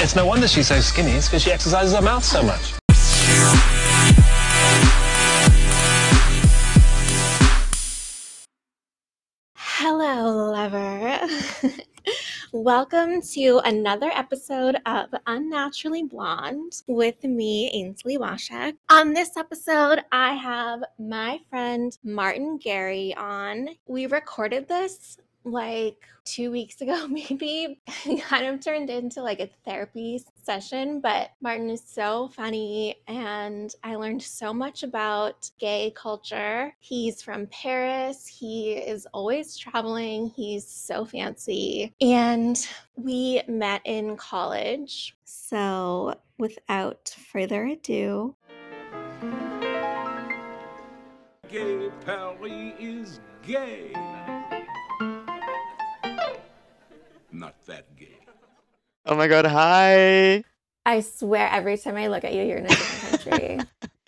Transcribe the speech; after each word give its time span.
it's 0.00 0.14
no 0.14 0.24
wonder 0.24 0.46
she's 0.46 0.68
so 0.68 0.80
skinny. 0.80 1.12
It's 1.12 1.28
because 1.28 1.42
she 1.42 1.50
exercises 1.50 1.94
her 1.94 2.02
mouth 2.02 2.24
so 2.24 2.42
much. 2.42 2.74
Hello, 9.56 10.52
lover. 10.52 11.20
Welcome 12.52 13.20
to 13.34 13.60
another 13.64 14.10
episode 14.14 14.76
of 14.86 15.08
Unnaturally 15.26 16.04
Blonde 16.04 16.72
with 16.86 17.22
me, 17.24 17.70
Ainsley 17.74 18.16
Washak. 18.16 18.74
On 18.90 19.12
this 19.12 19.36
episode, 19.36 20.00
I 20.12 20.34
have 20.34 20.82
my 20.98 21.40
friend 21.50 21.96
Martin 22.02 22.56
Gary 22.56 23.14
on. 23.16 23.68
We 23.86 24.06
recorded 24.06 24.66
this 24.66 25.18
like 25.50 26.04
two 26.24 26.50
weeks 26.50 26.80
ago, 26.80 27.06
maybe, 27.08 27.80
kind 28.22 28.46
of 28.46 28.60
turned 28.60 28.90
into 28.90 29.22
like 29.22 29.40
a 29.40 29.50
therapy 29.64 30.22
session. 30.42 31.00
But 31.00 31.30
Martin 31.40 31.70
is 31.70 31.82
so 31.84 32.28
funny, 32.28 32.96
and 33.06 33.74
I 33.82 33.96
learned 33.96 34.22
so 34.22 34.52
much 34.52 34.82
about 34.82 35.50
gay 35.58 35.92
culture. 35.96 36.74
He's 36.80 37.22
from 37.22 37.46
Paris, 37.46 38.26
he 38.26 38.72
is 38.72 39.06
always 39.12 39.56
traveling, 39.56 40.32
he's 40.36 40.66
so 40.66 41.04
fancy. 41.04 41.94
And 42.00 42.58
we 42.96 43.42
met 43.48 43.82
in 43.84 44.16
college. 44.16 45.16
So, 45.24 46.14
without 46.38 47.14
further 47.32 47.66
ado, 47.66 48.34
Gay 51.48 51.90
Paris 52.04 52.74
is 52.78 53.20
gay. 53.42 53.92
Not 57.32 57.54
that 57.66 57.96
gay. 57.96 58.18
Oh 59.06 59.16
my 59.16 59.28
god, 59.28 59.46
hi. 59.46 60.44
I 60.84 61.00
swear 61.00 61.48
every 61.50 61.76
time 61.76 61.96
I 61.96 62.08
look 62.08 62.24
at 62.24 62.32
you, 62.32 62.42
you're 62.42 62.58
in 62.58 62.66
a 62.66 62.68
different 62.68 63.24
country. 63.24 63.58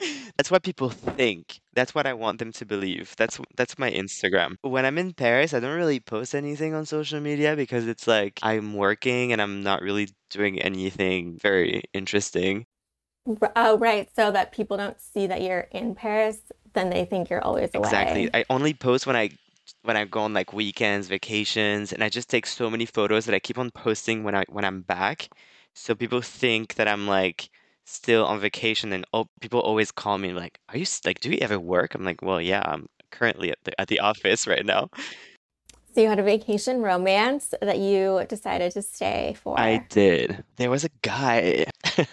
That's 0.37 0.51
what 0.51 0.62
people 0.62 0.89
think. 0.89 1.61
That's 1.75 1.95
what 1.95 2.07
I 2.07 2.15
want 2.15 2.39
them 2.39 2.53
to 2.53 2.65
believe. 2.65 3.15
That's 3.19 3.39
that's 3.57 3.79
my 3.79 3.91
Instagram. 3.91 4.57
When 4.62 4.87
I'm 4.87 4.97
in 4.97 5.12
Paris, 5.12 5.53
I 5.53 5.61
don't 5.61 5.77
really 5.77 6.01
post 6.01 6.35
anything 6.35 6.73
on 6.73 6.87
social 6.87 7.21
media 7.21 7.55
because 7.55 7.87
it's 7.87 8.07
like 8.07 8.41
I'm 8.43 8.73
working 8.73 9.33
and 9.33 9.43
I'm 9.43 9.62
not 9.62 9.83
really 9.83 10.09
doing 10.31 10.59
anything 10.62 11.39
very 11.39 11.83
interesting. 11.93 12.65
Oh, 13.55 13.77
right. 13.77 14.09
So 14.17 14.31
that 14.31 14.53
people 14.53 14.79
don't 14.79 14.99
see 14.99 15.27
that 15.27 15.43
you're 15.43 15.69
in 15.73 15.95
Paris, 15.95 16.39
then 16.73 16.89
they 16.89 17.05
think 17.05 17.29
you're 17.29 17.45
always 17.45 17.71
away. 17.75 17.87
Exactly. 17.87 18.31
I 18.33 18.45
only 18.49 18.73
post 18.73 19.07
when 19.07 19.17
I 19.17 19.31
when 19.83 19.97
I 19.97 20.05
go 20.05 20.21
on 20.21 20.35
like 20.35 20.53
weekends, 20.53 21.09
vacations, 21.09 21.93
and 21.93 22.03
I 22.05 22.09
just 22.09 22.29
take 22.29 22.47
so 22.47 22.71
many 22.71 22.87
photos 22.87 23.27
that 23.27 23.35
I 23.35 23.39
keep 23.39 23.59
on 23.59 23.71
posting 23.71 24.25
when 24.25 24.35
I 24.35 24.45
when 24.49 24.65
I'm 24.65 24.83
back. 24.83 25.29
So 25.75 25.95
people 25.95 26.21
think 26.21 26.75
that 26.75 26.89
I'm 26.89 27.07
like 27.07 27.51
still 27.85 28.25
on 28.27 28.41
vacation 28.41 28.93
and 28.93 29.05
oh, 29.12 29.27
people 29.41 29.61
always 29.61 29.91
call 29.93 30.19
me 30.19 30.33
like, 30.33 30.59
"Are 30.69 30.77
you 30.77 30.83
s- 30.83 31.01
like 31.05 31.21
do 31.21 31.31
you 31.31 31.39
ever 31.41 31.59
work?" 31.59 31.95
I'm 31.95 32.05
like, 32.05 32.23
"Well, 32.23 32.41
yeah, 32.41 32.62
I'm 32.65 32.87
currently 33.11 33.51
at 33.51 33.59
the 33.65 33.81
at 33.81 33.89
the 33.89 34.01
office 34.01 34.47
right 34.47 34.65
now." 34.65 34.89
So 35.95 36.01
you 36.03 36.09
had 36.09 36.21
a 36.21 36.23
vacation 36.23 36.83
romance 36.83 37.53
that 37.61 37.79
you 37.79 38.25
decided 38.29 38.73
to 38.73 38.83
stay 38.83 39.37
for. 39.43 39.59
I 39.59 39.84
did. 39.89 40.45
There 40.57 40.71
was 40.71 40.84
a 40.84 40.91
guy. 41.03 41.67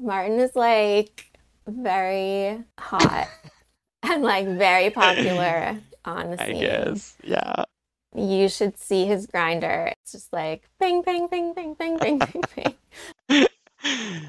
Martin 0.00 0.38
is 0.38 0.54
like 0.54 1.38
very 1.66 2.62
hot 2.78 3.28
and 4.10 4.22
like 4.22 4.46
very 4.46 4.90
popular 5.04 5.78
on 6.04 6.30
the 6.30 6.38
scene. 6.38 6.56
I 6.56 6.60
guess. 6.60 7.16
Yeah. 7.22 7.64
You 8.14 8.48
should 8.48 8.78
see 8.78 9.04
his 9.04 9.26
Grindr. 9.26 9.92
It's 10.02 10.12
just 10.12 10.32
like 10.32 10.68
bing, 10.80 11.02
bing, 11.02 11.28
bing, 11.28 11.52
bing, 11.54 11.74
bing, 11.74 11.98
bing, 11.98 12.18
bing, 12.18 12.74
bing. 13.28 13.46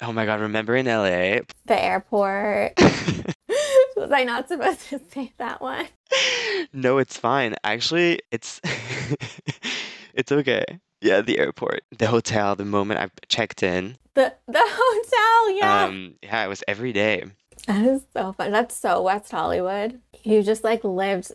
Oh 0.00 0.12
my 0.12 0.26
God, 0.26 0.40
remember 0.40 0.76
in 0.76 0.86
LA? 0.86 1.40
The 1.66 1.82
airport. 1.82 2.74
Was 3.96 4.12
I 4.12 4.22
not 4.22 4.46
supposed 4.46 4.88
to 4.90 5.00
say 5.10 5.32
that 5.38 5.60
one? 5.60 5.86
No, 6.72 6.98
it's 6.98 7.16
fine. 7.16 7.56
Actually, 7.64 8.20
it's 8.30 8.60
it's 10.14 10.30
okay. 10.30 10.64
Yeah, 11.00 11.20
the 11.20 11.40
airport, 11.40 11.82
the 11.96 12.06
hotel, 12.06 12.54
the 12.54 12.64
moment 12.64 13.00
I 13.00 13.10
checked 13.28 13.64
in. 13.64 13.96
The 14.14 14.32
the 14.46 14.62
hotel, 14.64 15.56
yeah. 15.56 15.84
Um, 15.86 16.14
yeah, 16.22 16.44
it 16.44 16.48
was 16.48 16.62
every 16.68 16.92
day. 16.92 17.24
That 17.66 17.84
is 17.84 18.02
so 18.14 18.32
fun. 18.32 18.52
That's 18.52 18.76
so 18.76 19.02
West 19.02 19.30
Hollywood. 19.30 20.00
You 20.22 20.42
just 20.42 20.64
like 20.64 20.84
lived 20.84 21.32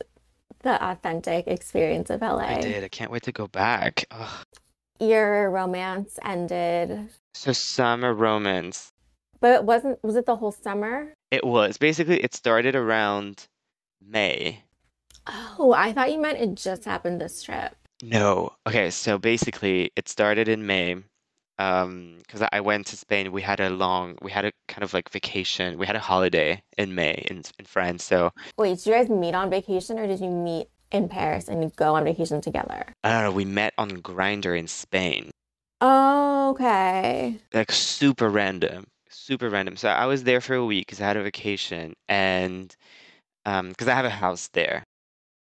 the 0.61 0.84
authentic 0.84 1.47
experience 1.47 2.09
of 2.09 2.22
LA. 2.22 2.38
I 2.38 2.61
did. 2.61 2.84
I 2.84 2.88
can't 2.88 3.11
wait 3.11 3.23
to 3.23 3.31
go 3.31 3.47
back. 3.47 4.06
Ugh. 4.11 4.45
Your 5.00 5.50
romance 5.50 6.17
ended, 6.23 7.09
So 7.33 7.51
summer 7.51 8.13
romance. 8.13 8.91
but 9.41 9.56
it 9.56 9.63
wasn't, 9.66 10.01
was 10.03 10.16
it 10.16 10.25
the 10.25 10.35
whole 10.38 10.51
summer? 10.53 11.12
It 11.31 11.44
was 11.44 11.78
basically 11.78 12.22
it 12.23 12.33
started 12.33 12.75
around 12.75 13.47
May. 14.01 14.63
Oh, 15.28 15.73
I 15.75 15.91
thought 15.94 16.12
you 16.12 16.22
meant 16.22 16.39
it 16.39 16.56
just 16.56 16.85
happened 16.85 17.19
this 17.19 17.41
trip. 17.44 17.75
No. 18.01 18.53
Okay, 18.67 18.89
so 18.91 19.17
basically 19.17 19.91
it 19.95 20.07
started 20.07 20.47
in 20.47 20.66
May. 20.66 20.95
Um, 21.59 22.17
because 22.19 22.47
I 22.51 22.61
went 22.61 22.87
to 22.87 22.97
Spain. 22.97 23.31
We 23.31 23.41
had 23.41 23.59
a 23.59 23.69
long, 23.69 24.17
we 24.21 24.31
had 24.31 24.45
a 24.45 24.51
kind 24.67 24.83
of 24.83 24.93
like 24.93 25.09
vacation. 25.09 25.77
We 25.77 25.85
had 25.85 25.95
a 25.95 25.99
holiday 25.99 26.63
in 26.77 26.95
May 26.95 27.25
in 27.29 27.43
in 27.59 27.65
France. 27.65 28.03
So 28.03 28.31
Wait, 28.57 28.77
did 28.77 28.85
you 28.85 28.93
guys 28.93 29.09
meet 29.09 29.35
on 29.35 29.49
vacation 29.49 29.99
or 29.99 30.07
did 30.07 30.19
you 30.19 30.29
meet 30.29 30.67
in 30.91 31.09
Paris 31.09 31.47
and 31.47 31.75
go 31.75 31.95
on 31.95 32.03
vacation 32.03 32.41
together? 32.41 32.85
I 33.03 33.11
don't 33.11 33.23
know, 33.23 33.31
we 33.31 33.45
met 33.45 33.73
on 33.77 33.89
Grindr 34.01 34.57
in 34.57 34.67
Spain. 34.67 35.31
Oh, 35.81 36.51
okay. 36.51 37.37
Like 37.53 37.71
super 37.71 38.29
random, 38.29 38.87
super 39.09 39.49
random. 39.49 39.75
So 39.75 39.89
I 39.89 40.05
was 40.05 40.23
there 40.23 40.41
for 40.41 40.55
a 40.55 40.65
week 40.65 40.87
because 40.87 41.01
I 41.01 41.05
had 41.07 41.17
a 41.17 41.23
vacation 41.23 41.93
and 42.07 42.75
um, 43.45 43.69
because 43.69 43.87
I 43.87 43.93
have 43.95 44.05
a 44.05 44.09
house 44.09 44.49
there. 44.53 44.83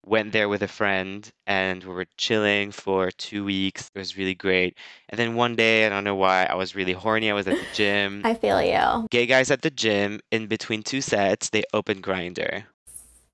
Went 0.08 0.32
there 0.32 0.48
with 0.48 0.62
a 0.62 0.68
friend 0.68 1.30
and 1.46 1.84
we 1.84 1.92
were 1.92 2.06
chilling 2.16 2.72
for 2.72 3.10
two 3.10 3.44
weeks. 3.44 3.90
It 3.94 3.98
was 3.98 4.16
really 4.16 4.34
great. 4.34 4.78
And 5.10 5.18
then 5.18 5.34
one 5.34 5.54
day, 5.54 5.84
I 5.84 5.90
don't 5.90 6.04
know 6.04 6.14
why, 6.14 6.46
I 6.46 6.54
was 6.54 6.74
really 6.74 6.94
horny. 6.94 7.30
I 7.30 7.34
was 7.34 7.46
at 7.46 7.58
the 7.58 7.66
gym. 7.74 8.22
I 8.24 8.32
feel 8.32 8.62
you. 8.62 9.06
Gay 9.10 9.26
guys 9.26 9.50
at 9.50 9.60
the 9.60 9.70
gym, 9.70 10.20
in 10.30 10.46
between 10.46 10.82
two 10.82 11.02
sets, 11.02 11.50
they 11.50 11.62
open 11.74 12.00
Grindr. 12.00 12.64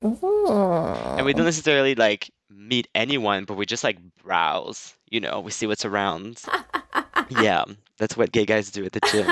And 0.03 1.25
we 1.25 1.33
don't 1.33 1.45
necessarily 1.45 1.95
like 1.95 2.31
meet 2.51 2.89
anyone, 2.95 3.45
but 3.45 3.57
we 3.57 3.67
just 3.67 3.85
like 3.85 3.99
browse, 4.23 4.95
you 5.11 5.21
know, 5.21 5.41
we 5.41 5.51
see 5.53 5.67
what's 5.67 5.85
around. 5.85 6.43
Yeah, 7.31 7.65
that's 7.99 8.19
what 8.19 8.33
gay 8.33 8.45
guys 8.45 8.71
do 8.71 8.85
at 8.85 8.93
the 8.93 9.01
gym. 9.11 9.27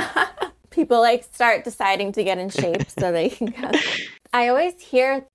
People 0.70 1.00
like 1.00 1.24
start 1.24 1.62
deciding 1.62 2.12
to 2.12 2.24
get 2.24 2.38
in 2.38 2.48
shape 2.48 2.88
so 2.88 3.12
they 3.12 3.28
can 3.28 3.48
go. 3.48 3.70
I 4.32 4.48
always 4.48 4.80
hear 4.80 5.26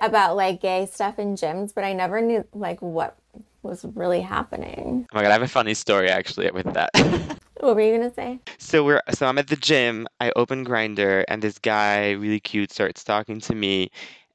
about 0.00 0.36
like 0.36 0.60
gay 0.60 0.86
stuff 0.86 1.18
in 1.18 1.34
gyms, 1.34 1.74
but 1.74 1.84
I 1.84 1.92
never 1.92 2.20
knew 2.20 2.46
like 2.54 2.80
what 2.80 3.16
was 3.62 3.84
really 3.94 4.20
happening. 4.20 5.06
Oh 5.12 5.16
my 5.16 5.22
God, 5.22 5.30
I 5.30 5.32
have 5.32 5.42
a 5.42 5.48
funny 5.48 5.74
story 5.74 6.08
actually 6.08 6.50
with 6.50 6.72
that. 6.74 6.90
What 7.60 7.74
were 7.74 7.82
you 7.82 7.96
gonna 7.96 8.14
say? 8.14 8.38
So 8.58 8.84
we're 8.84 9.02
so 9.12 9.26
I'm 9.26 9.38
at 9.38 9.48
the 9.48 9.56
gym, 9.56 10.06
I 10.20 10.32
open 10.36 10.64
Grindr, 10.64 11.24
and 11.26 11.42
this 11.42 11.58
guy, 11.58 12.12
really 12.12 12.38
cute, 12.40 12.72
starts 12.72 13.02
talking 13.02 13.40
to 13.40 13.54
me. 13.54 13.90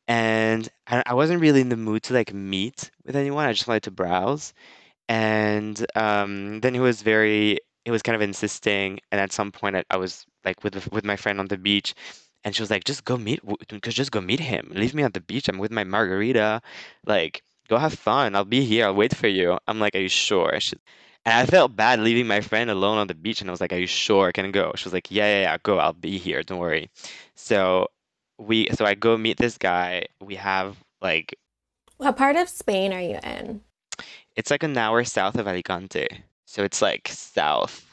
And 0.07 0.67
I, 0.88 1.03
I 1.05 1.13
wasn't 1.13 1.39
really 1.39 1.61
in 1.61 1.69
the 1.69 1.77
mood 1.77 2.03
to 2.03 2.13
like 2.13 2.33
meet 2.33 2.91
with 3.05 3.15
anyone. 3.15 3.45
I 3.45 3.53
just 3.53 3.67
wanted 3.67 3.83
to 3.83 3.91
browse. 3.91 4.53
And 5.07 5.85
um, 5.95 6.59
then 6.59 6.73
he 6.73 6.81
was 6.81 7.01
very, 7.01 7.59
he 7.85 7.91
was 7.91 8.01
kind 8.01 8.15
of 8.15 8.21
insisting. 8.21 9.00
And 9.11 9.21
at 9.21 9.31
some 9.31 9.51
point, 9.51 9.77
I, 9.77 9.83
I 9.89 9.97
was 9.97 10.25
like 10.44 10.63
with 10.63 10.91
with 10.91 11.05
my 11.05 11.15
friend 11.15 11.39
on 11.39 11.47
the 11.47 11.57
beach, 11.57 11.95
and 12.44 12.56
she 12.56 12.62
was 12.62 12.70
like, 12.72 12.84
"Just 12.86 13.06
go 13.06 13.18
meet, 13.18 13.42
because 13.70 13.94
just 13.96 14.12
go 14.12 14.22
meet 14.22 14.40
him. 14.40 14.72
Leave 14.76 14.94
me 14.94 15.04
at 15.04 15.14
the 15.14 15.22
beach. 15.22 15.48
I'm 15.50 15.58
with 15.59 15.72
my 15.72 15.84
margarita. 15.84 16.62
Like, 17.06 17.44
go 17.70 17.78
have 17.78 17.94
fun. 17.94 18.36
I'll 18.36 18.46
be 18.46 18.64
here. 18.66 18.86
I'll 18.88 18.96
wait 18.96 19.16
for 19.16 19.28
you." 19.28 19.58
I'm 19.68 19.80
like, 19.80 19.96
"Are 19.96 20.00
you 20.00 20.09
sure?" 20.09 20.59
She, 20.59 20.76
and 21.26 21.36
I 21.36 21.46
felt 21.46 21.76
bad 21.76 22.00
leaving 22.00 22.28
my 22.28 22.42
friend 22.42 22.69
alone 22.69 22.98
on 22.98 23.07
the 23.07 23.16
beach, 23.16 23.42
and 23.42 23.50
I 23.50 23.54
was 23.54 23.62
like, 23.62 23.74
"Are 23.74 23.78
you 23.80 23.88
sure? 23.88 24.31
Can 24.31 24.45
I 24.45 24.51
go?" 24.51 24.74
She 24.75 24.86
was 24.86 24.94
like, 24.94 25.12
"Yeah, 25.12 25.25
yeah, 25.28 25.42
yeah. 25.44 25.57
Go. 25.63 25.80
I'll 25.80 25.94
be 25.94 26.18
here. 26.18 26.44
Don't 26.44 26.60
worry." 26.60 26.90
So 27.36 27.88
we, 28.38 28.69
so 28.74 28.86
I 28.86 28.96
go 28.96 29.18
meet 29.18 29.38
this 29.38 29.57
guy. 29.57 30.06
We 30.22 30.36
have 30.36 30.78
like 31.01 31.38
What 31.98 32.18
part 32.18 32.36
of 32.36 32.50
Spain 32.50 32.94
are 32.94 33.01
you 33.01 33.18
in? 33.24 33.63
it's 34.36 34.51
like 34.51 34.63
an 34.63 34.78
hour 34.78 35.04
south 35.04 35.36
of 35.38 35.48
Alicante, 35.48 36.07
so 36.46 36.63
it's 36.63 36.81
like 36.81 37.07
south. 37.10 37.93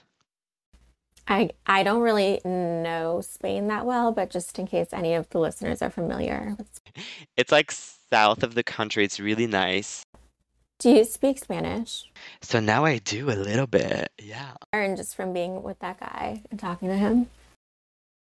I 1.28 1.50
I 1.66 1.82
don't 1.82 2.00
really 2.00 2.40
know 2.44 3.20
Spain 3.20 3.68
that 3.68 3.86
well, 3.86 4.12
but 4.12 4.30
just 4.30 4.58
in 4.58 4.66
case 4.66 4.88
any 4.92 5.14
of 5.14 5.28
the 5.30 5.38
listeners 5.38 5.82
are 5.82 5.90
familiar 5.90 6.54
with 6.58 6.68
Spain. 6.74 7.04
It's 7.36 7.52
like 7.52 7.70
south 7.72 8.42
of 8.42 8.54
the 8.54 8.62
country. 8.62 9.04
It's 9.04 9.20
really 9.20 9.46
nice. 9.46 10.02
Do 10.80 10.90
you 10.90 11.04
speak 11.04 11.38
Spanish? 11.38 12.10
So 12.40 12.58
now 12.58 12.86
I 12.86 12.98
do 12.98 13.30
a 13.30 13.36
little 13.36 13.66
bit. 13.66 14.10
Yeah. 14.18 14.52
Or 14.72 14.96
just 14.96 15.14
from 15.14 15.34
being 15.34 15.62
with 15.62 15.78
that 15.80 16.00
guy 16.00 16.42
and 16.50 16.58
talking 16.58 16.88
to 16.88 16.96
him? 16.96 17.28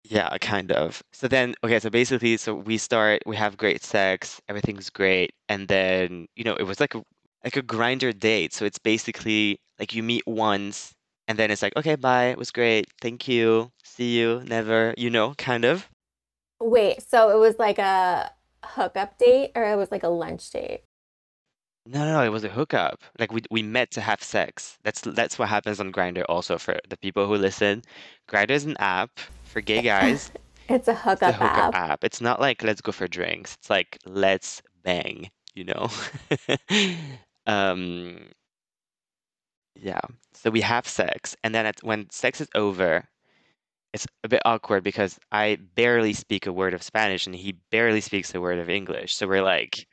Yeah, 0.04 0.36
kind 0.38 0.72
of. 0.72 1.02
So 1.12 1.28
then, 1.28 1.54
okay, 1.62 1.80
so 1.80 1.90
basically, 1.90 2.36
so 2.38 2.54
we 2.54 2.78
start, 2.78 3.22
we 3.26 3.36
have 3.36 3.56
great 3.56 3.84
sex, 3.84 4.40
everything's 4.48 4.88
great, 4.88 5.32
and 5.48 5.68
then, 5.68 6.28
you 6.36 6.44
know, 6.44 6.54
it 6.54 6.62
was 6.62 6.80
like 6.80 6.94
a, 6.94 7.02
like 7.44 7.56
a 7.56 7.62
Grindr 7.62 8.18
date. 8.18 8.54
So 8.54 8.64
it's 8.64 8.78
basically 8.78 9.58
like 9.78 9.94
you 9.94 10.02
meet 10.02 10.22
once 10.26 10.92
and 11.28 11.38
then 11.38 11.50
it's 11.50 11.62
like, 11.62 11.76
okay, 11.76 11.96
bye, 11.96 12.26
it 12.26 12.38
was 12.38 12.50
great, 12.50 12.86
thank 13.00 13.28
you, 13.28 13.70
see 13.84 14.18
you, 14.18 14.42
never, 14.46 14.94
you 14.96 15.10
know, 15.10 15.34
kind 15.36 15.64
of. 15.64 15.88
Wait, 16.60 17.02
so 17.02 17.30
it 17.30 17.38
was 17.38 17.58
like 17.58 17.78
a 17.78 18.30
hookup 18.64 19.18
date 19.18 19.52
or 19.54 19.64
it 19.64 19.76
was 19.76 19.90
like 19.90 20.02
a 20.02 20.08
lunch 20.08 20.50
date? 20.50 20.82
No, 21.86 22.00
no, 22.04 22.12
no, 22.14 22.22
it 22.24 22.30
was 22.30 22.42
a 22.44 22.48
hookup. 22.48 23.02
Like 23.18 23.32
we 23.32 23.42
we 23.50 23.62
met 23.62 23.90
to 23.92 24.00
have 24.00 24.22
sex. 24.22 24.76
That's 24.82 25.00
that's 25.02 25.38
what 25.38 25.48
happens 25.48 25.78
on 25.80 25.92
Grindr 25.92 26.24
also 26.28 26.58
for 26.58 26.78
the 26.88 26.96
people 26.96 27.26
who 27.26 27.36
listen. 27.36 27.82
Grindr 28.28 28.50
is 28.50 28.64
an 28.64 28.76
app 28.78 29.20
for 29.44 29.60
gay 29.60 29.82
guys. 29.82 30.32
It's 30.68 30.88
a 30.88 30.94
It's 31.20 31.28
a 31.28 31.32
hookup 31.32 31.34
hookup 31.34 31.68
app. 31.70 31.74
app. 31.74 32.04
It's 32.04 32.20
not 32.20 32.40
like 32.40 32.62
let's 32.64 32.80
go 32.82 32.92
for 32.92 33.08
drinks. 33.08 33.54
It's 33.54 33.70
like 33.70 33.98
let's 34.06 34.62
bang, 34.84 35.30
you 35.54 35.64
know? 35.64 35.88
Um, 37.46 38.30
yeah. 39.80 40.00
So 40.32 40.50
we 40.50 40.60
have 40.60 40.86
sex, 40.86 41.36
and 41.42 41.54
then 41.54 41.66
at, 41.66 41.82
when 41.82 42.10
sex 42.10 42.40
is 42.40 42.48
over, 42.54 43.08
it's 43.92 44.06
a 44.24 44.28
bit 44.28 44.42
awkward 44.44 44.84
because 44.84 45.18
I 45.32 45.58
barely 45.74 46.12
speak 46.12 46.46
a 46.46 46.52
word 46.52 46.74
of 46.74 46.82
Spanish 46.82 47.26
and 47.26 47.34
he 47.34 47.52
barely 47.70 48.02
speaks 48.02 48.34
a 48.34 48.40
word 48.40 48.58
of 48.58 48.68
English. 48.68 49.14
So 49.14 49.26
we're 49.26 49.42
like, 49.42 49.86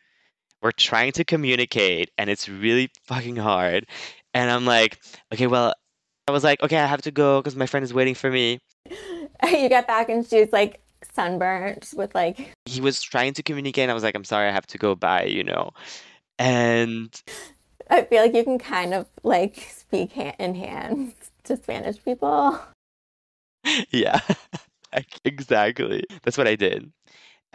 we're 0.61 0.71
trying 0.71 1.13
to 1.13 1.23
communicate 1.23 2.11
and 2.17 2.29
it's 2.29 2.49
really 2.49 2.91
fucking 3.05 3.37
hard. 3.37 3.85
And 4.33 4.51
I'm 4.51 4.65
like, 4.65 4.99
okay, 5.33 5.47
well, 5.47 5.73
I 6.27 6.31
was 6.31 6.43
like, 6.43 6.61
okay, 6.61 6.77
I 6.77 6.85
have 6.85 7.03
to 7.03 7.11
go 7.11 7.41
because 7.41 7.55
my 7.55 7.65
friend 7.65 7.83
is 7.83 7.93
waiting 7.93 8.15
for 8.15 8.29
me. 8.29 8.59
You 9.43 9.67
got 9.67 9.87
back 9.87 10.07
and 10.07 10.25
she 10.25 10.39
was 10.39 10.53
like 10.53 10.79
sunburnt 11.13 11.93
with 11.97 12.15
like, 12.15 12.53
He 12.65 12.79
was 12.79 13.01
trying 13.01 13.33
to 13.33 13.43
communicate 13.43 13.83
and 13.83 13.91
I 13.91 13.93
was 13.93 14.03
like, 14.03 14.15
I'm 14.15 14.23
sorry, 14.23 14.47
I 14.47 14.51
have 14.51 14.67
to 14.67 14.77
go 14.77 14.95
by, 14.95 15.23
you 15.25 15.43
know. 15.43 15.71
And 16.39 17.13
I 17.89 18.03
feel 18.03 18.21
like 18.23 18.33
you 18.33 18.43
can 18.43 18.59
kind 18.59 18.93
of 18.93 19.07
like 19.23 19.67
speak 19.71 20.13
hand 20.13 20.35
in 20.39 20.55
hand 20.55 21.13
to 21.43 21.57
Spanish 21.57 22.03
people. 22.03 22.59
yeah, 23.91 24.19
exactly. 25.25 26.03
That's 26.23 26.37
what 26.37 26.47
I 26.47 26.55
did. 26.55 26.91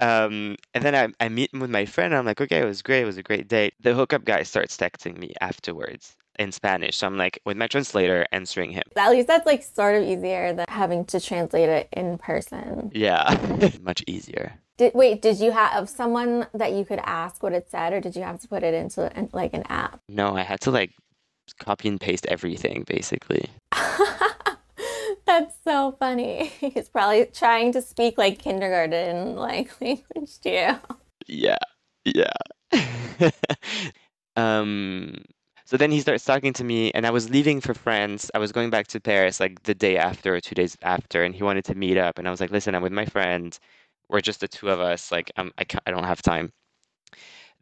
Um, 0.00 0.56
and 0.74 0.84
then 0.84 0.94
I, 0.94 1.24
I 1.24 1.28
meet 1.28 1.50
with 1.52 1.70
my 1.70 1.84
friend. 1.84 2.12
And 2.12 2.18
I'm 2.18 2.26
like, 2.26 2.40
okay, 2.40 2.60
it 2.60 2.64
was 2.64 2.82
great. 2.82 3.02
It 3.02 3.06
was 3.06 3.18
a 3.18 3.22
great 3.22 3.48
date. 3.48 3.74
The 3.80 3.94
hookup 3.94 4.24
guy 4.24 4.44
starts 4.44 4.76
texting 4.76 5.18
me 5.18 5.34
afterwards 5.40 6.16
in 6.38 6.52
Spanish. 6.52 6.96
So 6.96 7.06
I'm 7.06 7.16
like, 7.16 7.40
with 7.44 7.56
my 7.56 7.66
translator, 7.66 8.24
answering 8.30 8.70
him. 8.70 8.84
At 8.96 9.10
least 9.10 9.26
that's 9.26 9.46
like 9.46 9.62
sort 9.62 9.96
of 9.96 10.04
easier 10.04 10.52
than 10.52 10.66
having 10.68 11.04
to 11.06 11.20
translate 11.20 11.68
it 11.68 11.88
in 11.92 12.16
person. 12.18 12.92
Yeah, 12.94 13.36
much 13.82 14.04
easier. 14.06 14.52
Did, 14.78 14.94
wait, 14.94 15.20
did 15.20 15.40
you 15.40 15.50
have 15.50 15.88
someone 15.88 16.46
that 16.54 16.72
you 16.72 16.84
could 16.84 17.00
ask 17.02 17.42
what 17.42 17.52
it 17.52 17.68
said, 17.68 17.92
or 17.92 18.00
did 18.00 18.14
you 18.14 18.22
have 18.22 18.40
to 18.40 18.48
put 18.48 18.62
it 18.62 18.74
into 18.74 19.12
an, 19.16 19.28
like 19.32 19.52
an 19.52 19.64
app? 19.68 20.00
No, 20.08 20.36
I 20.36 20.42
had 20.42 20.60
to 20.62 20.70
like 20.70 20.92
copy 21.58 21.88
and 21.88 22.00
paste 22.00 22.26
everything 22.26 22.84
basically. 22.86 23.50
That's 25.26 25.54
so 25.64 25.96
funny. 25.98 26.46
He's 26.60 26.88
probably 26.88 27.26
trying 27.26 27.72
to 27.72 27.82
speak 27.82 28.16
like 28.16 28.38
kindergarten 28.38 29.34
like 29.34 29.78
language 29.80 30.38
to 30.42 30.50
you. 30.50 30.96
Yeah, 31.26 31.58
yeah. 32.04 32.32
um, 34.36 35.16
so 35.64 35.76
then 35.76 35.90
he 35.90 36.00
starts 36.00 36.24
talking 36.24 36.52
to 36.54 36.64
me, 36.64 36.92
and 36.92 37.04
I 37.04 37.10
was 37.10 37.28
leaving 37.28 37.60
for 37.60 37.74
France. 37.74 38.30
I 38.32 38.38
was 38.38 38.52
going 38.52 38.70
back 38.70 38.86
to 38.88 39.00
Paris 39.00 39.40
like 39.40 39.64
the 39.64 39.74
day 39.74 39.98
after 39.98 40.34
or 40.36 40.40
two 40.40 40.54
days 40.54 40.76
after, 40.82 41.24
and 41.24 41.34
he 41.34 41.42
wanted 41.42 41.64
to 41.66 41.74
meet 41.74 41.98
up. 41.98 42.18
And 42.18 42.28
I 42.28 42.30
was 42.30 42.40
like, 42.40 42.52
"Listen, 42.52 42.74
I'm 42.74 42.82
with 42.82 42.92
my 42.92 43.04
friend. 43.04 43.58
We're 44.08 44.20
just 44.20 44.40
the 44.40 44.48
two 44.48 44.70
of 44.70 44.80
us. 44.80 45.12
Like, 45.12 45.30
I'm, 45.36 45.52
I 45.58 45.64
can't, 45.64 45.82
I 45.86 45.90
don't 45.90 46.04
have 46.04 46.22
time." 46.22 46.52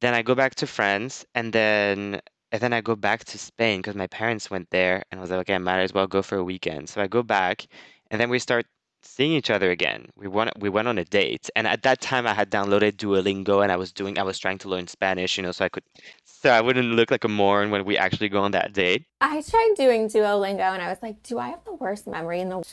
Then 0.01 0.15
I 0.15 0.23
go 0.23 0.35
back 0.35 0.55
to 0.57 0.67
France, 0.67 1.25
and 1.35 1.53
then 1.53 2.21
and 2.53 2.61
then 2.63 2.73
I 2.73 2.81
go 2.81 2.97
back 2.97 3.25
to 3.25 3.39
Spain 3.39 3.81
because 3.81 3.97
my 3.97 4.07
parents 4.07 4.51
went 4.51 4.71
there, 4.71 5.03
and 5.11 5.21
I 5.21 5.23
was 5.23 5.31
like, 5.31 5.41
"Okay, 5.41 5.55
I 5.55 5.59
might 5.59 5.81
as 5.81 5.93
well 5.93 6.07
go 6.07 6.23
for 6.23 6.37
a 6.37 6.45
weekend." 6.45 6.89
So 6.89 7.01
I 7.01 7.07
go 7.07 7.23
back, 7.23 7.67
and 8.11 8.21
then 8.21 8.31
we 8.31 8.39
start 8.39 8.67
seeing 9.07 9.33
each 9.33 9.51
other 9.51 9.71
again. 9.71 10.07
We 10.17 10.29
went 10.29 10.51
we 10.59 10.69
went 10.69 10.89
on 10.89 10.99
a 10.99 11.05
date, 11.05 11.49
and 11.57 11.67
at 11.67 11.83
that 11.83 12.01
time 12.01 12.27
I 12.27 12.35
had 12.35 12.51
downloaded 12.51 12.97
Duolingo, 12.97 13.63
and 13.63 13.73
I 13.73 13.77
was 13.77 13.93
doing 13.93 14.19
I 14.19 14.23
was 14.23 14.39
trying 14.39 14.59
to 14.59 14.69
learn 14.69 14.87
Spanish, 14.89 15.37
you 15.37 15.43
know, 15.43 15.53
so 15.53 15.65
I 15.65 15.69
could 15.69 15.85
so 16.25 16.51
I 16.51 16.61
wouldn't 16.61 16.89
look 16.89 17.11
like 17.11 17.25
a 17.25 17.29
moron 17.29 17.71
when 17.71 17.85
we 17.85 17.97
actually 17.97 18.29
go 18.29 18.43
on 18.43 18.51
that 18.53 18.73
date. 18.73 19.07
I 19.21 19.43
tried 19.43 19.75
doing 19.77 20.09
Duolingo 20.09 20.73
and 20.75 20.83
I 20.83 20.89
was 20.89 20.99
like, 21.03 21.23
do 21.23 21.39
I 21.39 21.49
have 21.49 21.65
the 21.65 21.75
worst 21.75 22.07
memory 22.07 22.41
in 22.41 22.49
the 22.49 22.65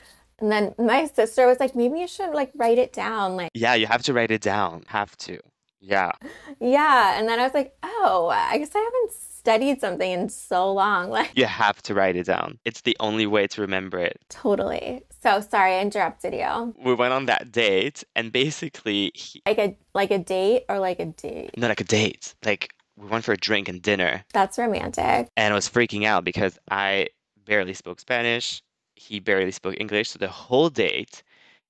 And 0.44 0.51
then 0.51 0.75
my 0.78 1.06
sister 1.07 1.48
was 1.48 1.57
like, 1.62 1.74
maybe 1.74 2.00
you 2.01 2.07
should 2.07 2.31
like 2.34 2.51
write 2.56 2.78
it 2.78 2.92
down. 2.92 3.38
Like, 3.38 3.50
Yeah, 3.54 3.75
you 3.75 3.88
have 3.88 4.04
to 4.04 4.13
write 4.13 4.30
it 4.30 4.42
down. 4.42 4.84
Have 4.88 5.16
to. 5.19 5.40
Yeah. 5.80 6.12
yeah. 6.60 7.18
And 7.18 7.28
then 7.30 7.40
I 7.40 7.44
was 7.44 7.54
like, 7.54 7.74
oh, 7.81 8.30
I 8.34 8.57
guess 8.57 8.72
I 8.75 8.80
haven't 8.80 9.12
studied 9.13 9.80
something 9.80 10.12
in 10.12 10.28
so 10.30 10.72
long. 10.74 11.10
Like, 11.18 11.31
You 11.34 11.45
have 11.45 11.81
to 11.84 11.94
write 11.94 12.18
it 12.18 12.25
down. 12.25 12.60
It's 12.66 12.81
the 12.81 12.98
only 13.00 13.25
way 13.25 13.48
to 13.48 13.62
remember 13.62 14.00
it. 14.00 14.19
totally. 14.30 15.04
So 15.22 15.40
sorry, 15.40 15.75
I 15.75 15.81
interrupted 15.81 16.34
you. 16.34 16.75
We 16.84 16.94
went 16.94 17.13
on 17.13 17.25
that 17.28 17.51
date, 17.54 18.04
and 18.13 18.34
basically, 18.34 19.12
he, 19.16 19.42
Like 19.46 19.57
a 19.60 19.78
like 19.94 20.12
a 20.12 20.19
date 20.19 20.66
or 20.68 20.80
like 20.80 21.00
a 21.00 21.06
date. 21.06 21.51
not 21.57 21.69
like 21.69 21.80
a 21.80 21.86
date. 21.86 22.36
Like 22.44 22.74
we 22.98 23.07
went 23.07 23.24
for 23.24 23.31
a 23.31 23.38
drink 23.38 23.69
and 23.69 23.81
dinner, 23.81 24.25
That's 24.34 24.57
romantic. 24.57 25.30
and 25.38 25.54
I 25.54 25.56
was 25.56 25.69
freaking 25.69 26.04
out 26.06 26.25
because 26.25 26.60
I 26.69 27.07
barely 27.46 27.74
spoke 27.74 28.01
Spanish. 28.01 28.62
He 28.95 29.19
barely 29.19 29.51
spoke 29.51 29.75
English. 29.80 30.10
So 30.10 30.19
the 30.19 30.28
whole 30.28 30.69
date, 30.69 31.24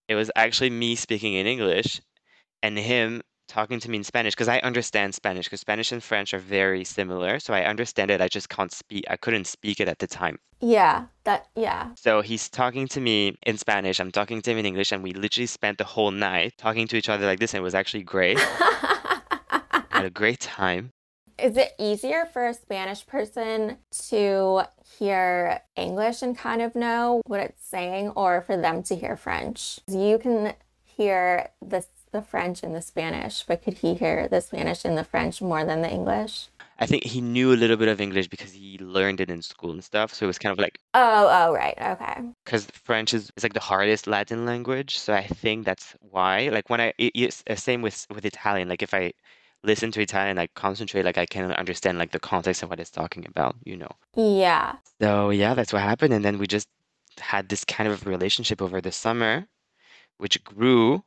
it 0.07 0.15
was 0.15 0.31
actually 0.35 0.69
me 0.69 0.95
speaking 0.95 1.33
in 1.33 1.47
English, 1.47 2.01
and 2.61 2.77
him 2.77 3.21
talking 3.47 3.79
to 3.79 3.89
me 3.89 3.97
in 3.97 4.03
Spanish 4.03 4.33
because 4.33 4.47
I 4.47 4.59
understand 4.59 5.13
Spanish 5.13 5.45
because 5.45 5.59
Spanish 5.61 5.91
and 5.91 6.03
French 6.03 6.33
are 6.33 6.39
very 6.39 6.83
similar. 6.83 7.39
So 7.39 7.53
I 7.53 7.65
understand 7.65 8.09
it. 8.09 8.21
I 8.21 8.27
just 8.27 8.49
can't 8.49 8.71
speak. 8.71 9.05
I 9.09 9.17
couldn't 9.17 9.45
speak 9.45 9.79
it 9.79 9.87
at 9.87 9.99
the 9.99 10.07
time. 10.07 10.39
Yeah. 10.59 11.05
That 11.25 11.47
yeah. 11.55 11.91
So 11.95 12.21
he's 12.21 12.49
talking 12.49 12.87
to 12.89 12.99
me 12.99 13.37
in 13.45 13.57
Spanish. 13.57 13.99
I'm 13.99 14.11
talking 14.11 14.41
to 14.41 14.51
him 14.51 14.57
in 14.57 14.65
English, 14.65 14.91
and 14.91 15.03
we 15.03 15.13
literally 15.13 15.47
spent 15.47 15.77
the 15.77 15.83
whole 15.83 16.11
night 16.11 16.53
talking 16.57 16.87
to 16.87 16.97
each 16.97 17.09
other 17.09 17.25
like 17.25 17.39
this, 17.39 17.53
and 17.53 17.59
it 17.59 17.63
was 17.63 17.75
actually 17.75 18.03
great. 18.03 18.39
had 20.03 20.05
a 20.05 20.09
great 20.09 20.39
time. 20.39 20.91
Is 21.39 21.57
it 21.57 21.73
easier 21.79 22.25
for 22.31 22.47
a 22.47 22.53
Spanish 22.53 23.05
person 23.05 23.77
to 24.09 24.63
hear 24.99 25.61
English 25.75 26.21
and 26.21 26.37
kind 26.37 26.61
of 26.61 26.75
know 26.75 27.21
what 27.25 27.39
it's 27.39 27.65
saying, 27.65 28.09
or 28.09 28.41
for 28.41 28.55
them 28.55 28.83
to 28.83 28.95
hear 28.95 29.17
French? 29.17 29.79
You 29.87 30.19
can 30.19 30.53
hear 30.83 31.49
the, 31.61 31.85
the 32.11 32.21
French 32.21 32.61
and 32.63 32.75
the 32.75 32.81
Spanish, 32.81 33.43
but 33.43 33.63
could 33.63 33.75
he 33.79 33.95
hear 33.95 34.27
the 34.27 34.41
Spanish 34.41 34.85
and 34.85 34.97
the 34.97 35.03
French 35.03 35.41
more 35.41 35.65
than 35.65 35.81
the 35.81 35.89
English? 35.89 36.47
I 36.79 36.85
think 36.85 37.03
he 37.03 37.21
knew 37.21 37.53
a 37.53 37.55
little 37.55 37.77
bit 37.77 37.87
of 37.87 38.01
English 38.01 38.27
because 38.27 38.51
he 38.51 38.77
learned 38.79 39.21
it 39.21 39.29
in 39.29 39.41
school 39.41 39.71
and 39.71 39.83
stuff. 39.83 40.13
So 40.13 40.25
it 40.25 40.27
was 40.27 40.39
kind 40.39 40.51
of 40.51 40.59
like 40.59 40.79
Oh, 40.93 41.29
oh, 41.31 41.53
right. 41.53 41.77
Okay. 41.79 42.21
because 42.43 42.65
French 42.65 43.13
is, 43.13 43.31
is 43.37 43.43
like 43.43 43.53
the 43.53 43.59
hardest 43.59 44.05
Latin 44.07 44.45
language. 44.45 44.97
So 44.97 45.13
I 45.13 45.25
think 45.25 45.65
that's 45.65 45.95
why. 46.01 46.49
Like 46.49 46.69
when 46.69 46.81
I, 46.81 46.93
it, 46.97 47.11
it's 47.15 47.43
uh, 47.49 47.55
same 47.55 47.81
with 47.81 48.05
with 48.09 48.25
Italian. 48.25 48.69
Like 48.69 48.81
if 48.83 48.93
I 48.93 49.13
listen 49.63 49.91
to 49.91 50.01
Italian, 50.01 50.37
I 50.39 50.47
concentrate, 50.55 51.05
like 51.05 51.17
I 51.17 51.25
can 51.25 51.51
understand 51.53 51.97
like 51.97 52.11
the 52.11 52.19
context 52.19 52.63
of 52.63 52.69
what 52.69 52.79
it's 52.79 52.91
talking 52.91 53.25
about. 53.27 53.55
You 53.65 53.77
know. 53.77 53.91
Yeah. 54.15 54.75
So 55.01 55.29
yeah, 55.29 55.53
that's 55.53 55.73
what 55.73 55.81
happened. 55.81 56.13
And 56.13 56.23
then 56.25 56.37
we 56.37 56.47
just 56.47 56.67
had 57.19 57.49
this 57.49 57.63
kind 57.65 57.89
of 57.89 58.05
relationship 58.07 58.61
over 58.61 58.81
the 58.81 58.91
summer, 58.91 59.47
which 60.17 60.43
grew 60.43 61.03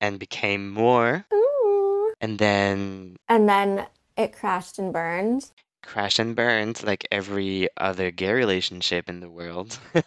and 0.00 0.18
became 0.18 0.70
more. 0.70 1.26
Ooh. 1.32 2.12
And 2.20 2.38
then 2.38 3.16
And 3.28 3.48
then 3.48 3.86
it 4.16 4.32
crashed 4.32 4.78
and 4.78 4.92
burned. 4.92 5.50
crashed 5.82 6.18
and 6.18 6.36
burned 6.36 6.82
like 6.84 7.06
every 7.10 7.68
other 7.76 8.10
gay 8.10 8.32
relationship 8.32 9.08
in 9.08 9.20
the 9.20 9.30
world. 9.30 9.78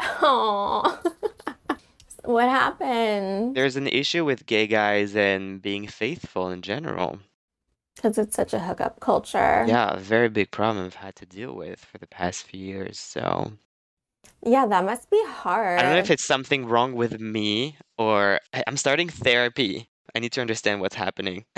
Oh. 0.00 1.00
what 2.28 2.48
happened? 2.48 3.56
There's 3.56 3.76
an 3.76 3.86
issue 3.88 4.24
with 4.24 4.44
gay 4.44 4.66
guys 4.66 5.16
and 5.16 5.62
being 5.62 5.86
faithful 5.86 6.50
in 6.50 6.60
general. 6.60 7.20
Because 7.96 8.18
it's 8.18 8.36
such 8.36 8.52
a 8.52 8.58
hookup 8.60 9.00
culture. 9.00 9.64
Yeah, 9.66 9.94
a 9.94 9.98
very 9.98 10.28
big 10.28 10.50
problem 10.50 10.84
I've 10.84 10.94
had 10.94 11.16
to 11.16 11.26
deal 11.26 11.54
with 11.54 11.84
for 11.84 11.96
the 11.98 12.06
past 12.06 12.44
few 12.44 12.60
years. 12.60 12.98
So 12.98 13.52
Yeah, 14.44 14.66
that 14.66 14.84
must 14.84 15.10
be 15.10 15.20
hard. 15.26 15.80
I 15.80 15.82
don't 15.82 15.92
know 15.92 15.98
if 15.98 16.10
it's 16.10 16.24
something 16.24 16.66
wrong 16.66 16.92
with 16.94 17.18
me 17.18 17.76
or 17.96 18.40
I'm 18.66 18.76
starting 18.76 19.08
therapy. 19.08 19.88
I 20.14 20.18
need 20.18 20.32
to 20.32 20.42
understand 20.42 20.80
what's 20.82 20.96
happening. 20.96 21.46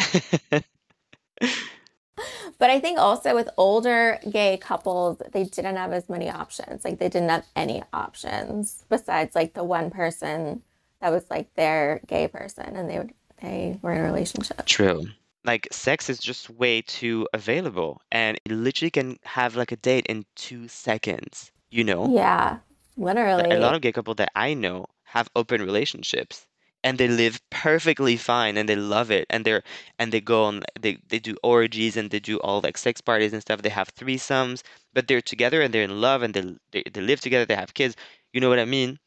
But 2.59 2.71
I 2.71 2.81
think 2.81 2.99
also 2.99 3.35
with 3.35 3.49
older 3.57 4.19
gay 4.31 4.57
couples, 4.59 5.23
they 5.33 5.45
didn't 5.45 5.77
have 5.77 5.93
as 5.93 6.09
many 6.09 6.31
options. 6.31 6.85
Like 6.85 6.99
they 6.99 7.09
didn't 7.09 7.31
have 7.31 7.47
any 7.57 7.83
options 7.93 8.85
besides 8.89 9.35
like 9.35 9.55
the 9.55 9.65
one 9.65 9.91
person 9.91 10.63
that 11.01 11.11
was 11.11 11.25
like 11.31 11.55
their 11.55 12.01
gay 12.07 12.29
person 12.29 12.77
and 12.77 12.89
they 12.89 12.99
would 12.99 13.15
they 13.43 13.79
were 13.83 13.93
in 13.93 14.01
a 14.01 14.05
relationship. 14.05 14.67
True. 14.67 15.07
Like 15.45 15.69
sex 15.73 16.11
is 16.11 16.19
just 16.19 16.51
way 16.51 16.83
too 16.83 17.27
available 17.33 18.03
and 18.13 18.39
you 18.45 18.55
literally 18.57 18.91
can 18.91 19.19
have 19.25 19.57
like 19.57 19.73
a 19.73 19.77
date 19.77 20.07
in 20.07 20.27
two 20.37 20.69
seconds, 20.69 21.51
you 21.71 21.85
know? 21.85 22.15
Yeah, 22.15 22.59
Like, 22.99 23.15
literally. 23.15 23.51
a 23.51 23.59
lot 23.61 23.75
of 23.75 23.81
gay 23.81 23.93
couples 23.93 24.17
that 24.17 24.31
I 24.35 24.53
know 24.53 24.85
have 25.05 25.29
open 25.35 25.63
relationships 25.63 26.47
and 26.83 26.99
they 26.99 27.09
live 27.09 27.41
perfectly 27.51 28.17
fine 28.17 28.57
and 28.57 28.69
they 28.69 28.77
love 28.77 29.11
it 29.11 29.27
and 29.31 29.45
they're 29.45 29.63
and 29.99 30.13
they 30.13 30.21
go 30.21 30.45
on 30.45 30.63
they, 30.81 30.99
they 31.09 31.19
do 31.19 31.37
orgies 31.43 31.97
and 31.97 32.11
they 32.11 32.21
do 32.21 32.39
all 32.39 32.61
like 32.61 32.79
sex 32.79 33.01
parties 33.01 33.33
and 33.33 33.43
stuff. 33.43 33.63
They 33.63 33.69
have 33.69 33.95
threesomes 33.95 34.63
but 34.95 35.07
they're 35.07 35.21
together 35.21 35.61
and 35.61 35.73
they're 35.73 35.83
in 35.85 36.01
love 36.01 36.23
and 36.23 36.35
they, 36.35 36.45
they, 36.73 36.91
they 36.91 37.01
live 37.01 37.21
together 37.21 37.45
they 37.45 37.55
have 37.55 37.75
kids. 37.75 37.97
You 38.33 38.41
know 38.41 38.49
what 38.49 38.59
i 38.59 38.65
mean? 38.65 38.99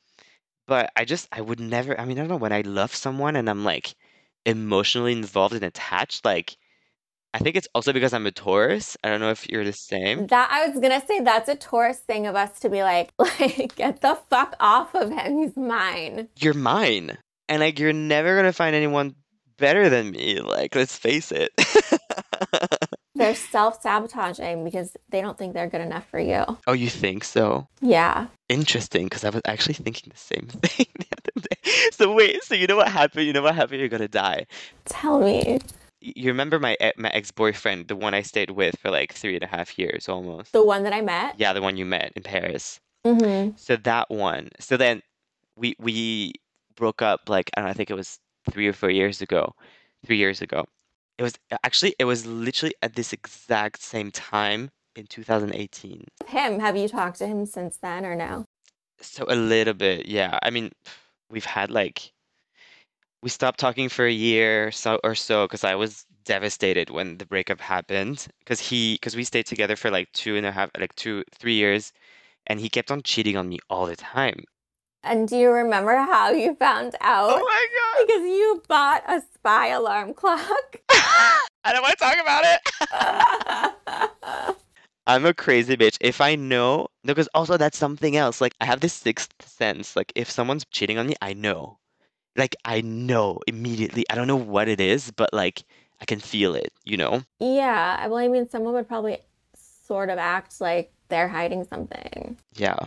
But 0.68 0.92
i 0.96 1.06
just 1.06 1.28
i 1.32 1.42
would 1.42 1.60
never 1.60 2.00
i 2.00 2.06
mean 2.06 2.18
i 2.18 2.22
don't 2.22 2.30
know 2.30 2.38
when 2.38 2.54
i 2.54 2.62
love 2.62 2.94
someone 2.94 3.36
and 3.36 3.50
i'm 3.50 3.64
like 3.64 3.96
emotionally 4.46 5.14
involved 5.14 5.56
and 5.56 5.64
attached 5.64 6.26
like 6.26 6.58
i 7.34 7.40
think 7.40 7.56
it's 7.56 7.68
also 7.74 7.94
because 7.94 8.14
i'm 8.14 8.28
a 8.28 8.32
taurus. 8.32 8.98
I 9.04 9.10
don't 9.10 9.20
know 9.20 9.32
if 9.32 9.50
you're 9.50 9.64
the 9.64 9.74
same. 9.74 10.28
That 10.28 10.50
I 10.52 10.68
was 10.68 10.80
gonna 10.80 11.06
say 11.06 11.22
that's 11.22 11.50
a 11.50 11.56
Taurus 11.56 12.00
thing 12.00 12.28
of 12.28 12.36
us 12.36 12.60
to 12.60 12.70
be 12.70 12.84
like, 12.84 13.12
like, 13.18 13.76
get 13.76 14.02
the 14.02 14.18
fuck 14.30 14.56
off 14.60 14.94
of 14.94 15.10
him. 15.10 15.38
He's 15.40 15.58
mine. 15.58 16.30
you're 16.38 16.54
mine 16.54 17.18
and 17.50 17.60
like 17.62 17.80
you're 17.80 17.94
never 17.94 18.36
gonna 18.36 18.54
find 18.54 18.76
anyone 18.76 19.16
better 19.58 19.90
than 19.90 20.12
me 20.12 20.40
like 20.40 20.74
let's 20.76 20.98
face 20.98 21.32
it 21.32 21.52
They're 23.16 23.36
self-sabotaging 23.36 24.64
because 24.64 24.98
they 25.10 25.22
don't 25.22 25.38
think 25.38 25.54
they're 25.54 25.70
good 25.70 25.82
enough 25.82 26.06
for 26.10 26.20
you. 26.20 26.44
oh 26.66 26.74
you 26.74 26.90
think 26.90 27.24
so 27.24 27.68
Yeah. 27.80 28.28
Interesting, 28.50 29.06
because 29.06 29.24
I 29.24 29.30
was 29.30 29.42
actually 29.46 29.76
thinking 29.76 30.12
the 30.12 30.18
same 30.20 30.48
thing 30.64 30.88
the 30.98 31.06
other 31.12 31.48
day. 31.48 31.90
So 31.92 32.14
wait, 32.14 32.44
so 32.44 32.56
you 32.56 32.66
know 32.68 32.76
what 32.76 32.88
happened? 32.90 33.26
You 33.28 33.34
know 33.34 33.42
what 33.44 33.56
happened? 33.56 33.80
You're 33.80 33.90
gonna 33.90 34.08
die. 34.08 34.46
Tell 34.86 35.20
me. 35.20 35.60
You 36.02 36.32
remember 36.32 36.60
my 36.60 36.76
my 36.98 37.10
ex 37.10 37.32
boyfriend, 37.32 37.88
the 37.88 37.96
one 37.96 38.14
I 38.14 38.24
stayed 38.24 38.50
with 38.52 38.78
for 38.80 38.90
like 38.92 39.14
three 39.14 39.36
and 39.36 39.44
a 39.44 39.48
half 39.48 39.78
years 39.80 40.10
almost. 40.10 40.52
The 40.52 40.64
one 40.66 40.84
that 40.84 40.94
I 40.94 41.02
met? 41.02 41.36
Yeah, 41.40 41.54
the 41.54 41.62
one 41.62 41.78
you 41.78 41.86
met 41.86 42.14
in 42.16 42.24
Paris. 42.24 42.80
Mm-hmm. 43.06 43.52
So 43.58 43.76
that 43.78 44.10
one. 44.10 44.50
So 44.60 44.76
then 44.76 45.02
we 45.56 45.76
we 45.80 46.34
broke 46.76 47.02
up 47.02 47.30
like 47.30 47.50
I 47.56 47.62
don't 47.62 47.68
know, 47.68 47.72
I 47.72 47.74
think 47.74 47.90
it 47.90 47.96
was 47.96 48.20
three 48.52 48.68
or 48.68 48.74
four 48.74 48.90
years 48.90 49.22
ago. 49.22 49.54
Three 50.06 50.18
years 50.18 50.42
ago. 50.42 50.66
It 51.18 51.24
was 51.24 51.34
uh, 51.52 51.58
actually 51.64 51.96
it 52.00 52.06
was 52.06 52.26
literally 52.26 52.76
at 52.82 52.96
this 52.96 53.14
exact 53.14 53.82
same 53.82 54.12
time 54.12 54.70
in 54.96 55.08
2018. 55.08 56.06
Him. 56.28 56.60
Have 56.60 56.76
you 56.76 56.88
talked 56.88 57.18
to 57.20 57.28
him 57.28 57.46
since 57.46 57.78
then 57.78 58.06
or 58.06 58.16
no? 58.16 58.46
So 59.00 59.26
a 59.28 59.36
little 59.36 59.74
bit, 59.74 60.08
yeah. 60.08 60.40
I 60.42 60.50
mean, 60.50 60.72
we've 61.30 61.46
had 61.46 61.72
like 61.72 62.12
we 63.22 63.30
stopped 63.30 63.60
talking 63.60 63.90
for 63.90 64.06
a 64.06 64.12
year 64.12 64.72
so 64.72 65.00
or 65.04 65.16
so 65.16 65.46
because 65.46 65.64
I 65.64 65.76
was 65.76 66.06
devastated 66.26 66.90
when 66.90 67.18
the 67.18 67.26
breakup 67.26 67.60
happened 67.60 68.28
because 68.40 68.60
he 68.60 68.96
because 68.96 69.16
we 69.16 69.24
stayed 69.24 69.46
together 69.46 69.76
for 69.76 69.92
like 69.92 70.12
two 70.14 70.36
and 70.36 70.46
a 70.46 70.52
half 70.52 70.70
like 70.78 70.96
two 70.96 71.24
three 71.34 71.56
years 71.56 71.92
and 72.48 72.60
he 72.60 72.70
kept 72.70 72.92
on 72.92 73.02
cheating 73.02 73.38
on 73.38 73.50
me 73.50 73.60
all 73.70 73.86
the 73.86 73.96
time. 73.96 74.44
And 75.04 75.28
do 75.28 75.36
you 75.36 75.52
remember 75.52 75.98
how 75.98 76.32
you 76.32 76.56
found 76.56 76.96
out? 77.02 77.30
Oh 77.30 77.40
my 77.40 77.68
god! 77.76 78.08
Because 78.08 78.24
you 78.24 78.64
bought 78.68 79.04
a 79.08 79.22
spy 79.34 79.68
alarm 79.68 80.14
clock. 80.14 80.78
I 80.90 81.42
don't 81.72 81.82
want 81.82 81.98
to 81.98 82.04
talk 82.04 82.18
about 82.22 82.44
it. 82.46 82.62
I'm 85.08 85.26
a 85.26 85.34
crazy 85.34 85.76
bitch. 85.76 85.98
If 86.00 86.22
I 86.22 86.36
know, 86.36 86.88
no, 87.04 87.14
because 87.14 87.28
also 87.34 87.58
that's 87.58 87.78
something 87.78 88.16
else. 88.16 88.40
Like 88.40 88.54
I 88.62 88.66
have 88.66 88.80
this 88.80 88.94
sixth 88.94 89.34
sense. 89.42 89.98
Like 89.98 90.14
if 90.16 90.32
someone's 90.32 90.64
cheating 90.72 90.98
on 90.98 91.08
me, 91.08 91.16
I 91.22 91.34
know. 91.34 91.80
Like 92.38 92.56
I 92.64 92.80
know 92.82 93.40
immediately. 93.46 94.06
I 94.10 94.16
don't 94.16 94.28
know 94.28 94.38
what 94.38 94.70
it 94.70 94.80
is, 94.80 95.12
but 95.12 95.34
like 95.34 95.64
I 96.02 96.06
can 96.06 96.20
feel 96.20 96.56
it, 96.56 96.72
you 96.86 96.96
know? 96.98 97.24
yeah. 97.40 98.08
Well, 98.08 98.20
I 98.20 98.28
mean, 98.30 98.48
someone 98.50 98.74
would 98.74 98.88
probably 98.88 99.18
sort 99.56 100.10
of 100.10 100.18
act 100.18 100.60
like 100.62 100.92
they're 101.10 101.28
hiding 101.28 101.66
something. 101.66 102.38
Yeah. 102.56 102.78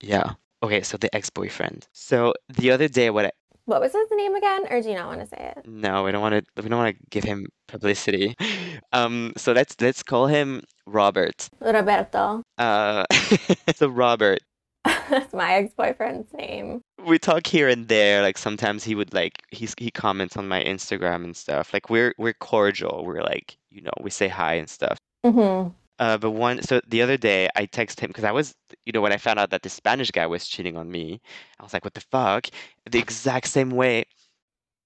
Yeah. 0.00 0.32
Okay, 0.62 0.82
so 0.82 0.96
the 0.96 1.14
ex-boyfriend. 1.14 1.86
So 1.92 2.34
the 2.48 2.70
other 2.70 2.88
day 2.88 3.10
what 3.10 3.26
I 3.26 3.30
What 3.66 3.80
was 3.80 3.92
his 3.92 4.08
name 4.12 4.34
again? 4.34 4.66
Or 4.70 4.80
do 4.82 4.88
you 4.88 4.94
not 4.96 5.06
want 5.08 5.20
to 5.20 5.26
say 5.26 5.52
it? 5.56 5.66
no, 5.68 6.04
we 6.04 6.10
don't 6.12 6.20
want 6.22 6.34
to 6.34 6.62
we 6.62 6.68
don't 6.68 6.78
want 6.78 6.96
to 6.96 7.02
give 7.10 7.24
him 7.24 7.46
publicity. 7.68 8.34
Um 8.92 9.32
so 9.36 9.52
let's 9.52 9.74
let's 9.80 10.02
call 10.02 10.26
him 10.28 10.62
Robert. 10.86 11.48
Roberto. 11.60 12.42
Uh 12.56 13.04
so 13.74 13.88
Robert 13.88 14.38
That's 15.10 15.34
my 15.34 15.54
ex-boyfriend's 15.54 16.32
name. 16.32 16.80
we 17.04 17.18
talk 17.18 17.46
here 17.46 17.68
and 17.68 17.88
there 17.88 18.22
like 18.22 18.38
sometimes 18.38 18.84
he 18.84 18.94
would 18.94 19.12
like 19.12 19.42
he's 19.50 19.74
he 19.78 19.90
comments 19.90 20.36
on 20.36 20.48
my 20.48 20.62
instagram 20.64 21.24
and 21.24 21.36
stuff 21.36 21.72
like 21.74 21.90
we're 21.90 22.14
we're 22.18 22.32
cordial 22.34 23.04
we're 23.04 23.22
like 23.22 23.56
you 23.70 23.82
know 23.82 23.90
we 24.00 24.10
say 24.10 24.28
hi 24.28 24.54
and 24.54 24.68
stuff 24.70 24.96
Mm-hmm. 25.26 25.70
Uh 25.98 26.16
but 26.18 26.30
one 26.32 26.62
so 26.62 26.80
the 26.88 27.02
other 27.02 27.16
day 27.16 27.48
i 27.56 27.66
texted 27.66 28.00
him 28.00 28.08
because 28.08 28.24
i 28.24 28.32
was 28.32 28.54
you 28.86 28.92
know 28.92 29.00
when 29.00 29.12
i 29.12 29.16
found 29.16 29.38
out 29.38 29.50
that 29.50 29.62
the 29.62 29.68
spanish 29.68 30.10
guy 30.10 30.26
was 30.26 30.46
cheating 30.46 30.76
on 30.76 30.90
me 30.90 31.20
i 31.58 31.62
was 31.62 31.72
like 31.72 31.84
what 31.84 31.94
the 31.94 32.00
fuck 32.12 32.46
the 32.90 32.98
exact 32.98 33.46
same 33.48 33.70
way 33.70 34.04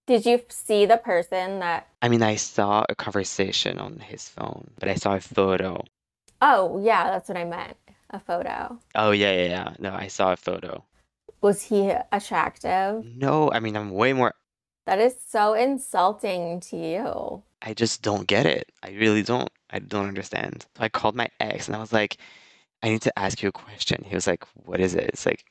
Did 0.06 0.26
you 0.26 0.40
see 0.48 0.86
the 0.86 0.96
person 0.96 1.60
that? 1.60 1.86
i 2.02 2.08
mean 2.08 2.22
i 2.22 2.36
saw 2.36 2.84
a 2.88 2.94
conversation 2.94 3.78
on 3.78 3.98
his 3.98 4.28
phone 4.28 4.70
but 4.78 4.88
i 4.88 4.94
saw 4.94 5.14
a 5.16 5.20
photo 5.20 5.82
Oh, 6.44 6.80
yeah, 6.82 7.04
that's 7.04 7.28
what 7.28 7.38
I 7.38 7.44
meant. 7.44 7.76
A 8.10 8.18
photo. 8.18 8.76
oh 8.96 9.12
yeah 9.12 9.30
yeah 9.32 9.48
yeah 9.48 9.74
no 9.78 9.94
i 9.94 10.08
saw 10.08 10.32
a 10.32 10.36
photo 10.36 10.84
Was 11.40 11.62
he 11.62 11.92
attractive? 12.10 13.04
no 13.04 13.50
i 13.52 13.60
mean 13.60 13.76
i'm 13.76 13.90
way 13.92 14.12
more 14.12 14.34
That 14.86 14.98
is 14.98 15.14
so 15.34 15.54
insulting 15.54 16.58
to 16.68 16.76
you. 16.76 17.42
I 17.64 17.74
just 17.74 18.02
don't 18.02 18.26
get 18.26 18.44
it. 18.44 18.70
I 18.82 18.90
really 18.90 19.22
don't. 19.22 19.48
I 19.70 19.78
don't 19.78 20.08
understand. 20.08 20.66
So 20.76 20.82
I 20.82 20.88
called 20.88 21.14
my 21.14 21.28
ex 21.38 21.68
and 21.68 21.76
I 21.76 21.80
was 21.80 21.92
like, 21.92 22.16
I 22.82 22.88
need 22.88 23.02
to 23.02 23.16
ask 23.18 23.42
you 23.42 23.48
a 23.48 23.52
question. 23.52 24.04
He 24.04 24.14
was 24.14 24.26
like, 24.26 24.44
What 24.54 24.80
is 24.80 24.94
it? 24.94 25.04
It's 25.04 25.24
like, 25.24 25.44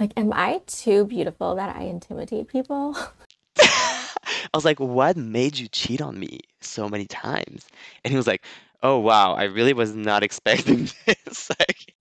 Like, 0.00 0.12
am 0.16 0.32
I 0.32 0.62
too 0.66 1.04
beautiful 1.04 1.54
that 1.56 1.76
I 1.76 1.82
intimidate 1.82 2.48
people? 2.48 2.96
I 3.58 4.08
was 4.54 4.64
like, 4.64 4.80
What 4.80 5.16
made 5.16 5.58
you 5.58 5.68
cheat 5.68 6.00
on 6.00 6.18
me 6.18 6.40
so 6.62 6.88
many 6.88 7.06
times? 7.06 7.68
And 8.04 8.10
he 8.10 8.16
was 8.16 8.26
like, 8.26 8.44
Oh, 8.82 8.98
wow. 8.98 9.34
I 9.34 9.44
really 9.44 9.74
was 9.74 9.94
not 9.94 10.22
expecting 10.22 10.88
this. 11.06 11.50
Like, 11.50 11.94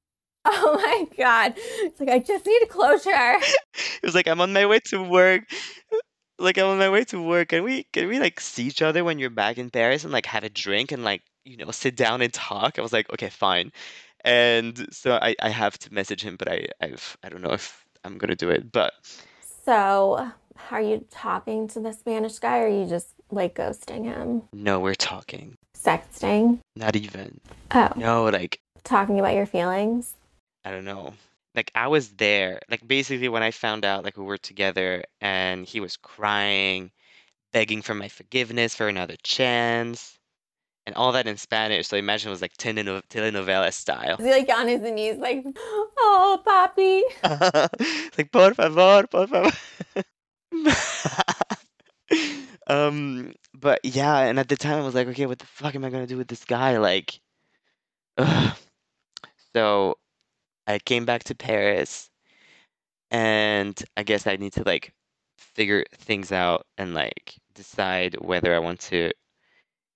Oh 0.45 0.79
my 0.81 1.17
God. 1.17 1.53
It's 1.57 1.99
like, 1.99 2.09
I 2.09 2.19
just 2.19 2.45
need 2.45 2.69
closure. 2.69 3.39
he 3.39 3.99
was 4.03 4.15
like, 4.15 4.27
I'm 4.27 4.41
on 4.41 4.53
my 4.53 4.65
way 4.65 4.79
to 4.85 5.03
work. 5.03 5.43
Like, 6.43 6.57
I'm 6.57 6.65
on 6.67 6.77
my 6.77 6.89
way 6.89 7.05
to 7.05 7.21
work. 7.21 7.49
Can 7.49 7.63
we, 7.63 7.83
can 7.93 8.09
we 8.09 8.19
like 8.19 8.39
see 8.41 8.65
each 8.65 8.81
other 8.81 9.03
when 9.05 9.17
you're 9.17 9.29
back 9.29 9.57
in 9.57 9.69
Paris 9.69 10.03
and 10.03 10.11
like 10.11 10.25
have 10.25 10.43
a 10.43 10.49
drink 10.49 10.91
and 10.91 11.03
like, 11.03 11.21
you 11.45 11.55
know, 11.55 11.71
sit 11.71 11.95
down 11.95 12.21
and 12.21 12.33
talk? 12.33 12.77
I 12.77 12.81
was 12.81 12.91
like, 12.91 13.09
Okay, 13.13 13.29
fine. 13.29 13.71
And 14.25 14.87
so 14.91 15.13
I, 15.21 15.35
I 15.41 15.49
have 15.49 15.77
to 15.79 15.93
message 15.93 16.21
him, 16.21 16.35
but 16.37 16.49
I, 16.49 16.67
I've, 16.81 17.17
I 17.23 17.29
don't 17.29 17.41
know 17.41 17.53
if 17.53 17.85
I'm 18.03 18.17
gonna 18.17 18.35
do 18.35 18.49
it. 18.49 18.71
But 18.73 18.91
So, 19.65 20.31
are 20.69 20.81
you 20.81 21.05
talking 21.09 21.67
to 21.69 21.79
the 21.79 21.93
Spanish 21.93 22.39
guy 22.39 22.59
or 22.59 22.65
are 22.65 22.67
you 22.67 22.85
just 22.87 23.09
like 23.31 23.55
ghosting 23.55 24.03
him? 24.03 24.43
no, 24.51 24.79
we're 24.81 24.95
talking. 24.95 25.57
Sexting? 25.77 26.59
Not 26.75 26.95
even. 26.95 27.39
Oh, 27.71 27.89
No, 27.95 28.25
like, 28.25 28.59
talking 28.83 29.19
about 29.19 29.33
your 29.35 29.45
feelings? 29.45 30.13
I 30.65 30.71
don't 30.71 30.85
know. 30.85 31.13
Like 31.55 31.71
I 31.75 31.87
was 31.87 32.09
there. 32.13 32.59
Like 32.69 32.87
basically 32.87 33.29
when 33.29 33.43
I 33.43 33.51
found 33.51 33.85
out 33.85 34.03
like 34.03 34.17
we 34.17 34.23
were 34.23 34.37
together 34.37 35.03
and 35.21 35.65
he 35.65 35.79
was 35.79 35.97
crying, 35.97 36.91
begging 37.51 37.81
for 37.81 37.93
my 37.93 38.07
forgiveness 38.07 38.75
for 38.75 38.87
another 38.87 39.15
chance, 39.23 40.17
and 40.85 40.95
all 40.95 41.11
that 41.13 41.27
in 41.27 41.37
Spanish. 41.37 41.87
So 41.87 41.97
imagine 41.97 42.29
it 42.29 42.31
was 42.31 42.41
like 42.41 42.57
teleno- 42.57 43.03
telenovela 43.09 43.71
style. 43.71 44.17
Is 44.19 44.25
he 44.25 44.31
like 44.31 44.49
on 44.49 44.67
his 44.67 44.81
knees, 44.81 45.17
like, 45.17 45.45
oh, 45.55 46.41
papi? 46.45 47.01
Like 48.17 48.31
por 48.31 48.53
favor, 48.53 49.07
por 49.07 49.27
favor. 49.27 49.51
um, 52.67 53.33
but 53.53 53.79
yeah, 53.83 54.19
and 54.19 54.39
at 54.39 54.49
the 54.49 54.57
time 54.57 54.79
I 54.79 54.85
was 54.85 54.95
like, 54.95 55.07
okay, 55.07 55.25
what 55.25 55.39
the 55.39 55.45
fuck 55.45 55.75
am 55.75 55.85
I 55.85 55.89
gonna 55.89 56.07
do 56.07 56.17
with 56.17 56.27
this 56.27 56.45
guy? 56.45 56.77
Like, 56.77 57.19
ugh. 58.17 58.55
So 59.55 59.97
I 60.67 60.79
came 60.79 61.05
back 61.05 61.23
to 61.25 61.35
Paris, 61.35 62.09
and 63.11 63.81
I 63.97 64.03
guess 64.03 64.27
I 64.27 64.37
need 64.37 64.53
to 64.53 64.63
like 64.63 64.93
figure 65.37 65.85
things 65.97 66.31
out 66.31 66.65
and 66.77 66.93
like 66.93 67.35
decide 67.53 68.15
whether 68.19 68.55
I 68.55 68.59
want 68.59 68.79
to 68.81 69.11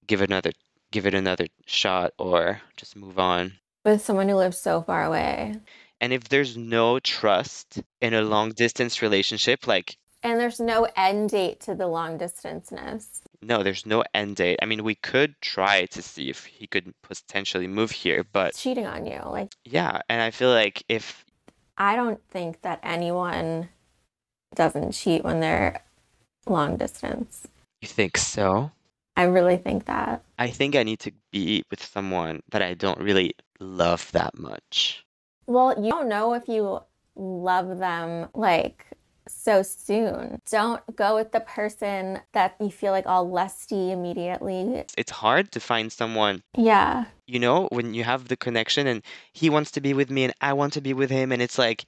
give 0.06 0.22
another 0.22 0.52
give 0.92 1.06
it 1.06 1.14
another 1.14 1.48
shot 1.66 2.14
or 2.18 2.62
just 2.78 2.96
move 2.96 3.20
on. 3.20 3.54
With 3.84 4.02
someone 4.02 4.30
who 4.30 4.36
lives 4.36 4.58
so 4.58 4.82
far 4.82 5.06
away. 5.06 5.56
And 6.00 6.14
if 6.14 6.26
there's 6.30 6.56
no 6.56 7.00
trust 7.00 7.82
in 8.02 8.14
a 8.14 8.22
long 8.22 8.52
distance 8.52 9.02
relationship, 9.02 9.68
like 9.68 9.98
And 10.24 10.40
there's 10.40 10.60
no 10.60 10.88
end 10.96 11.30
date 11.30 11.60
to 11.62 11.76
the 11.76 11.88
long 11.88 12.18
distanceness. 12.18 13.22
no, 13.42 13.62
there's 13.64 13.86
no 13.86 14.04
end 14.14 14.36
date. 14.38 14.60
I 14.62 14.66
mean, 14.66 14.84
we 14.84 14.96
could 14.96 15.36
try 15.42 15.86
to 15.88 16.02
see 16.02 16.30
if 16.30 16.46
he 16.46 16.66
could 16.68 16.94
potentially 17.04 17.68
move 17.68 17.92
here, 17.92 18.26
but 18.32 18.50
It's 18.50 18.62
cheating 18.64 18.88
on 18.88 19.06
you. 19.06 19.22
Like, 19.26 19.54
yeah, 19.64 20.02
and 20.10 20.22
I 20.22 20.32
feel 20.32 20.50
like 20.50 20.84
if 20.90 21.24
I 21.78 21.96
don't 21.96 22.20
think 22.30 22.62
that 22.64 22.80
anyone 22.82 23.70
doesn't 24.56 24.94
cheat 24.94 25.24
when 25.24 25.40
they're 25.40 25.84
long 26.48 26.78
distance. 26.78 27.46
you 27.82 27.88
think 27.88 28.18
so, 28.18 28.72
I 29.16 29.24
really 29.24 29.58
think 29.58 29.86
that. 29.86 30.24
I 30.40 30.50
think 30.50 30.76
I 30.76 30.84
need 30.84 31.00
to 31.02 31.12
be 31.32 31.64
with 31.70 31.84
someone 31.84 32.42
that 32.50 32.62
I 32.64 32.74
don't 32.74 33.00
really 33.00 33.36
love 33.60 34.12
that 34.14 34.38
much. 34.38 35.06
Well, 35.46 35.76
you 35.82 35.92
don't 35.92 36.10
know 36.10 36.34
if 36.34 36.48
you 36.48 36.80
love 37.16 37.78
them 37.78 38.30
like 38.34 38.86
so 39.30 39.62
soon. 39.64 40.42
Don't 40.50 40.82
go 40.96 41.16
with 41.16 41.32
the 41.32 41.40
person 41.42 42.20
that 42.34 42.56
you 42.60 42.70
feel 42.70 42.92
like 42.92 43.06
all 43.06 43.28
lusty 43.30 43.92
immediately. 43.92 44.84
It's 44.98 45.12
hard 45.12 45.52
to 45.52 45.60
find 45.60 45.92
someone, 45.92 46.44
Yeah. 46.56 47.06
you 47.26 47.40
know, 47.40 47.68
when 47.72 47.94
you 47.94 48.04
have 48.04 48.28
the 48.28 48.38
connection 48.38 48.88
and 48.88 49.04
he 49.34 49.50
wants 49.50 49.72
to 49.72 49.82
be 49.82 49.94
with 49.94 50.10
me 50.10 50.26
and 50.26 50.34
I 50.42 50.54
want 50.54 50.74
to 50.74 50.82
be 50.82 50.94
with 50.94 51.10
him 51.10 51.32
and 51.32 51.42
it's 51.42 51.58
like, 51.58 51.86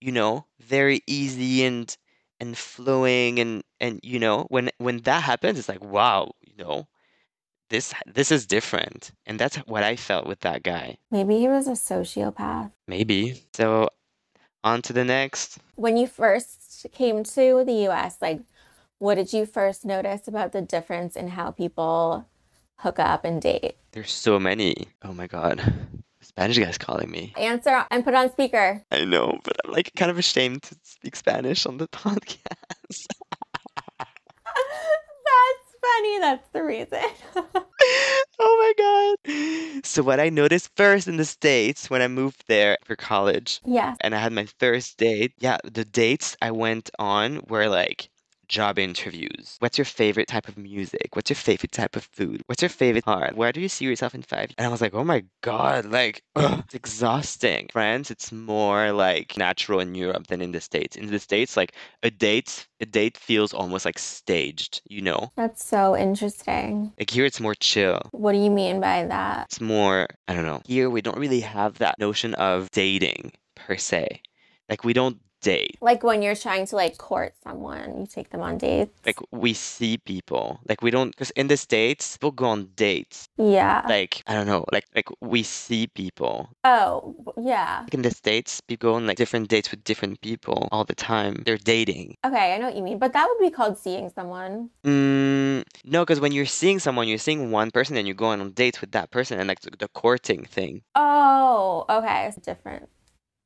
you 0.00 0.12
know, 0.12 0.46
very 0.60 1.02
easy 1.06 1.64
and 1.64 1.94
and 2.40 2.58
flowing 2.58 3.38
and 3.38 3.62
and 3.80 4.00
you 4.02 4.18
know, 4.18 4.46
when 4.48 4.70
when 4.78 4.98
that 5.02 5.22
happens 5.22 5.58
it's 5.58 5.68
like, 5.68 5.82
wow, 5.84 6.32
you 6.40 6.54
know, 6.64 6.88
this 7.70 7.94
this 8.06 8.30
is 8.32 8.46
different. 8.46 9.12
And 9.26 9.38
that's 9.38 9.56
what 9.58 9.82
I 9.82 9.96
felt 9.96 10.26
with 10.26 10.40
that 10.40 10.62
guy. 10.62 10.98
Maybe 11.10 11.38
he 11.38 11.48
was 11.48 11.66
a 11.68 11.72
sociopath. 11.72 12.72
Maybe. 12.88 13.42
So 13.54 13.88
on 14.64 14.82
to 14.82 14.92
the 14.92 15.04
next. 15.04 15.58
When 15.76 15.96
you 15.96 16.06
first 16.06 16.86
came 16.92 17.24
to 17.24 17.64
the 17.64 17.88
US, 17.88 18.16
like 18.20 18.40
what 18.98 19.16
did 19.16 19.32
you 19.32 19.46
first 19.46 19.84
notice 19.84 20.28
about 20.28 20.52
the 20.52 20.62
difference 20.62 21.16
in 21.16 21.28
how 21.28 21.50
people 21.50 22.28
hook 22.76 22.98
up 22.98 23.24
and 23.24 23.42
date? 23.42 23.76
There's 23.90 24.12
so 24.12 24.38
many. 24.38 24.86
Oh 25.02 25.12
my 25.12 25.26
God. 25.26 25.60
Spanish 26.20 26.58
guy's 26.58 26.78
calling 26.78 27.10
me. 27.10 27.32
Answer 27.36 27.84
and 27.90 28.04
put 28.04 28.14
on 28.14 28.30
speaker. 28.30 28.82
I 28.92 29.04
know, 29.04 29.38
but 29.42 29.56
I'm 29.64 29.72
like 29.72 29.92
kind 29.96 30.10
of 30.10 30.18
ashamed 30.18 30.62
to 30.62 30.76
speak 30.84 31.16
Spanish 31.16 31.66
on 31.66 31.78
the 31.78 31.88
podcast. 31.88 33.06
Funny. 35.82 36.18
That's 36.20 36.48
the 36.50 36.62
reason. 36.62 37.00
oh 38.38 38.74
my 38.76 39.16
God. 39.26 39.84
So, 39.84 40.02
what 40.02 40.20
I 40.20 40.28
noticed 40.28 40.70
first 40.76 41.08
in 41.08 41.16
the 41.16 41.24
States 41.24 41.90
when 41.90 42.02
I 42.02 42.08
moved 42.08 42.44
there 42.46 42.76
for 42.84 42.96
college 42.96 43.60
yes. 43.64 43.96
and 44.00 44.14
I 44.14 44.18
had 44.18 44.32
my 44.32 44.46
first 44.58 44.96
date, 44.98 45.32
yeah, 45.38 45.58
the 45.64 45.84
dates 45.84 46.36
I 46.40 46.52
went 46.52 46.90
on 46.98 47.42
were 47.48 47.68
like 47.68 48.08
job 48.52 48.78
interviews. 48.78 49.56
What's 49.60 49.78
your 49.78 49.86
favorite 49.86 50.28
type 50.28 50.46
of 50.46 50.58
music? 50.58 51.16
What's 51.16 51.30
your 51.30 51.36
favorite 51.36 51.72
type 51.72 51.96
of 51.96 52.04
food? 52.12 52.42
What's 52.46 52.62
your 52.62 52.68
favorite 52.68 53.04
art? 53.06 53.34
Where 53.34 53.50
do 53.50 53.60
you 53.60 53.68
see 53.68 53.86
yourself 53.86 54.14
in 54.14 54.22
five? 54.22 54.50
years? 54.50 54.54
And 54.58 54.66
I 54.66 54.70
was 54.70 54.82
like, 54.82 54.92
oh 54.94 55.02
my 55.02 55.24
God, 55.40 55.86
like, 55.86 56.22
ugh, 56.36 56.62
it's 56.66 56.74
exhausting. 56.74 57.70
France, 57.72 58.10
it's 58.10 58.30
more 58.30 58.92
like 58.92 59.38
natural 59.38 59.80
in 59.80 59.94
Europe 59.94 60.26
than 60.26 60.42
in 60.42 60.52
the 60.52 60.60
States. 60.60 60.96
In 60.96 61.06
the 61.06 61.18
States, 61.18 61.56
like 61.56 61.72
a 62.02 62.10
date, 62.10 62.68
a 62.80 62.86
date 62.86 63.16
feels 63.16 63.54
almost 63.54 63.86
like 63.86 63.98
staged, 63.98 64.82
you 64.86 65.00
know? 65.00 65.32
That's 65.34 65.64
so 65.64 65.96
interesting. 65.96 66.92
Like 66.98 67.08
here, 67.08 67.24
it's 67.24 67.40
more 67.40 67.54
chill. 67.54 68.02
What 68.12 68.32
do 68.32 68.38
you 68.38 68.50
mean 68.50 68.80
by 68.80 69.06
that? 69.06 69.46
It's 69.46 69.62
more, 69.62 70.06
I 70.28 70.34
don't 70.34 70.44
know. 70.44 70.60
Here, 70.66 70.90
we 70.90 71.00
don't 71.00 71.18
really 71.18 71.40
have 71.40 71.78
that 71.78 71.98
notion 71.98 72.34
of 72.34 72.70
dating 72.70 73.32
per 73.54 73.78
se. 73.78 74.20
Like, 74.68 74.84
we 74.84 74.92
don't 74.92 75.18
date. 75.42 75.76
Like 75.80 76.02
when 76.02 76.22
you're 76.22 76.36
trying 76.36 76.66
to 76.66 76.76
like 76.76 76.96
court 76.96 77.34
someone, 77.44 78.00
you 78.00 78.06
take 78.06 78.30
them 78.30 78.40
on 78.40 78.58
dates. 78.58 78.98
Like, 79.04 79.18
we 79.30 79.52
see 79.52 79.98
people. 79.98 80.60
Like, 80.68 80.82
we 80.82 80.90
don't, 80.90 81.10
because 81.10 81.30
in 81.32 81.48
the 81.48 81.56
States, 81.56 82.16
people 82.16 82.30
go 82.30 82.46
on 82.46 82.70
dates. 82.76 83.28
yeah. 83.36 83.84
Like, 83.88 84.22
I 84.26 84.34
don't 84.34 84.46
know, 84.46 84.64
like, 84.72 84.86
like 84.94 85.08
we 85.20 85.42
see 85.42 85.88
people. 85.88 86.48
oh, 86.64 87.14
yeah. 87.36 87.80
Like 87.82 87.94
in 87.94 88.02
the 88.02 88.10
States, 88.10 88.60
people 88.60 88.90
go 88.90 88.94
on 88.94 89.06
like 89.06 89.18
different 89.18 89.48
dates 89.48 89.70
with 89.70 89.84
different 89.84 90.20
people 90.20 90.68
all 90.72 90.84
the 90.84 90.94
time. 90.94 91.42
They're 91.44 91.58
dating. 91.58 92.16
Okay, 92.24 92.54
I 92.54 92.58
know 92.58 92.66
what 92.66 92.76
you 92.76 92.82
mean, 92.82 92.98
but 92.98 93.12
that 93.12 93.26
would 93.28 93.44
be 93.44 93.50
called 93.50 93.76
seeing 93.76 94.10
someone. 94.10 94.70
Mm, 94.84 95.64
no, 95.84 96.02
because 96.02 96.20
when 96.20 96.32
you're 96.32 96.46
seeing 96.46 96.78
someone, 96.78 97.08
you're 97.08 97.18
seeing 97.18 97.50
one 97.50 97.70
person 97.70 97.96
and 97.96 98.06
you're 98.06 98.14
going 98.14 98.40
on 98.40 98.52
dates 98.52 98.80
with 98.80 98.92
that 98.92 99.10
person 99.10 99.38
and 99.38 99.48
like 99.48 99.60
the, 99.60 99.70
the 99.76 99.88
courting 99.88 100.44
thing. 100.44 100.82
Oh, 100.94 101.84
okay. 101.88 102.26
It's 102.26 102.36
different 102.36 102.88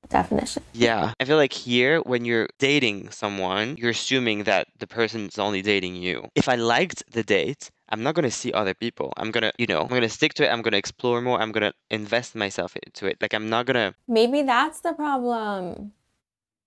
definition. 0.09 0.63
Yeah. 0.73 1.13
I 1.21 1.25
feel 1.25 1.37
like 1.37 1.53
here, 1.53 2.01
when 2.01 2.25
you're 2.25 2.49
dating 2.59 3.11
someone, 3.11 3.77
you're 3.79 3.91
assuming 3.91 4.45
that 4.45 4.69
the 4.79 4.87
person's 4.87 5.39
only 5.39 5.63
dating 5.63 5.97
you. 5.97 6.29
If 6.35 6.49
I 6.49 6.55
liked 6.57 7.03
the 7.13 7.23
date, 7.23 7.71
I'm 7.89 8.03
not 8.03 8.15
going 8.15 8.25
to 8.25 8.31
see 8.31 8.53
other 8.53 8.75
people. 8.75 9.13
I'm 9.17 9.31
going 9.31 9.43
to, 9.43 9.53
you 9.59 9.67
know, 9.67 9.81
I'm 9.81 9.89
going 9.89 10.03
to 10.03 10.09
stick 10.09 10.35
to 10.35 10.45
it. 10.45 10.49
I'm 10.53 10.63
going 10.63 10.73
to 10.73 10.79
explore 10.79 11.21
more. 11.21 11.41
I'm 11.41 11.53
going 11.53 11.63
to 11.71 11.75
invest 11.91 12.35
myself 12.35 12.77
into 12.85 13.07
it. 13.07 13.19
Like, 13.21 13.33
I'm 13.35 13.49
not 13.49 13.67
going 13.67 13.77
to, 13.77 13.95
Maybe 14.09 14.43
that's 14.43 14.81
the 14.81 14.93
problem. 14.93 15.93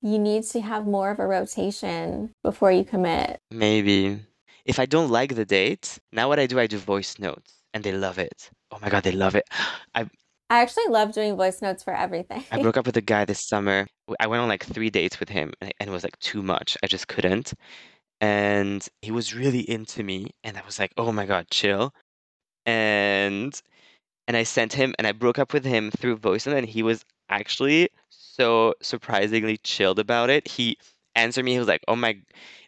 You 0.02 0.18
need 0.18 0.44
to 0.44 0.62
have 0.62 0.86
more 0.88 1.12
of 1.12 1.20
a 1.20 1.28
rotation 1.28 2.32
before 2.44 2.72
you 2.72 2.84
commit. 2.86 3.40
maybe. 3.52 4.22
If 4.66 4.78
I 4.80 4.86
don't 4.86 5.10
like 5.10 5.36
the 5.36 5.46
date, 5.46 5.98
now 6.14 6.28
what 6.30 6.40
I 6.40 6.46
do, 6.46 6.60
I 6.60 6.68
do 6.68 6.78
voice 6.78 7.18
notes 7.20 7.54
and 7.74 7.84
they 7.84 7.92
love 7.92 8.20
it. 8.20 8.50
Oh 8.72 8.78
my 8.82 8.90
God, 8.90 9.04
they 9.04 9.12
love 9.12 9.36
it. 9.36 9.50
I, 9.96 10.08
I 10.50 10.62
actually 10.62 10.88
love 10.88 11.12
doing 11.14 11.36
voice 11.36 11.62
notes 11.62 11.84
for 11.84 11.94
everything. 11.96 12.44
I 12.52 12.58
broke 12.58 12.78
up 12.78 12.86
with 12.86 12.98
a 12.98 13.02
guy 13.02 13.26
this 13.26 13.46
summer. 13.48 13.88
I 14.20 14.28
went 14.28 14.42
on 14.42 14.50
like 14.50 14.66
three 14.66 14.90
dates 14.90 15.20
with 15.20 15.30
him 15.30 15.54
and 15.62 15.72
it 15.80 15.90
was 15.90 16.04
like 16.04 16.18
too 16.20 16.42
much. 16.42 16.78
I 16.84 16.88
just 16.88 17.08
couldn't. 17.08 17.54
And 18.22 18.88
he 19.02 19.12
was 19.12 19.36
really 19.36 19.70
into 19.70 20.04
me 20.04 20.32
and 20.44 20.58
I 20.58 20.64
was 20.66 20.80
like, 20.80 20.94
"Oh 20.98 21.12
my 21.12 21.26
God, 21.26 21.48
chill." 21.52 21.94
And 22.66 23.60
and 24.28 24.38
I 24.38 24.44
sent 24.44 24.74
him 24.74 24.96
and 25.00 25.08
I 25.08 25.14
broke 25.14 25.40
up 25.40 25.54
with 25.54 25.66
him 25.66 25.92
through 25.92 26.18
voice 26.18 26.48
note 26.48 26.58
and 26.58 26.68
he 26.70 26.84
was 26.84 27.06
actually 27.30 27.90
so 28.10 28.76
surprisingly 28.82 29.58
chilled 29.60 30.00
about 30.00 30.30
it. 30.30 30.48
He 30.48 30.78
answered 31.16 31.46
me. 31.46 31.54
He 31.54 31.60
was 31.60 31.68
like, 31.70 31.84
"Oh 31.88 31.96
my," 31.98 32.14
he 32.14 32.20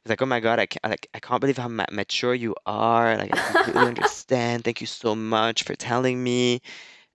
was 0.05 0.09
like, 0.09 0.21
"Oh 0.21 0.25
my 0.27 0.39
God, 0.41 0.59
I 0.59 0.67
can't, 0.67 0.83
like, 0.85 1.07
I 1.13 1.19
can't 1.19 1.41
believe 1.41 1.57
how 1.57 1.67
ma 1.69 1.85
mature 1.91 2.35
you 2.35 2.55
are. 2.65 3.17
Like, 3.17 3.33
I 3.37 3.41
completely 3.43 3.85
understand. 3.87 4.63
Thank 4.65 4.81
you 4.81 4.87
so 4.87 5.15
much 5.15 5.63
for 5.63 5.75
telling 5.75 6.23
me." 6.23 6.61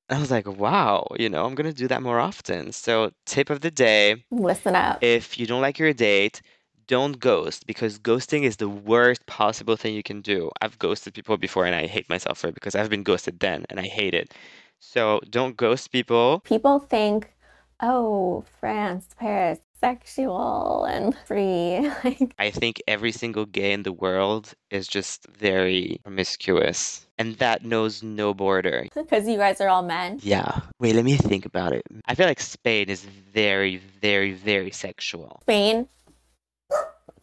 I 0.08 0.18
was 0.18 0.30
like, 0.30 0.46
wow, 0.46 1.06
you 1.18 1.28
know, 1.28 1.44
I'm 1.44 1.54
gonna 1.54 1.72
do 1.72 1.88
that 1.88 2.02
more 2.02 2.20
often. 2.20 2.72
So, 2.72 3.10
tip 3.24 3.50
of 3.50 3.60
the 3.60 3.70
day, 3.70 4.24
Listen 4.30 4.76
up. 4.76 5.02
if 5.02 5.38
you 5.38 5.46
don't 5.46 5.60
like 5.62 5.78
your 5.78 5.92
date, 5.92 6.42
don't 6.86 7.18
ghost 7.18 7.66
because 7.66 7.98
ghosting 7.98 8.42
is 8.44 8.56
the 8.56 8.68
worst 8.68 9.26
possible 9.26 9.76
thing 9.76 9.94
you 9.94 10.02
can 10.04 10.20
do. 10.20 10.50
I've 10.62 10.78
ghosted 10.78 11.14
people 11.14 11.36
before 11.36 11.66
and 11.66 11.74
I 11.74 11.86
hate 11.86 12.08
myself 12.08 12.38
for 12.38 12.48
it 12.48 12.54
because 12.54 12.76
I've 12.76 12.90
been 12.90 13.02
ghosted 13.02 13.40
then 13.40 13.64
and 13.68 13.80
I 13.80 13.84
hate 13.84 14.14
it. 14.14 14.32
So, 14.78 15.20
don't 15.30 15.56
ghost 15.56 15.90
people. 15.90 16.40
People 16.44 16.78
think, 16.78 17.34
oh, 17.80 18.44
France, 18.60 19.08
Paris, 19.18 19.58
sexual 19.80 20.84
and 20.84 21.16
free. 21.26 21.90
I 22.38 22.50
think 22.50 22.82
every 22.86 23.12
single 23.12 23.46
gay 23.46 23.72
in 23.72 23.82
the 23.82 23.92
world 23.92 24.54
is 24.70 24.86
just 24.86 25.26
very 25.28 26.00
promiscuous 26.04 27.05
and 27.18 27.36
that 27.38 27.64
knows 27.64 28.02
no 28.02 28.34
border. 28.34 28.86
because 28.94 29.28
you 29.28 29.36
guys 29.36 29.60
are 29.60 29.68
all 29.68 29.82
men. 29.82 30.20
Yeah. 30.22 30.60
Wait, 30.78 30.94
let 30.94 31.04
me 31.04 31.16
think 31.16 31.46
about 31.46 31.72
it. 31.72 31.84
I 32.06 32.14
feel 32.14 32.26
like 32.26 32.40
Spain 32.40 32.88
is 32.88 33.04
very, 33.04 33.76
very, 34.00 34.32
very 34.32 34.70
sexual. 34.70 35.38
Spain. 35.42 35.88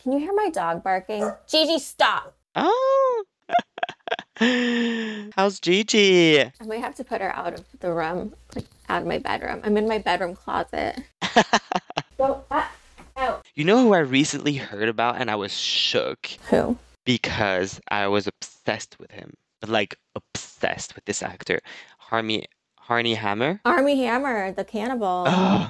Can 0.02 0.12
you 0.12 0.20
hear 0.20 0.34
my 0.34 0.50
dog 0.50 0.84
barking? 0.84 1.32
Gigi, 1.48 1.80
stop. 1.80 2.36
Oh. 2.56 3.24
How's 5.36 5.60
Gigi? 5.60 6.42
I 6.42 6.52
might 6.66 6.82
have 6.82 6.96
to 6.96 7.04
put 7.04 7.22
her 7.22 7.34
out 7.34 7.54
of 7.54 7.66
the 7.80 7.94
room, 7.94 8.34
like 8.56 8.66
out 8.90 9.04
of 9.04 9.08
my 9.08 9.20
bedroom. 9.20 9.62
I'm 9.64 9.78
in 9.78 9.88
my 9.88 10.00
bedroom 10.00 10.36
closet. 10.36 11.00
Go 12.18 12.44
ah, 12.52 12.70
out. 13.16 13.46
You 13.56 13.64
know 13.64 13.82
who 13.82 13.94
I 13.94 14.00
recently 14.00 14.56
heard 14.56 14.90
about 14.90 15.22
and 15.22 15.32
I 15.32 15.36
was 15.36 15.54
shook 15.54 16.28
Who? 16.50 16.78
because 17.06 17.80
I 17.88 18.08
was 18.08 18.28
obsessed 18.28 19.00
with 19.00 19.12
him. 19.12 19.34
Like 19.68 19.96
obsessed 20.16 20.96
with 20.96 21.06
this 21.06 21.24
actor. 21.24 21.60
Harmy 21.98 22.46
Harney 22.78 23.14
Hammer? 23.16 23.62
Armie 23.66 24.04
Hammer, 24.04 24.52
the 24.52 24.64
cannibal. 24.66 25.26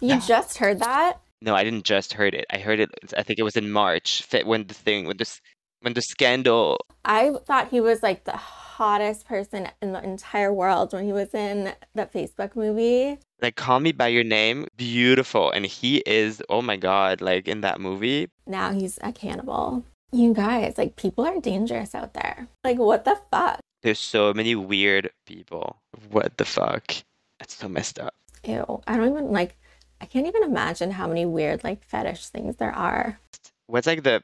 Oh, 0.00 0.06
you 0.06 0.10
yeah. 0.10 0.20
just 0.20 0.58
heard 0.58 0.78
that? 0.78 1.20
no, 1.40 1.54
I 1.56 1.64
didn't 1.64 1.84
just 1.84 2.12
heard 2.12 2.34
it. 2.34 2.46
I 2.50 2.58
heard 2.58 2.78
it 2.78 2.90
I 3.16 3.22
think 3.24 3.38
it 3.38 3.42
was 3.42 3.56
in 3.56 3.70
March 3.70 4.24
when 4.44 4.66
the 4.66 4.74
thing 4.74 5.06
when 5.06 5.16
this 5.16 5.40
when 5.80 5.94
the 5.94 6.02
scandal 6.02 6.78
I 7.04 7.32
thought 7.46 7.68
he 7.70 7.80
was 7.80 8.02
like 8.02 8.24
the 8.24 8.36
hottest 8.36 9.26
person 9.26 9.68
in 9.82 9.92
the 9.92 10.02
entire 10.02 10.52
world 10.52 10.92
when 10.92 11.04
he 11.04 11.12
was 11.12 11.34
in 11.34 11.72
that 11.96 12.12
Facebook 12.12 12.54
movie. 12.54 13.18
like 13.42 13.56
Call 13.56 13.80
Me 13.80 13.90
by 13.92 14.06
Your 14.08 14.22
Name, 14.24 14.66
beautiful. 14.76 15.50
And 15.50 15.66
he 15.66 15.98
is, 16.06 16.40
oh 16.48 16.62
my 16.62 16.76
God, 16.76 17.20
like 17.20 17.48
in 17.48 17.60
that 17.62 17.80
movie. 17.80 18.28
Now 18.46 18.72
he's 18.72 18.98
a 19.02 19.12
cannibal. 19.12 19.84
You 20.10 20.32
guys, 20.32 20.78
like 20.78 20.96
people 20.96 21.26
are 21.26 21.40
dangerous 21.40 21.94
out 21.94 22.14
there. 22.14 22.48
Like 22.64 22.78
what 22.78 23.04
the 23.04 23.18
fuck? 23.30 23.60
There's 23.82 23.98
so 23.98 24.32
many 24.32 24.54
weird 24.54 25.10
people. 25.26 25.76
What 26.10 26.36
the 26.38 26.44
fuck? 26.44 26.94
That's 27.38 27.54
so 27.56 27.68
messed 27.68 27.98
up. 27.98 28.14
Ew. 28.44 28.82
I 28.86 28.96
don't 28.96 29.10
even 29.10 29.32
like 29.32 29.56
I 30.00 30.06
can't 30.06 30.26
even 30.26 30.44
imagine 30.44 30.92
how 30.92 31.06
many 31.06 31.26
weird 31.26 31.62
like 31.64 31.84
fetish 31.84 32.28
things 32.28 32.56
there 32.56 32.72
are. 32.72 33.20
What's 33.66 33.86
like 33.86 34.02
the 34.02 34.22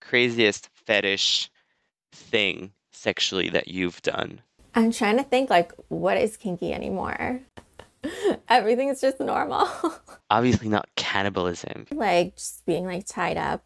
craziest 0.00 0.68
fetish 0.86 1.50
thing 2.12 2.72
sexually 2.92 3.48
that 3.50 3.68
you've 3.68 4.00
done? 4.02 4.40
I'm 4.74 4.92
trying 4.92 5.16
to 5.16 5.24
think 5.24 5.50
like 5.50 5.72
what 5.88 6.16
is 6.18 6.36
kinky 6.36 6.72
anymore? 6.72 7.40
Everything's 8.48 9.00
just 9.00 9.18
normal. 9.18 9.68
Obviously 10.30 10.68
not 10.68 10.88
cannibalism, 10.96 11.86
like 11.90 12.36
just 12.36 12.64
being 12.64 12.86
like 12.86 13.06
tied 13.06 13.36
up. 13.36 13.64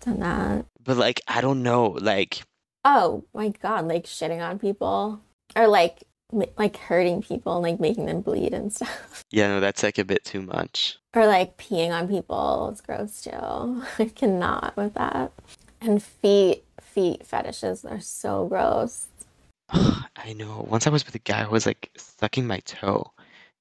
Done 0.00 0.20
that. 0.20 0.66
But 0.86 0.96
like 0.96 1.20
I 1.28 1.40
don't 1.40 1.62
know, 1.62 1.88
like 2.00 2.42
Oh 2.84 3.24
my 3.34 3.48
god, 3.48 3.88
like 3.88 4.04
shitting 4.04 4.40
on 4.40 4.58
people. 4.58 5.20
Or 5.54 5.66
like 5.66 6.04
like 6.32 6.76
hurting 6.76 7.22
people 7.22 7.54
and 7.54 7.62
like 7.62 7.80
making 7.80 8.06
them 8.06 8.20
bleed 8.20 8.54
and 8.54 8.72
stuff. 8.72 9.24
Yeah, 9.32 9.48
no, 9.48 9.60
that's 9.60 9.82
like 9.82 9.98
a 9.98 10.04
bit 10.04 10.24
too 10.24 10.40
much. 10.40 10.98
Or 11.14 11.26
like 11.26 11.56
peeing 11.56 11.90
on 11.90 12.08
people. 12.08 12.68
It's 12.70 12.80
gross 12.80 13.20
too. 13.22 13.82
I 13.98 14.10
cannot 14.14 14.76
with 14.76 14.94
that. 14.94 15.32
And 15.80 16.02
feet, 16.02 16.64
feet 16.80 17.26
fetishes 17.26 17.84
are 17.84 18.00
so 18.00 18.46
gross. 18.46 19.08
I 19.70 20.32
know. 20.34 20.64
Once 20.68 20.86
I 20.86 20.90
was 20.90 21.04
with 21.04 21.14
a 21.16 21.20
guy 21.20 21.44
who 21.44 21.50
was 21.50 21.66
like 21.66 21.90
sucking 21.96 22.46
my 22.46 22.60
toe. 22.60 23.10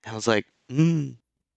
And 0.03 0.13
I 0.13 0.15
was 0.15 0.27
like, 0.27 0.45
mm. 0.71 1.15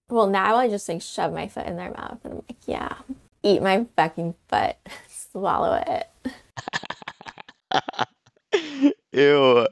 Well, 0.08 0.26
now 0.26 0.56
I 0.56 0.68
just 0.68 0.88
like 0.88 1.02
shove 1.02 1.34
my 1.34 1.48
foot 1.48 1.66
in 1.66 1.76
their 1.76 1.90
mouth 1.90 2.18
and 2.24 2.32
I'm 2.32 2.42
like, 2.48 2.56
yeah, 2.66 2.94
eat 3.42 3.62
my 3.62 3.86
fucking 3.96 4.34
foot, 4.48 4.76
swallow 5.38 5.82
it. 5.86 6.06
Ew. 9.12 9.66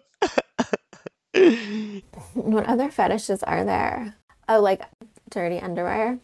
What 2.34 2.66
other 2.66 2.90
fetishes 2.90 3.42
are 3.42 3.64
there? 3.64 4.14
Oh, 4.48 4.60
like 4.60 4.82
dirty 5.30 5.58
underwear. 5.58 6.18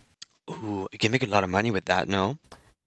Ooh, 0.51 0.87
you 0.93 0.99
can 0.99 1.13
make 1.13 1.23
a 1.23 1.27
lot 1.27 1.45
of 1.45 1.51
money 1.51 1.71
with 1.71 1.85
that, 1.87 2.09
no? 2.09 2.39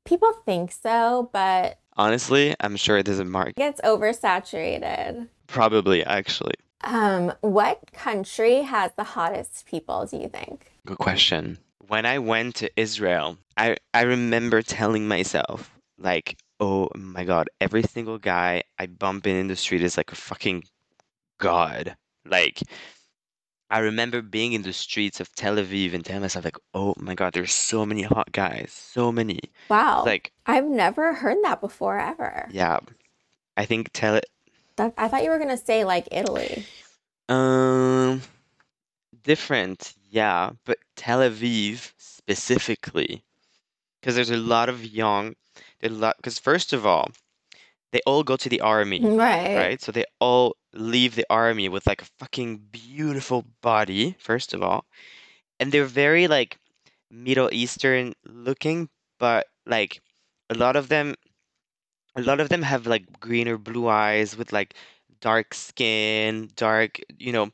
People 0.05 0.31
think 0.45 0.71
so, 0.71 1.29
but 1.33 1.79
Honestly, 1.97 2.55
I'm 2.59 2.75
sure 2.77 3.01
there's 3.03 3.19
a 3.19 3.25
market. 3.25 3.53
it 3.57 3.57
gets 3.57 3.81
oversaturated. 3.81 5.27
Probably, 5.47 6.03
actually. 6.03 6.55
Um, 6.83 7.31
what 7.41 7.79
country 7.93 8.61
has 8.63 8.91
the 8.97 9.03
hottest 9.03 9.65
people, 9.65 10.05
do 10.05 10.17
you 10.17 10.27
think? 10.27 10.71
Good 10.85 10.97
question. 10.97 11.57
When 11.87 12.05
I 12.05 12.19
went 12.19 12.55
to 12.55 12.69
Israel, 12.79 13.37
I, 13.57 13.77
I 13.93 14.01
remember 14.01 14.61
telling 14.61 15.07
myself, 15.07 15.71
like, 15.97 16.37
oh 16.59 16.89
my 16.95 17.23
God, 17.23 17.49
every 17.59 17.83
single 17.83 18.17
guy 18.17 18.63
I 18.79 18.85
bump 18.87 19.27
in 19.27 19.35
in 19.35 19.47
the 19.47 19.55
street 19.55 19.81
is 19.81 19.97
like 19.97 20.11
a 20.11 20.15
fucking 20.15 20.63
god. 21.39 21.95
Like, 22.25 22.61
I 23.69 23.79
remember 23.79 24.21
being 24.21 24.53
in 24.53 24.61
the 24.61 24.73
streets 24.73 25.19
of 25.19 25.33
Tel 25.35 25.55
Aviv 25.55 25.93
and 25.93 26.05
telling 26.05 26.21
myself, 26.21 26.45
like, 26.45 26.57
oh 26.73 26.93
my 26.97 27.15
God, 27.15 27.33
there's 27.33 27.51
so 27.51 27.85
many 27.85 28.03
hot 28.03 28.31
guys, 28.31 28.71
so 28.71 29.11
many. 29.11 29.39
Wow. 29.69 30.03
Like, 30.05 30.31
I've 30.45 30.65
never 30.65 31.13
heard 31.13 31.37
that 31.43 31.61
before 31.61 31.99
ever. 31.99 32.47
yeah, 32.51 32.79
I 33.57 33.65
think 33.65 33.89
Tel 33.93 34.19
That, 34.77 34.93
I 34.97 35.07
thought 35.07 35.23
you 35.23 35.29
were 35.29 35.39
gonna 35.39 35.57
say 35.57 35.83
like 35.83 36.07
Italy. 36.11 36.65
Um, 37.27 38.21
different, 39.23 39.93
yeah, 40.09 40.51
but 40.65 40.77
Tel 40.95 41.19
Aviv 41.19 41.91
specifically, 41.97 43.23
because 43.99 44.15
there's 44.15 44.29
a 44.29 44.37
lot 44.37 44.69
of 44.69 44.85
young, 44.85 45.35
there's 45.79 45.93
a 45.93 45.97
lot, 45.97 46.17
because 46.17 46.39
first 46.39 46.73
of 46.73 46.85
all, 46.85 47.11
they 47.91 48.01
all 48.05 48.23
go 48.23 48.35
to 48.37 48.49
the 48.49 48.61
army, 48.61 49.09
Right. 49.09 49.53
right? 49.53 49.81
So 49.81 49.91
they 49.91 50.05
all 50.19 50.55
leave 50.73 51.15
the 51.15 51.25
army 51.29 51.69
with 51.69 51.85
like 51.87 52.01
a 52.01 52.09
fucking 52.19 52.57
beautiful 52.71 53.45
body, 53.61 54.15
first 54.19 54.53
of 54.53 54.61
all, 54.61 54.85
and 55.59 55.71
they're 55.71 55.85
very 55.85 56.27
like 56.27 56.57
Middle 57.11 57.49
Eastern 57.53 58.13
looking, 58.25 58.89
but 59.19 59.47
like 59.65 60.01
a 60.49 60.55
lot 60.55 60.75
of 60.75 60.89
them, 60.89 61.15
a 62.15 62.21
lot 62.21 62.39
of 62.39 62.49
them 62.49 62.61
have 62.61 62.87
like 62.87 63.19
green 63.19 63.47
or 63.47 63.57
blue 63.57 63.87
eyes 63.87 64.35
with 64.37 64.51
like 64.53 64.73
dark 65.21 65.53
skin, 65.53 66.49
dark, 66.55 66.99
you 67.17 67.31
know, 67.31 67.49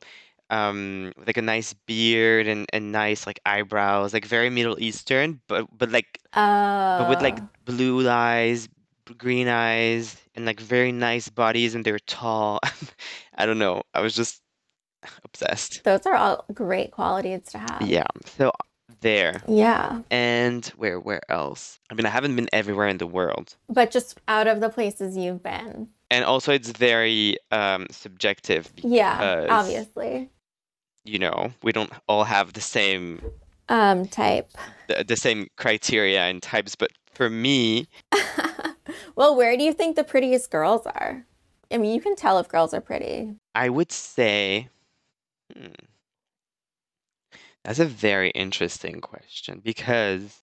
um, 0.52 1.12
like 1.26 1.38
a 1.38 1.42
nice 1.42 1.72
beard 1.86 2.46
and, 2.46 2.66
and 2.72 2.92
nice 2.92 3.26
like 3.26 3.40
eyebrows, 3.46 4.12
like 4.12 4.26
very 4.26 4.50
Middle 4.50 4.78
Eastern, 4.78 5.40
but 5.48 5.66
but 5.76 5.90
like 5.90 6.20
but 6.32 7.08
with 7.08 7.22
like 7.22 7.38
Oh, 7.40 7.48
blue 7.64 8.08
eyes, 8.08 8.68
green 9.18 9.48
eyes, 9.48 10.16
and 10.34 10.44
like 10.44 10.60
very 10.60 10.92
nice 10.92 11.28
bodies, 11.28 11.74
and 11.74 11.84
they're 11.84 11.98
tall. 12.00 12.60
I 13.34 13.46
don't 13.46 13.58
know. 13.58 13.82
I 13.94 14.02
was 14.02 14.14
just 14.14 14.42
obsessed. 15.24 15.82
those 15.84 16.06
are 16.06 16.14
all 16.14 16.44
great 16.52 16.90
qualities 16.92 17.42
to 17.52 17.58
have. 17.58 17.82
Yeah. 17.82 18.06
So 18.36 18.52
there. 19.00 19.42
Yeah. 19.48 20.02
And 20.10 20.66
where 20.76 21.00
where 21.00 21.22
else? 21.30 21.80
I 21.90 21.94
mean, 21.94 22.04
I 22.04 22.10
haven't 22.10 22.36
been 22.36 22.48
everywhere 22.52 22.88
in 22.88 22.98
the 22.98 23.06
world. 23.06 23.56
But 23.68 23.90
just 23.90 24.20
out 24.28 24.46
of 24.46 24.60
the 24.60 24.68
places 24.68 25.16
you've 25.16 25.42
been. 25.42 25.88
And 26.10 26.26
also 26.26 26.52
it's 26.52 26.68
very 26.70 27.38
um 27.50 27.86
subjective 27.90 28.70
Yeah, 28.82 29.46
obviously. 29.48 30.28
You 31.04 31.18
know, 31.18 31.52
we 31.62 31.72
don't 31.72 31.92
all 32.08 32.24
have 32.24 32.52
the 32.52 32.60
same 32.60 33.20
Um, 33.68 34.06
type. 34.06 34.50
the, 34.88 35.04
the 35.04 35.16
same 35.16 35.48
criteria 35.56 36.22
and 36.22 36.42
types, 36.42 36.74
but 36.74 36.90
for 37.12 37.28
me, 37.30 37.86
Well, 39.14 39.36
where 39.36 39.56
do 39.56 39.62
you 39.64 39.72
think 39.72 39.96
the 39.96 40.04
prettiest 40.04 40.50
girls 40.50 40.86
are? 40.86 41.24
I 41.70 41.76
mean, 41.78 41.94
you 41.94 42.00
can 42.00 42.16
tell 42.16 42.38
if 42.38 42.48
girls 42.48 42.72
are 42.74 42.80
pretty. 42.80 43.34
I 43.54 43.68
would 43.68 43.92
say 43.92 44.68
hmm, 45.54 45.66
that's 47.64 47.78
a 47.78 47.84
very 47.86 48.30
interesting 48.30 49.00
question 49.00 49.60
because 49.64 50.40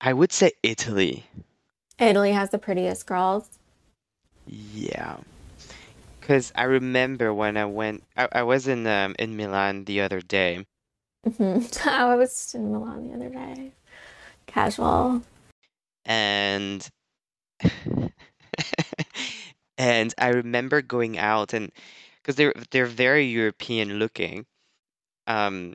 I 0.00 0.12
would 0.12 0.32
say 0.32 0.52
Italy. 0.62 1.24
Italy 1.98 2.32
has 2.32 2.50
the 2.50 2.58
prettiest 2.58 3.06
girls. 3.06 3.58
Yeah. 4.46 5.16
Because 6.26 6.50
I 6.56 6.64
remember 6.64 7.32
when 7.32 7.56
I 7.56 7.66
went, 7.66 8.02
I, 8.16 8.28
I 8.32 8.42
was 8.42 8.66
in 8.66 8.84
um, 8.88 9.14
in 9.16 9.36
Milan 9.36 9.84
the 9.84 10.00
other 10.00 10.20
day, 10.20 10.66
hmm 11.36 11.58
I 11.86 12.14
was 12.16 12.54
in 12.54 12.72
Milan 12.72 13.08
the 13.08 13.14
other 13.14 13.28
day. 13.30 13.72
Casual. 14.46 15.22
and 16.04 16.88
and 19.78 20.14
I 20.18 20.28
remember 20.28 20.82
going 20.82 21.18
out 21.18 21.52
and 21.54 21.72
because 22.22 22.36
they're 22.36 22.54
they're 22.70 22.86
very 22.86 23.26
European 23.26 23.98
looking. 23.98 24.46
Um, 25.26 25.74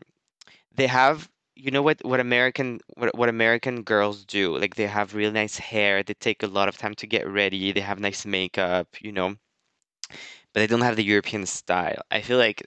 they 0.76 0.88
have 0.88 1.30
you 1.56 1.72
know 1.72 1.84
what 1.84 2.04
what 2.06 2.20
American 2.22 2.82
what 2.96 3.16
what 3.18 3.30
American 3.30 3.84
girls 3.84 4.26
do? 4.26 4.58
Like 4.58 4.76
they 4.76 4.88
have 4.88 5.16
really 5.16 5.34
nice 5.34 5.58
hair. 5.58 6.04
They 6.04 6.16
take 6.16 6.44
a 6.44 6.48
lot 6.48 6.70
of 6.70 6.78
time 6.78 6.96
to 6.96 7.08
get 7.08 7.28
ready. 7.28 7.72
They 7.74 7.82
have 7.82 8.00
nice 8.00 8.26
makeup, 8.26 8.88
you 9.02 9.12
know, 9.14 9.38
but 10.54 10.60
they 10.62 10.68
don't 10.68 10.82
have 10.82 10.96
the 10.96 11.04
European 11.04 11.46
style. 11.46 12.02
I 12.12 12.22
feel 12.22 12.38
like 12.38 12.66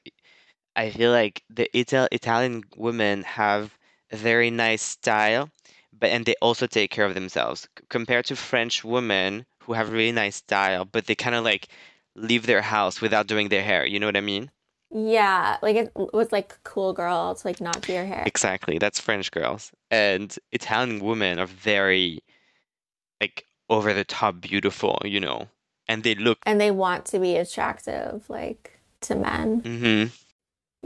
I 0.77 0.91
feel 0.91 1.11
like 1.13 1.43
the 1.51 1.69
Ital 1.77 2.09
Italian 2.13 2.65
women 2.77 3.23
have 3.23 3.77
a 4.11 4.17
very 4.17 4.51
nice 4.51 4.83
style, 4.83 5.51
but 5.93 6.11
and 6.11 6.25
they 6.27 6.35
also 6.41 6.67
take 6.67 6.91
care 6.91 7.05
of 7.05 7.15
themselves 7.15 7.69
compared 7.89 8.27
to 8.27 8.37
French 8.37 8.85
women 8.85 9.47
who 9.61 9.73
have 9.75 9.91
really 9.93 10.13
nice 10.13 10.37
style, 10.37 10.85
but 10.85 11.07
they 11.07 11.15
kind 11.15 11.37
of 11.37 11.45
like 11.45 11.69
leave 12.17 12.47
their 12.47 12.63
house 12.63 13.01
without 13.01 13.27
doing 13.27 13.49
their 13.49 13.63
hair. 13.63 13.87
You 13.87 14.01
know 14.01 14.07
what 14.07 14.17
I 14.17 14.21
mean? 14.21 14.51
Yeah, 14.91 15.57
like 15.63 15.77
it 15.77 15.93
was 15.95 16.31
like 16.31 16.63
cool 16.63 16.93
girl 16.93 17.35
to 17.35 17.47
like 17.47 17.61
not 17.61 17.81
do 17.83 17.93
your 17.93 18.05
hair. 18.05 18.23
Exactly. 18.27 18.79
That's 18.79 19.01
French 19.01 19.31
girls. 19.31 19.73
And 19.91 20.37
Italian 20.53 21.01
women 21.01 21.39
are 21.39 21.47
very 21.47 22.23
like 23.21 23.47
over 23.69 23.93
the 23.93 24.05
top 24.05 24.41
beautiful, 24.41 25.01
you 25.05 25.21
know. 25.21 25.49
And 25.89 26.03
they 26.03 26.15
look 26.15 26.39
And 26.47 26.61
they 26.61 26.71
want 26.71 27.05
to 27.07 27.19
be 27.19 27.37
attractive, 27.37 28.25
like 28.29 28.79
to 29.03 29.15
men. 29.15 29.61
hmm 29.61 30.05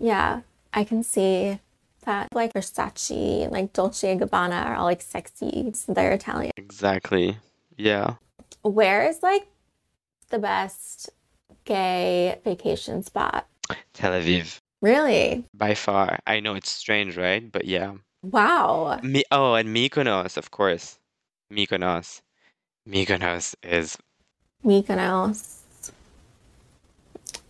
Yeah, 0.03 0.43
I 0.73 0.85
can 0.85 1.03
see 1.03 1.61
that. 2.05 2.29
Like 2.33 2.53
Versace 2.53 3.43
and 3.45 3.53
like 3.53 3.73
Dolce 3.73 4.11
and 4.11 4.21
Gabbana 4.21 4.65
are 4.67 4.75
all 4.75 4.85
like 4.85 5.03
sexy. 5.03 5.73
They're 5.87 6.13
Italian. 6.13 6.53
Exactly. 6.57 7.39
Yeah. 7.77 8.15
Where 8.63 9.07
is 9.07 9.23
like 9.23 9.49
the 10.31 10.39
best 10.39 11.11
gay 11.65 12.41
vacation 12.45 13.03
spot? 13.03 13.47
Tel 13.93 14.13
Aviv. 14.13 14.59
Really? 14.81 15.45
By 15.55 15.75
far. 15.75 16.19
I 16.27 16.41
know 16.41 16.55
it's 16.55 16.71
strange, 16.71 17.17
right? 17.17 17.51
But 17.51 17.65
yeah. 17.65 17.95
Wow. 18.23 18.99
Me 19.03 19.25
oh, 19.31 19.55
and 19.55 19.69
Mykonos, 19.75 20.37
of 20.37 20.51
course. 20.51 20.99
Mykonos. 21.53 22.21
Mykonos 22.89 23.55
is 23.63 23.99
Mykonos. 24.65 25.57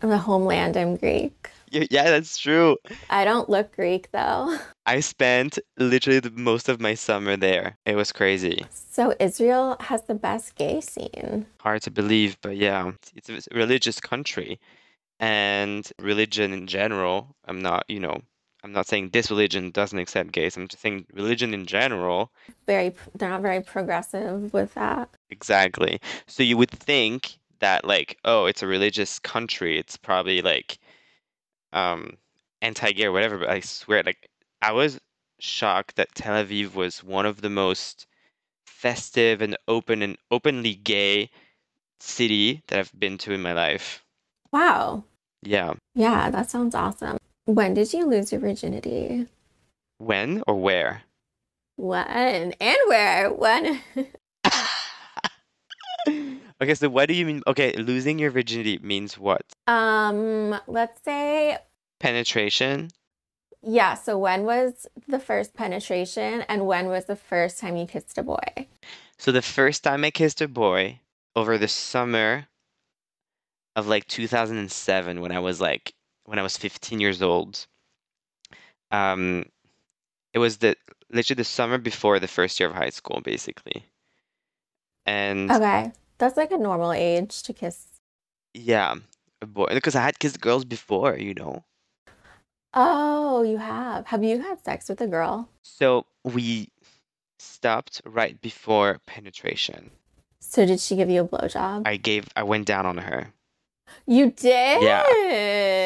I'm 0.02 0.10
the 0.10 0.18
homeland. 0.18 0.76
I'm 0.76 0.96
Greek. 0.96 1.50
yeah, 1.70 1.84
yeah, 1.90 2.10
that's 2.10 2.38
true. 2.38 2.76
I 3.10 3.24
don't 3.24 3.48
look 3.48 3.74
Greek 3.74 4.10
though. 4.12 4.56
I 4.86 5.00
spent 5.00 5.58
literally 5.76 6.20
the 6.20 6.30
most 6.30 6.68
of 6.68 6.80
my 6.80 6.94
summer 6.94 7.36
there. 7.36 7.76
It 7.84 7.96
was 7.96 8.12
crazy. 8.12 8.64
So 8.70 9.14
Israel 9.20 9.76
has 9.80 10.02
the 10.04 10.14
best 10.14 10.54
gay 10.54 10.80
scene. 10.80 11.46
Hard 11.60 11.82
to 11.82 11.90
believe, 11.90 12.38
but 12.40 12.56
yeah, 12.56 12.92
it's 13.14 13.28
a 13.28 13.54
religious 13.54 14.00
country. 14.00 14.60
And 15.20 15.90
religion 16.00 16.52
in 16.52 16.68
general, 16.68 17.34
I'm 17.44 17.60
not, 17.60 17.84
you 17.88 17.98
know, 17.98 18.22
I'm 18.64 18.72
not 18.72 18.86
saying 18.86 19.10
this 19.10 19.30
religion 19.30 19.70
doesn't 19.70 19.98
accept 19.98 20.32
gays. 20.32 20.56
I'm 20.56 20.68
just 20.68 20.82
saying 20.82 21.06
religion 21.12 21.54
in 21.54 21.64
general, 21.66 22.32
Very, 22.66 22.94
they're 23.14 23.28
not 23.30 23.42
very 23.42 23.60
progressive 23.62 24.52
with 24.52 24.74
that. 24.74 25.08
exactly. 25.30 26.00
So 26.26 26.42
you 26.42 26.56
would 26.56 26.70
think 26.70 27.38
that 27.60 27.84
like, 27.84 28.18
oh, 28.24 28.46
it's 28.46 28.62
a 28.62 28.66
religious 28.66 29.18
country. 29.18 29.78
It's 29.78 29.96
probably 29.96 30.42
like 30.42 30.78
um 31.72 32.16
anti-gay 32.62 33.04
or 33.04 33.12
whatever, 33.12 33.38
but 33.38 33.50
I 33.50 33.60
swear, 33.60 34.02
like 34.04 34.28
I 34.62 34.72
was 34.72 35.00
shocked 35.38 35.96
that 35.96 36.14
Tel 36.14 36.44
Aviv 36.44 36.74
was 36.74 37.04
one 37.04 37.26
of 37.26 37.40
the 37.40 37.50
most 37.50 38.06
festive 38.66 39.40
and 39.40 39.56
open 39.68 40.02
and 40.02 40.16
openly 40.30 40.74
gay 40.74 41.30
city 42.00 42.62
that 42.68 42.78
I've 42.78 42.92
been 42.98 43.18
to 43.18 43.32
in 43.32 43.42
my 43.42 43.52
life. 43.52 44.04
Wow. 44.52 45.04
Yeah. 45.42 45.74
Yeah, 45.94 46.30
that 46.30 46.50
sounds 46.50 46.74
awesome. 46.74 47.18
When 47.48 47.72
did 47.72 47.94
you 47.94 48.04
lose 48.04 48.30
your 48.30 48.42
virginity? 48.42 49.26
When 49.96 50.42
or 50.46 50.54
where? 50.60 51.04
When 51.76 52.52
and 52.60 52.76
where? 52.88 53.32
When? 53.32 53.80
Okay, 56.60 56.74
so 56.74 56.88
what 56.88 57.06
do 57.06 57.14
you 57.14 57.24
mean? 57.24 57.40
Okay, 57.46 57.72
losing 57.74 58.18
your 58.18 58.32
virginity 58.32 58.78
means 58.82 59.16
what? 59.16 59.42
um, 59.68 60.58
let's 60.66 61.00
say, 61.04 61.56
Penetration? 62.00 62.90
yeah, 63.62 63.94
so 63.94 64.18
when 64.18 64.42
was 64.42 64.88
the 65.06 65.20
first 65.20 65.54
penetration 65.54 66.42
and 66.48 66.66
when 66.66 66.88
was 66.88 67.04
the 67.04 67.14
first 67.14 67.60
time 67.60 67.76
you 67.76 67.86
kissed 67.86 68.18
a 68.18 68.24
boy? 68.24 68.66
So 69.18 69.30
the 69.30 69.40
first 69.40 69.84
time 69.84 70.02
I 70.04 70.10
kissed 70.10 70.40
a 70.40 70.48
boy 70.48 70.98
over 71.36 71.58
the 71.58 71.68
summer 71.68 72.48
of 73.76 73.86
like 73.86 74.06
2007 74.08 75.20
when 75.20 75.30
I 75.30 75.38
was 75.38 75.60
like 75.60 75.94
when 76.28 76.38
I 76.38 76.42
was 76.42 76.56
15 76.56 77.00
years 77.00 77.22
old. 77.22 77.66
Um 78.90 79.46
it 80.32 80.38
was 80.38 80.58
the 80.58 80.76
literally 81.10 81.38
the 81.38 81.44
summer 81.44 81.78
before 81.78 82.18
the 82.20 82.28
first 82.28 82.60
year 82.60 82.68
of 82.68 82.74
high 82.74 82.90
school 82.90 83.20
basically. 83.20 83.84
And 85.06 85.50
Okay, 85.50 85.92
that's 86.18 86.36
like 86.36 86.52
a 86.52 86.58
normal 86.58 86.92
age 86.92 87.42
to 87.44 87.52
kiss. 87.52 87.86
yeah, 88.54 88.94
a 89.40 89.46
boy 89.46 89.66
because 89.72 89.94
I 89.96 90.02
had 90.02 90.18
kissed 90.18 90.40
girls 90.40 90.64
before, 90.64 91.16
you 91.16 91.34
know. 91.34 91.64
Oh, 92.74 93.42
you 93.42 93.56
have. 93.56 94.06
Have 94.06 94.22
you 94.22 94.42
had 94.42 94.62
sex 94.62 94.88
with 94.88 95.00
a 95.00 95.06
girl? 95.06 95.48
So 95.62 96.04
we 96.24 96.68
stopped 97.38 98.02
right 98.04 98.38
before 98.40 99.00
penetration. 99.06 99.90
So 100.40 100.66
did 100.66 100.80
she 100.80 100.96
give 100.96 101.08
you 101.08 101.22
a 101.22 101.28
blowjob? 101.28 101.86
I 101.86 101.96
gave 101.96 102.28
I 102.36 102.42
went 102.42 102.66
down 102.66 102.84
on 102.84 102.98
her. 102.98 103.32
You 104.06 104.30
did? 104.30 104.82
Yeah. 104.82 105.04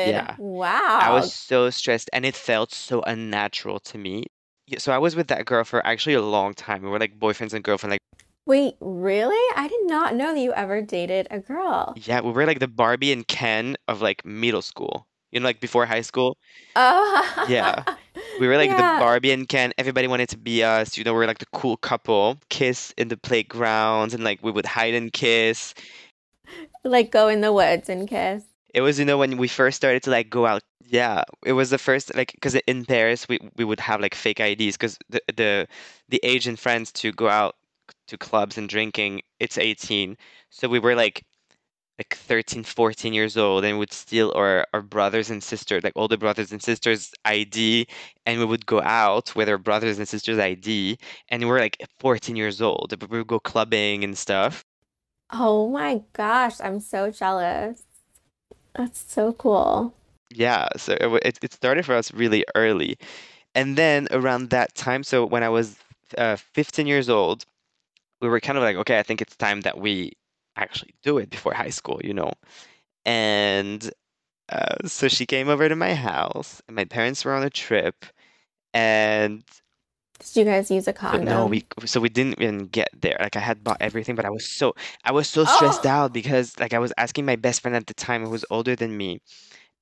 Yeah. 0.06 0.36
Wow. 0.38 0.98
I 1.02 1.10
was 1.12 1.32
so 1.32 1.70
stressed 1.70 2.08
and 2.12 2.24
it 2.24 2.34
felt 2.36 2.72
so 2.72 3.02
unnatural 3.02 3.80
to 3.80 3.98
me. 3.98 4.24
So 4.78 4.92
I 4.92 4.98
was 4.98 5.14
with 5.16 5.28
that 5.28 5.44
girl 5.44 5.64
for 5.64 5.84
actually 5.86 6.14
a 6.14 6.22
long 6.22 6.54
time. 6.54 6.82
We 6.82 6.88
were 6.88 6.98
like 6.98 7.18
boyfriends 7.18 7.52
and 7.52 7.62
girlfriend. 7.64 7.92
Like, 7.92 8.00
Wait, 8.46 8.74
really? 8.80 9.38
I 9.56 9.68
did 9.68 9.86
not 9.86 10.14
know 10.16 10.34
that 10.34 10.40
you 10.40 10.52
ever 10.54 10.82
dated 10.82 11.28
a 11.30 11.38
girl. 11.38 11.94
yeah, 11.96 12.20
we 12.20 12.32
were 12.32 12.44
like 12.46 12.58
the 12.58 12.68
Barbie 12.68 13.12
and 13.12 13.26
Ken 13.28 13.76
of 13.88 14.00
like 14.02 14.24
middle 14.24 14.62
school. 14.62 15.06
You 15.30 15.40
know, 15.40 15.44
like 15.44 15.60
before 15.60 15.86
high 15.86 16.00
school. 16.02 16.36
Oh. 16.76 17.46
Yeah. 17.48 17.84
We 18.40 18.46
were 18.48 18.56
like 18.56 18.68
Yeah. 18.70 18.98
the 18.98 19.04
Barbie 19.04 19.30
and 19.30 19.48
Ken. 19.48 19.72
Everybody 19.78 20.06
wanted 20.06 20.28
to 20.30 20.38
be 20.38 20.62
us. 20.62 20.98
You 20.98 21.04
know, 21.04 21.12
we 21.12 21.18
were 21.18 21.26
like 21.26 21.38
the 21.38 21.46
cool 21.52 21.76
couple. 21.78 22.38
Kiss 22.50 22.92
in 22.98 23.08
the 23.08 23.16
playgrounds 23.16 24.12
and 24.14 24.22
like 24.24 24.42
we 24.42 24.50
would 24.50 24.66
hide 24.66 24.94
and 24.94 25.12
kiss. 25.12 25.74
Like 26.84 27.10
go 27.10 27.28
in 27.28 27.40
the 27.40 27.52
woods 27.52 27.88
and 27.88 28.08
kiss. 28.08 28.44
It 28.74 28.80
was, 28.80 28.98
you 28.98 29.04
know, 29.04 29.18
when 29.18 29.36
we 29.36 29.48
first 29.48 29.76
started 29.76 30.02
to 30.04 30.10
like 30.10 30.30
go 30.30 30.46
out. 30.46 30.62
Yeah, 30.84 31.24
it 31.44 31.52
was 31.52 31.70
the 31.70 31.78
first 31.78 32.14
like 32.14 32.32
because 32.32 32.54
in 32.66 32.84
Paris 32.84 33.28
we 33.28 33.38
we 33.56 33.64
would 33.64 33.80
have 33.80 34.00
like 34.00 34.14
fake 34.14 34.40
IDs 34.40 34.76
because 34.76 34.98
the 35.08 35.20
the 35.34 35.66
the 36.08 36.20
age 36.22 36.46
in 36.48 36.56
France 36.56 36.92
to 36.92 37.12
go 37.12 37.28
out 37.28 37.56
to 38.08 38.18
clubs 38.18 38.58
and 38.58 38.68
drinking 38.68 39.22
it's 39.40 39.58
18. 39.58 40.16
So 40.50 40.68
we 40.68 40.78
were 40.78 40.94
like 40.94 41.24
like 41.98 42.14
13, 42.14 42.64
14 42.64 43.12
years 43.12 43.36
old 43.36 43.64
and 43.64 43.78
would 43.78 43.92
steal 43.92 44.32
our 44.34 44.66
our 44.74 44.82
brothers 44.82 45.30
and 45.30 45.42
sisters, 45.42 45.84
like 45.84 45.92
older 45.96 46.16
brothers 46.16 46.52
and 46.52 46.62
sisters 46.62 47.12
ID 47.24 47.86
and 48.26 48.38
we 48.40 48.44
would 48.46 48.66
go 48.66 48.80
out 48.82 49.34
with 49.36 49.48
our 49.48 49.58
brothers 49.58 49.98
and 49.98 50.08
sisters 50.08 50.38
ID 50.38 50.98
and 51.28 51.42
we 51.42 51.48
were 51.48 51.60
like 51.60 51.76
14 52.00 52.36
years 52.36 52.60
old. 52.62 52.94
We 53.10 53.18
would 53.18 53.26
go 53.26 53.40
clubbing 53.40 54.04
and 54.04 54.16
stuff. 54.16 54.64
Oh 55.32 55.68
my 55.70 56.02
gosh, 56.12 56.60
I'm 56.60 56.80
so 56.80 57.10
jealous. 57.10 57.82
That's 58.74 59.12
so 59.12 59.32
cool. 59.32 59.94
Yeah, 60.34 60.68
so 60.76 60.94
it, 60.94 61.38
it 61.42 61.52
started 61.52 61.84
for 61.84 61.94
us 61.94 62.12
really 62.12 62.44
early. 62.54 62.96
And 63.54 63.76
then 63.78 64.08
around 64.12 64.50
that 64.50 64.74
time, 64.74 65.04
so 65.04 65.26
when 65.26 65.42
I 65.42 65.48
was 65.50 65.76
uh, 66.18 66.36
15 66.36 66.86
years 66.86 67.08
old, 67.10 67.44
we 68.20 68.28
were 68.28 68.40
kind 68.40 68.58
of 68.58 68.64
like, 68.64 68.76
okay, 68.76 68.98
I 68.98 69.02
think 69.02 69.22
it's 69.22 69.36
time 69.36 69.62
that 69.62 69.78
we 69.78 70.12
actually 70.56 70.94
do 71.02 71.18
it 71.18 71.30
before 71.30 71.54
high 71.54 71.70
school, 71.70 72.00
you 72.04 72.14
know. 72.14 72.32
And 73.06 73.90
uh, 74.50 74.86
so 74.86 75.08
she 75.08 75.26
came 75.26 75.48
over 75.48 75.68
to 75.68 75.76
my 75.76 75.94
house, 75.94 76.62
and 76.68 76.76
my 76.76 76.84
parents 76.86 77.24
were 77.24 77.34
on 77.34 77.44
a 77.44 77.50
trip, 77.50 78.06
and 78.74 79.44
Did 80.22 80.36
you 80.36 80.44
guys 80.44 80.70
use 80.70 80.88
a 80.88 80.92
condom? 80.92 81.28
no, 81.28 81.46
we 81.46 81.64
so 81.84 82.00
we 82.00 82.08
didn't 82.08 82.40
even 82.40 82.66
get 82.66 82.88
there. 82.98 83.16
Like 83.20 83.36
I 83.36 83.40
had 83.40 83.62
bought 83.64 83.78
everything, 83.80 84.14
but 84.14 84.24
I 84.24 84.30
was 84.30 84.46
so 84.46 84.74
I 85.04 85.12
was 85.12 85.28
so 85.28 85.44
stressed 85.44 85.84
Oh. 85.84 85.90
out 85.90 86.12
because 86.12 86.58
like 86.58 86.72
I 86.74 86.78
was 86.78 86.92
asking 86.96 87.26
my 87.26 87.36
best 87.36 87.60
friend 87.62 87.76
at 87.76 87.86
the 87.86 87.94
time 87.94 88.24
who 88.24 88.30
was 88.30 88.44
older 88.50 88.76
than 88.76 88.96
me, 88.96 89.20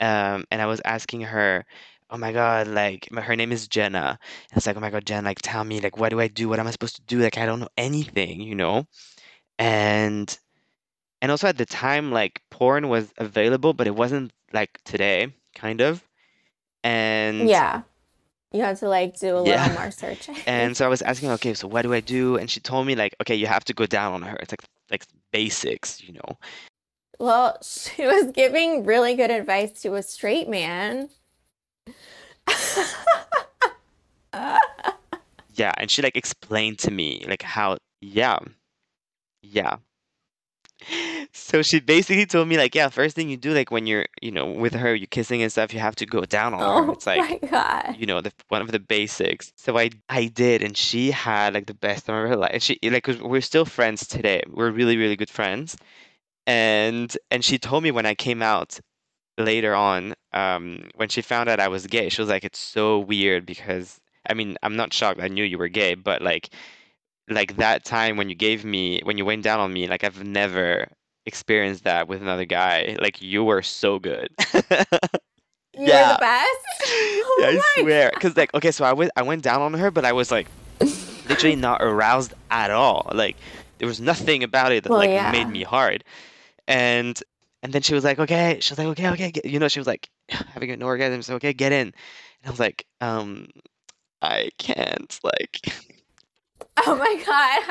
um, 0.01 0.45
and 0.51 0.63
I 0.63 0.67
was 0.67 0.81
asking 0.85 1.23
her, 1.23 1.65
"Oh 2.11 2.19
my 2.19 2.33
God, 2.33 2.69
like 2.69 3.09
my, 3.13 3.23
her 3.23 3.37
name 3.37 3.53
is 3.53 3.69
Jenna." 3.69 4.19
And 4.51 4.57
it's 4.59 4.67
like, 4.67 4.77
"Oh 4.77 4.81
my 4.81 4.91
God, 4.91 5.07
Jen, 5.07 5.25
like 5.25 5.41
tell 5.43 5.65
me, 5.65 5.81
like 5.81 5.99
what 5.99 6.11
do 6.11 6.21
I 6.21 6.29
do? 6.29 6.49
What 6.49 6.61
am 6.61 6.67
I 6.67 6.73
supposed 6.73 6.97
to 6.97 7.03
do? 7.03 7.21
Like 7.21 7.39
I 7.39 7.47
don't 7.47 7.61
know 7.61 7.69
anything, 7.79 8.41
you 8.41 8.55
know?" 8.55 8.87
And 9.59 10.37
and 11.23 11.31
also 11.33 11.49
at 11.49 11.59
the 11.59 11.67
time, 11.67 12.13
like 12.13 12.43
porn 12.51 12.89
was 12.89 13.13
available, 13.19 13.73
but 13.75 13.87
it 13.87 13.97
wasn't 13.97 14.33
like 14.53 14.81
today, 14.85 15.35
kind 15.55 15.81
of. 15.83 16.05
And 16.85 17.49
Yeah. 17.49 17.83
You 18.53 18.63
have 18.63 18.79
to 18.81 18.89
like 18.89 19.19
do 19.19 19.37
a 19.37 19.41
little 19.41 19.73
more 19.75 19.91
searching. 19.91 20.37
And 20.47 20.77
so 20.77 20.85
I 20.85 20.89
was 20.89 21.03
asking, 21.03 21.31
okay, 21.33 21.55
so 21.55 21.69
what 21.69 21.83
do 21.83 21.93
I 21.95 22.01
do? 22.01 22.37
And 22.37 22.51
she 22.51 22.61
told 22.61 22.87
me 22.87 22.97
like, 22.97 23.15
okay, 23.21 23.35
you 23.35 23.47
have 23.47 23.65
to 23.67 23.75
go 23.75 23.87
down 23.87 24.13
on 24.15 24.23
her. 24.23 24.37
It's 24.41 24.53
like 24.53 24.65
like 24.91 25.05
basics, 25.33 26.03
you 26.03 26.15
know. 26.15 26.39
Well, 27.19 27.59
she 27.63 28.07
was 28.07 28.33
giving 28.33 28.85
really 28.85 29.15
good 29.15 29.31
advice 29.31 29.73
to 29.83 29.95
a 29.95 30.03
straight 30.03 30.49
man. 30.49 31.11
Yeah, 35.61 35.75
and 35.77 35.91
she 35.91 36.01
like 36.01 36.17
explained 36.17 36.79
to 36.81 36.91
me 36.91 37.23
like 37.29 37.43
how 37.43 37.77
yeah. 38.01 38.39
Yeah. 39.43 39.77
So 41.33 41.63
she 41.63 41.81
basically 41.81 42.27
told 42.27 42.49
me 42.49 42.57
like, 42.57 42.75
yeah, 42.75 42.89
first 42.89 43.15
thing 43.17 43.29
you 43.29 43.37
do 43.37 43.53
like 43.53 43.71
when 43.71 43.87
you're, 43.87 44.07
you 44.23 44.31
know, 44.33 44.47
with 44.51 44.75
her, 44.75 44.95
you're 44.95 45.07
kissing 45.07 45.43
and 45.43 45.51
stuff, 45.51 45.73
you 45.73 45.81
have 45.81 45.97
to 45.97 46.07
go 46.07 46.25
down 46.25 46.55
on 46.55 46.61
her. 46.61 46.91
Oh 46.91 46.93
It's 46.93 47.07
like 47.07 47.19
my 47.21 47.39
God. 47.49 47.97
you 47.99 48.07
know, 48.07 48.21
the 48.21 48.33
one 48.49 48.63
of 48.63 48.71
the 48.73 48.81
basics. 48.81 49.53
So 49.57 49.79
I 49.79 49.91
I 50.09 50.27
did, 50.27 50.63
and 50.63 50.77
she 50.77 51.11
had 51.11 51.55
like 51.55 51.67
the 51.67 51.75
best 51.75 52.07
time 52.07 52.23
of 52.23 52.29
her 52.29 52.37
life. 52.37 52.51
And 52.55 52.63
she 52.63 52.79
like 52.83 53.05
'cause 53.05 53.21
we're 53.21 53.41
still 53.41 53.65
friends 53.65 54.07
today. 54.07 54.43
We're 54.49 54.71
really 54.71 54.97
really 54.97 55.17
good 55.17 55.31
friends. 55.31 55.77
And 56.47 57.17
and 57.31 57.45
she 57.45 57.59
told 57.59 57.83
me 57.83 57.91
when 57.91 58.07
I 58.07 58.15
came 58.15 58.43
out 58.43 58.81
later 59.39 59.75
on, 59.75 60.15
um, 60.33 60.89
when 60.97 61.09
she 61.09 61.23
found 61.23 61.49
out 61.49 61.61
I 61.61 61.69
was 61.69 61.87
gay, 61.87 62.09
she 62.09 62.21
was 62.23 62.29
like, 62.29 62.45
"It's 62.45 62.59
so 62.59 62.99
weird 62.99 63.47
because 63.47 64.01
I 64.29 64.35
mean, 64.35 64.57
I'm 64.63 64.77
not 64.77 64.93
shocked. 64.93 65.21
I 65.21 65.29
knew 65.29 65.45
you 65.45 65.59
were 65.59 65.69
gay, 65.69 65.95
but 65.95 66.23
like 66.23 66.51
like 67.31 67.57
that 67.57 67.85
time 67.85 68.17
when 68.17 68.29
you 68.29 68.35
gave 68.35 68.65
me 68.65 69.01
when 69.05 69.19
you 69.19 69.25
went 69.25 69.43
down 69.45 69.61
on 69.61 69.73
me, 69.73 69.87
like 69.89 70.05
I've 70.05 70.25
never 70.25 70.89
experienced 71.27 71.85
that 71.85 72.09
with 72.09 72.23
another 72.23 72.45
guy. 72.47 72.97
Like 73.01 73.23
you 73.23 73.45
were 73.45 73.63
so 73.63 73.99
good." 73.99 74.29
You 75.75 75.83
were 75.83 75.87
Yeah. 75.89 76.13
the 76.13 76.19
best? 76.19 76.67
Oh 76.93 77.37
Yeah, 77.37 77.47
I 77.49 77.57
my 77.57 77.63
swear. 77.83 78.11
Cause 78.21 78.37
like, 78.37 78.53
okay, 78.55 78.71
so 78.71 78.85
I 78.85 78.93
went, 78.93 79.13
I 79.17 79.23
went 79.23 79.43
down 79.43 79.63
on 79.63 79.75
her, 79.75 79.91
but 79.91 80.05
I 80.05 80.13
was 80.13 80.31
like, 80.31 80.49
literally 81.29 81.57
not 81.57 81.83
aroused 81.83 82.35
at 82.51 82.71
all. 82.71 83.11
Like, 83.15 83.37
there 83.79 83.89
was 83.89 84.01
nothing 84.01 84.43
about 84.43 84.73
it 84.73 84.85
that 84.85 84.91
Well, 84.91 85.01
like 85.01 85.15
yeah. 85.15 85.31
made 85.31 85.49
me 85.49 85.63
hard. 85.63 86.05
And 86.69 87.23
and 87.63 87.73
then 87.73 87.83
she 87.83 87.95
was 87.95 88.05
like, 88.05 88.19
okay, 88.19 88.59
she 88.61 88.73
was 88.73 88.79
like, 88.79 88.89
okay, 88.89 89.09
okay, 89.11 89.31
get, 89.33 89.45
you 89.47 89.59
know, 89.59 89.69
she 89.69 89.81
was 89.81 89.87
like 89.87 90.11
having 90.29 90.71
an 90.71 90.83
orgasm, 90.83 91.23
so 91.23 91.35
okay, 91.37 91.53
get 91.53 91.73
in. 91.73 91.89
And 91.89 92.47
I 92.47 92.51
was 92.51 92.61
like, 92.61 92.87
um, 93.01 93.49
I 94.23 94.51
can't, 94.59 95.19
like, 95.23 95.61
Oh 96.87 96.97
my 96.97 97.23
God. 97.27 97.63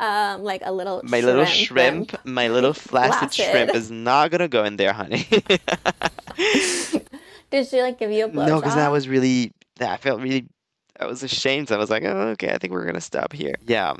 I'm 0.00 0.38
um 0.38 0.44
like 0.44 0.62
a 0.64 0.72
little 0.72 1.00
my 1.04 1.20
little 1.20 1.44
shrimp. 1.44 2.10
shrimp, 2.10 2.26
my 2.26 2.48
little 2.48 2.72
flaccid 2.72 3.32
shrimp 3.32 3.74
is 3.74 3.90
not 3.90 4.30
gonna 4.30 4.48
go 4.48 4.64
in 4.64 4.76
there, 4.76 4.92
honey. 4.92 5.26
Did 7.50 7.68
she 7.68 7.80
like 7.80 7.98
give 7.98 8.10
you 8.10 8.24
a 8.24 8.28
blowjob? 8.28 8.48
No, 8.48 8.56
because 8.56 8.74
that 8.74 8.90
was 8.90 9.08
really, 9.08 9.52
I 9.80 9.96
felt 9.96 10.20
really, 10.20 10.46
I 10.98 11.06
was 11.06 11.22
ashamed. 11.22 11.70
I 11.70 11.76
was 11.76 11.88
like, 11.88 12.02
oh, 12.02 12.28
okay, 12.30 12.50
I 12.52 12.58
think 12.58 12.72
we're 12.72 12.84
gonna 12.84 13.00
stop 13.00 13.32
here. 13.32 13.54
Yeah. 13.66 13.94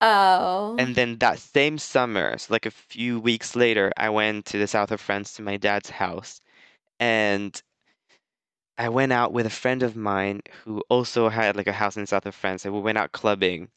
Oh. 0.00 0.76
And 0.78 0.94
then 0.94 1.18
that 1.18 1.38
same 1.38 1.78
summer, 1.78 2.36
so 2.36 2.52
like 2.52 2.66
a 2.66 2.70
few 2.70 3.18
weeks 3.20 3.56
later, 3.56 3.92
I 3.96 4.10
went 4.10 4.46
to 4.46 4.58
the 4.58 4.66
south 4.66 4.90
of 4.90 5.00
France 5.00 5.32
to 5.34 5.42
my 5.42 5.56
dad's 5.56 5.90
house. 5.90 6.40
And 7.00 7.60
I 8.82 8.88
went 8.88 9.12
out 9.12 9.32
with 9.32 9.46
a 9.46 9.50
friend 9.50 9.84
of 9.84 9.94
mine 9.94 10.42
who 10.64 10.82
also 10.88 11.28
had 11.28 11.54
like 11.54 11.68
a 11.68 11.72
house 11.72 11.96
in 11.96 12.04
south 12.04 12.26
of 12.26 12.34
France. 12.34 12.64
And 12.64 12.74
we 12.74 12.80
went 12.80 12.98
out 12.98 13.12
clubbing. 13.12 13.68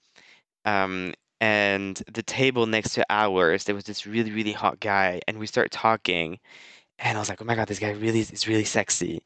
Um, 0.65 1.13
and 1.39 2.01
the 2.11 2.23
table 2.23 2.65
next 2.65 2.95
to 2.95 3.05
ours, 3.11 3.65
there 3.65 3.75
was 3.75 3.83
this 3.83 4.07
really, 4.07 4.31
really 4.31 4.51
hot 4.51 4.79
guy. 4.79 5.21
And 5.27 5.37
we 5.37 5.45
started 5.45 5.71
talking. 5.71 6.39
And 6.97 7.19
I 7.19 7.21
was 7.21 7.29
like, 7.29 7.39
oh 7.39 7.45
my 7.45 7.53
God, 7.53 7.67
this 7.67 7.77
guy 7.77 7.91
really 7.91 8.21
is 8.21 8.47
really 8.47 8.63
sexy. 8.65 9.21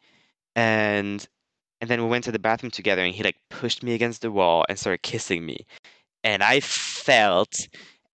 And 0.53 1.25
and 1.79 1.89
then 1.89 2.03
we 2.03 2.09
went 2.09 2.25
to 2.25 2.33
the 2.33 2.39
bathroom 2.39 2.71
together 2.71 3.01
and 3.01 3.15
he 3.15 3.23
like 3.23 3.37
pushed 3.49 3.81
me 3.81 3.93
against 3.93 4.21
the 4.21 4.31
wall 4.31 4.65
and 4.67 4.77
started 4.77 5.01
kissing 5.01 5.45
me. 5.45 5.65
And 6.25 6.43
I 6.43 6.59
felt 6.59 7.55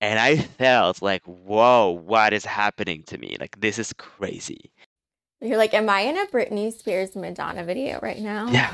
and 0.01 0.19
I 0.19 0.37
felt 0.37 1.01
like, 1.01 1.23
whoa, 1.25 1.89
what 1.89 2.31
is 2.31 2.45
happening 2.45 3.01
to 3.07 3.17
me? 3.17 3.37
Like 3.39 3.59
this 3.59 3.79
is 3.79 3.91
crazy. 3.93 4.71
You're 5.45 5.57
like, 5.57 5.73
am 5.75 5.89
I 5.89 6.01
in 6.01 6.17
a 6.17 6.25
Britney 6.25 6.73
Spears 6.73 7.15
Madonna 7.15 7.63
video 7.63 7.99
right 8.01 8.19
now? 8.19 8.47
Yeah, 8.47 8.73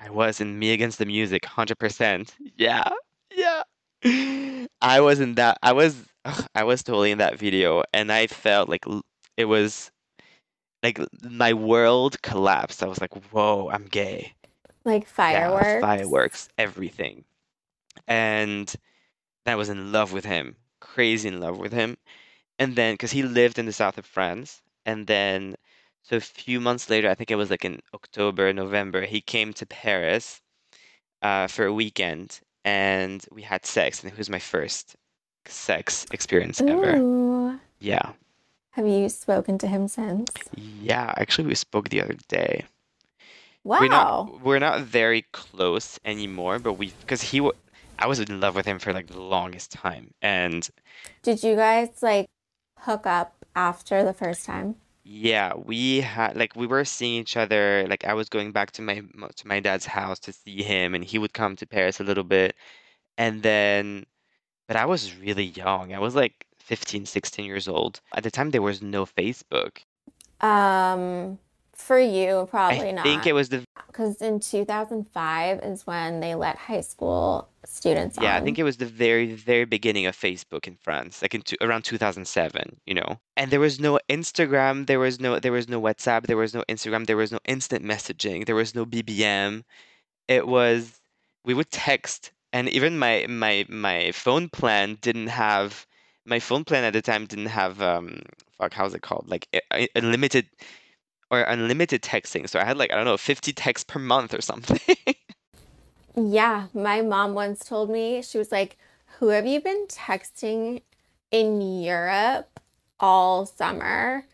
I 0.00 0.10
was 0.10 0.40
in 0.40 0.58
Me 0.58 0.72
Against 0.72 0.98
the 0.98 1.06
Music, 1.06 1.42
100%. 1.42 2.34
Yeah, 2.56 2.88
yeah. 3.34 3.62
I 4.82 5.00
was 5.00 5.20
in 5.20 5.34
that. 5.36 5.58
I 5.62 5.72
was, 5.72 5.96
ugh, 6.24 6.46
I 6.54 6.64
was 6.64 6.82
totally 6.82 7.12
in 7.12 7.18
that 7.18 7.38
video, 7.38 7.84
and 7.92 8.10
I 8.10 8.26
felt 8.26 8.68
like 8.68 8.84
it 9.36 9.44
was 9.44 9.92
like 10.82 10.98
my 11.22 11.52
world 11.52 12.20
collapsed. 12.22 12.82
I 12.82 12.86
was 12.86 13.00
like, 13.00 13.14
whoa, 13.32 13.70
I'm 13.70 13.84
gay. 13.84 14.34
Like 14.84 15.02
Yeah, 15.02 15.08
fireworks. 15.08 15.80
fireworks, 15.80 16.48
everything. 16.58 17.24
And 18.06 18.72
I 19.46 19.54
was 19.54 19.68
in 19.68 19.92
love 19.92 20.12
with 20.12 20.24
him, 20.24 20.56
crazy 20.80 21.28
in 21.28 21.40
love 21.40 21.58
with 21.58 21.72
him. 21.72 21.96
And 22.58 22.74
then, 22.74 22.94
because 22.94 23.12
he 23.12 23.22
lived 23.22 23.58
in 23.58 23.66
the 23.66 23.72
south 23.72 23.98
of 23.98 24.06
France, 24.06 24.62
and 24.84 25.06
then, 25.06 25.54
so 26.02 26.16
a 26.16 26.20
few 26.20 26.60
months 26.60 26.88
later, 26.90 27.08
I 27.10 27.14
think 27.14 27.30
it 27.30 27.36
was 27.36 27.50
like 27.50 27.64
in 27.64 27.80
October, 27.94 28.52
November, 28.52 29.02
he 29.06 29.20
came 29.20 29.52
to 29.54 29.66
Paris 29.66 30.40
uh, 31.22 31.46
for 31.48 31.66
a 31.66 31.72
weekend, 31.72 32.40
and 32.64 33.24
we 33.32 33.42
had 33.42 33.66
sex, 33.66 34.02
and 34.02 34.12
it 34.12 34.18
was 34.18 34.30
my 34.30 34.38
first 34.38 34.96
sex 35.46 36.06
experience 36.12 36.62
ever. 36.66 37.02
Yeah, 37.80 38.12
Have 38.72 38.86
you 38.86 39.08
spoken 39.08 39.58
to 39.58 39.66
him 39.66 39.88
since? 39.88 40.48
yeah. 40.56 41.12
Actually, 41.16 41.48
we 41.48 41.54
spoke 41.54 41.88
the 41.90 42.02
other 42.02 42.16
day. 42.28 42.64
Wow. 43.64 43.78
We're 43.80 43.88
not 43.88 44.40
we're 44.42 44.58
not 44.58 44.82
very 44.82 45.22
close 45.32 45.98
anymore, 46.04 46.58
but 46.58 46.74
we 46.74 46.92
because 47.00 47.22
he 47.22 47.40
I 47.98 48.06
was 48.06 48.20
in 48.20 48.40
love 48.40 48.54
with 48.54 48.66
him 48.66 48.78
for 48.78 48.92
like 48.92 49.08
the 49.08 49.20
longest 49.20 49.72
time, 49.72 50.14
and 50.22 50.68
Did 51.22 51.42
you 51.42 51.56
guys 51.56 52.02
like 52.02 52.28
hook 52.80 53.06
up 53.06 53.44
after 53.54 54.04
the 54.04 54.12
first 54.14 54.44
time? 54.46 54.76
Yeah, 55.10 55.54
we 55.56 56.02
had 56.02 56.36
like 56.36 56.54
we 56.54 56.66
were 56.66 56.84
seeing 56.84 57.22
each 57.22 57.38
other. 57.38 57.86
Like 57.88 58.04
I 58.04 58.12
was 58.12 58.28
going 58.28 58.52
back 58.52 58.72
to 58.72 58.82
my 58.82 59.02
mo- 59.14 59.30
to 59.36 59.48
my 59.48 59.58
dad's 59.58 59.86
house 59.86 60.18
to 60.20 60.32
see 60.34 60.62
him, 60.62 60.94
and 60.94 61.02
he 61.02 61.18
would 61.18 61.32
come 61.32 61.56
to 61.56 61.66
Paris 61.66 61.98
a 61.98 62.04
little 62.04 62.24
bit, 62.24 62.54
and 63.16 63.42
then, 63.42 64.04
but 64.66 64.76
I 64.76 64.84
was 64.84 65.16
really 65.16 65.46
young. 65.46 65.94
I 65.94 65.98
was 65.98 66.14
like 66.14 66.46
15, 66.58 67.06
16 67.06 67.46
years 67.46 67.68
old. 67.68 68.02
At 68.14 68.22
the 68.22 68.30
time, 68.30 68.50
there 68.50 68.60
was 68.60 68.82
no 68.82 69.06
Facebook. 69.06 69.78
Um, 70.42 71.38
for 71.72 71.98
you, 71.98 72.46
probably 72.50 72.78
not. 72.78 72.88
I 72.88 72.92
not. 72.92 73.02
think 73.04 73.26
it 73.26 73.32
was 73.32 73.48
the 73.48 73.64
Because 73.86 74.20
in 74.20 74.40
2005 74.40 75.60
is 75.60 75.86
when 75.86 76.20
they 76.20 76.34
let 76.34 76.58
high 76.58 76.82
school 76.82 77.48
students 77.68 78.18
Yeah, 78.20 78.34
I 78.34 78.40
think 78.40 78.58
it 78.58 78.64
was 78.64 78.78
the 78.78 78.86
very, 78.86 79.34
very 79.34 79.64
beginning 79.64 80.06
of 80.06 80.16
Facebook 80.16 80.66
in 80.66 80.76
France, 80.76 81.22
like 81.22 81.34
in 81.34 81.42
two, 81.42 81.56
around 81.60 81.84
2007, 81.84 82.80
you 82.86 82.94
know. 82.94 83.20
And 83.36 83.50
there 83.50 83.60
was 83.60 83.78
no 83.78 83.98
Instagram, 84.08 84.86
there 84.86 84.98
was 84.98 85.20
no 85.20 85.38
there 85.38 85.52
was 85.52 85.68
no 85.68 85.80
WhatsApp, 85.80 86.26
there 86.26 86.36
was 86.36 86.54
no 86.54 86.64
Instagram, 86.68 87.06
there 87.06 87.16
was 87.16 87.32
no 87.32 87.40
instant 87.44 87.84
messaging, 87.84 88.46
there 88.46 88.56
was 88.56 88.74
no 88.74 88.84
BBM. 88.84 89.64
It 90.26 90.46
was 90.46 91.00
we 91.44 91.54
would 91.54 91.70
text, 91.70 92.32
and 92.52 92.68
even 92.70 92.98
my 92.98 93.26
my 93.28 93.66
my 93.68 94.12
phone 94.12 94.48
plan 94.48 94.98
didn't 95.00 95.28
have 95.28 95.86
my 96.24 96.40
phone 96.40 96.64
plan 96.64 96.84
at 96.84 96.92
the 96.92 97.02
time 97.02 97.26
didn't 97.26 97.46
have 97.46 97.80
um 97.80 98.22
fuck 98.58 98.74
how's 98.74 98.94
it 98.94 99.02
called 99.02 99.26
like 99.28 99.46
unlimited 99.94 100.46
or 101.30 101.42
unlimited 101.42 102.02
texting. 102.02 102.48
So 102.48 102.58
I 102.58 102.64
had 102.64 102.76
like 102.76 102.92
I 102.92 102.96
don't 102.96 103.04
know 103.04 103.16
50 103.16 103.52
texts 103.52 103.84
per 103.84 103.98
month 103.98 104.34
or 104.34 104.40
something. 104.40 104.96
Yeah, 106.16 106.66
my 106.74 107.00
mom 107.00 107.34
once 107.34 107.64
told 107.64 107.90
me, 107.90 108.22
she 108.22 108.38
was 108.38 108.50
like, 108.52 108.76
Who 109.18 109.28
have 109.28 109.46
you 109.46 109.60
been 109.60 109.86
texting 109.86 110.82
in 111.30 111.60
Europe 111.60 112.60
all 112.98 113.46
summer? 113.46 114.24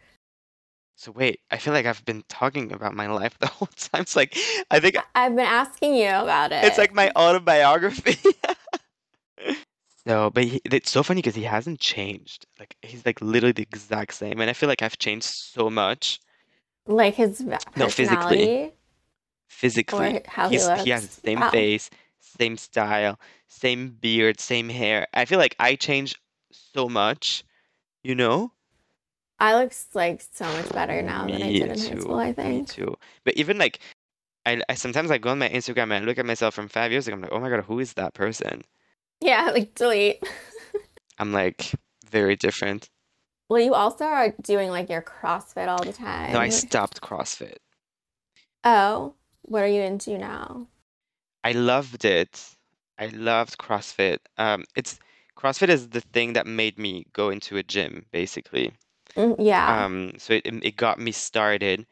So 0.96 1.12
wait, 1.12 1.40
I 1.50 1.58
feel 1.58 1.72
like 1.72 1.86
I've 1.86 2.04
been 2.04 2.22
talking 2.28 2.72
about 2.72 2.94
my 2.94 3.08
life 3.08 3.38
the 3.38 3.46
whole 3.54 3.68
time. 3.76 4.02
It's 4.02 4.16
like 4.16 4.36
I 4.70 4.80
think 4.80 4.96
I've 5.14 5.34
been 5.34 5.44
asking 5.44 5.94
you 5.94 6.08
about 6.08 6.52
it. 6.52 6.64
it's 6.64 6.78
like 6.78 6.94
my 6.94 7.10
autobiography. 7.16 8.16
So, 10.06 10.28
but 10.28 10.44
he, 10.44 10.60
it's 10.66 10.90
so 10.90 11.02
funny 11.02 11.22
because 11.22 11.34
he 11.34 11.44
hasn't 11.44 11.80
changed. 11.80 12.44
Like 12.58 12.76
he's 12.82 13.06
like 13.06 13.20
literally 13.22 13.52
the 13.52 13.62
exact 13.62 14.12
same, 14.12 14.40
and 14.40 14.50
I 14.50 14.52
feel 14.52 14.68
like 14.68 14.82
I've 14.82 14.98
changed 14.98 15.24
so 15.24 15.70
much 15.70 16.20
like 16.86 17.14
his 17.14 17.40
No, 17.76 17.88
physically. 17.88 18.74
Physically. 19.54 20.20
he 20.50 20.56
has 20.56 21.06
the 21.06 21.08
same 21.24 21.40
Wow. 21.40 21.50
face, 21.50 21.90
same 22.20 22.56
style, 22.56 23.18
same 23.48 23.90
beard, 23.90 24.40
same 24.40 24.68
hair. 24.68 25.06
I 25.14 25.24
feel 25.24 25.38
like 25.38 25.56
I 25.58 25.76
changed 25.76 26.18
so 26.50 26.88
much, 26.88 27.44
you 28.02 28.14
know? 28.14 28.52
I 29.38 29.54
look 29.56 29.72
like 29.94 30.22
so 30.32 30.44
much 30.44 30.70
better 30.72 31.02
now 31.02 31.24
than 31.26 31.42
I 31.42 31.46
Me 31.48 31.58
did 31.58 31.70
in 31.70 31.78
high 31.78 32.00
school, 32.00 32.18
I 32.18 32.28
Me 32.28 32.32
think. 32.34 32.68
too. 32.68 32.94
But 33.24 33.34
even 33.36 33.58
like, 33.58 33.80
I, 34.46 34.60
I 34.68 34.74
sometimes 34.74 35.10
I 35.10 35.18
go 35.18 35.30
on 35.30 35.38
my 35.38 35.48
Instagram 35.48 35.84
and 35.84 35.94
I 35.94 36.00
look 36.00 36.18
at 36.18 36.26
myself 36.26 36.54
from 36.54 36.68
five 36.68 36.92
years 36.92 37.06
ago. 37.08 37.16
I'm 37.16 37.22
like, 37.22 37.32
oh 37.32 37.40
my 37.40 37.50
God, 37.50 37.64
who 37.64 37.78
is 37.80 37.94
that 37.94 38.14
person? 38.14 38.62
Yeah, 39.20 39.50
like 39.54 39.74
delete. 39.74 40.22
I'm 41.18 41.32
like 41.32 41.72
very 42.10 42.36
different. 42.36 42.90
Well, 43.48 43.60
you 43.60 43.74
also 43.74 44.04
are 44.04 44.34
doing 44.42 44.70
like 44.70 44.88
your 44.88 45.02
CrossFit 45.02 45.68
all 45.68 45.82
the 45.84 45.92
time. 45.92 46.32
No, 46.32 46.40
I 46.40 46.48
stopped 46.48 47.00
CrossFit. 47.00 47.56
Oh, 48.64 49.14
what 49.44 49.62
are 49.62 49.68
you 49.68 49.82
into 49.82 50.18
now? 50.18 50.66
I 51.42 51.52
loved 51.52 52.04
it. 52.04 52.42
I 52.98 53.06
loved 53.08 53.58
CrossFit. 53.58 54.18
Um, 54.38 54.64
it's 54.76 54.98
CrossFit 55.36 55.68
is 55.68 55.90
the 55.90 56.00
thing 56.00 56.34
that 56.34 56.46
made 56.46 56.78
me 56.78 57.06
go 57.12 57.30
into 57.30 57.56
a 57.56 57.62
gym, 57.62 58.06
basically. 58.12 58.72
Mm, 59.16 59.36
yeah. 59.38 59.84
Um, 59.84 60.12
so 60.18 60.34
it 60.34 60.46
it 60.46 60.76
got 60.76 60.98
me 60.98 61.12
started, 61.12 61.86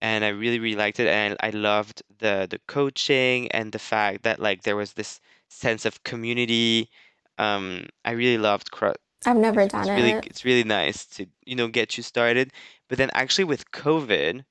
and 0.00 0.24
I 0.24 0.28
really 0.28 0.58
really 0.58 0.76
liked 0.76 1.00
it, 1.00 1.08
and 1.08 1.36
I 1.40 1.50
loved 1.50 2.02
the 2.18 2.46
the 2.48 2.60
coaching 2.66 3.50
and 3.52 3.72
the 3.72 3.78
fact 3.78 4.22
that 4.24 4.40
like 4.40 4.62
there 4.62 4.76
was 4.76 4.94
this 4.94 5.20
sense 5.48 5.84
of 5.84 6.02
community. 6.04 6.90
Um, 7.38 7.86
I 8.04 8.12
really 8.12 8.38
loved 8.38 8.70
Cro 8.70 8.94
I've 9.26 9.36
never 9.36 9.60
it's, 9.60 9.72
done 9.72 9.82
it's 9.82 9.90
really 9.90 10.12
it. 10.12 10.26
it's 10.26 10.44
really 10.44 10.64
nice 10.64 11.04
to 11.16 11.26
you 11.44 11.56
know 11.56 11.68
get 11.68 11.96
you 11.96 12.02
started. 12.02 12.52
But 12.88 12.98
then 12.98 13.10
actually 13.14 13.44
with 13.44 13.70
COVID, 13.72 14.44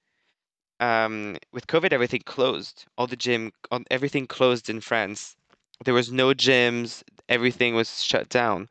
um, 0.79 1.38
with 1.51 1.67
COVID 1.67 1.93
everything 1.93 2.21
closed. 2.25 2.85
All 2.97 3.07
the 3.07 3.15
gym, 3.15 3.51
all, 3.71 3.81
everything 3.91 4.27
closed 4.27 4.69
in 4.69 4.81
France. 4.81 5.35
There 5.83 5.93
was 5.93 6.11
no 6.11 6.33
gyms. 6.33 7.03
Everything 7.29 7.75
was 7.75 8.03
shut 8.03 8.29
down. 8.29 8.69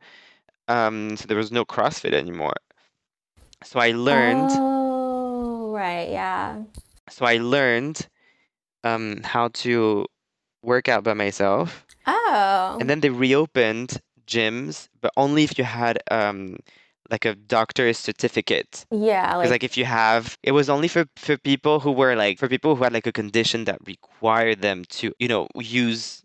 Um, 0.67 1.17
so 1.17 1.25
there 1.27 1.37
was 1.37 1.51
no 1.51 1.65
CrossFit 1.65 2.13
anymore. 2.13 2.55
So 3.63 3.79
I 3.79 3.91
learned. 3.91 4.49
Oh, 4.53 5.71
right, 5.73 6.09
yeah. 6.09 6.63
So 7.09 7.25
I 7.25 7.37
learned 7.37 8.07
um, 8.83 9.21
how 9.23 9.49
to 9.49 10.05
work 10.63 10.89
out 10.89 11.03
by 11.03 11.13
myself. 11.13 11.85
Oh. 12.07 12.77
And 12.79 12.89
then 12.89 13.01
they 13.01 13.09
reopened 13.09 14.01
gyms, 14.27 14.89
but 15.01 15.11
only 15.17 15.43
if 15.43 15.57
you 15.57 15.63
had 15.63 15.99
um, 16.09 16.57
like 17.09 17.25
a 17.25 17.35
doctor's 17.35 17.97
certificate. 17.97 18.85
yeah, 18.91 19.37
Because 19.37 19.51
like 19.51 19.51
like 19.51 19.63
if 19.63 19.77
you 19.77 19.85
have, 19.85 20.37
it 20.43 20.51
was 20.51 20.69
only 20.69 20.87
for 20.89 21.05
for 21.15 21.37
people 21.37 21.79
who 21.79 21.91
were 21.91 22.15
like 22.15 22.39
for 22.39 22.49
people 22.49 22.75
who 22.75 22.83
had 22.83 22.93
like 22.93 23.07
a 23.07 23.13
condition 23.13 23.65
that 23.65 23.79
required 23.85 24.61
them 24.61 24.83
to, 24.99 25.13
you 25.19 25.27
know, 25.29 25.47
use 25.55 26.24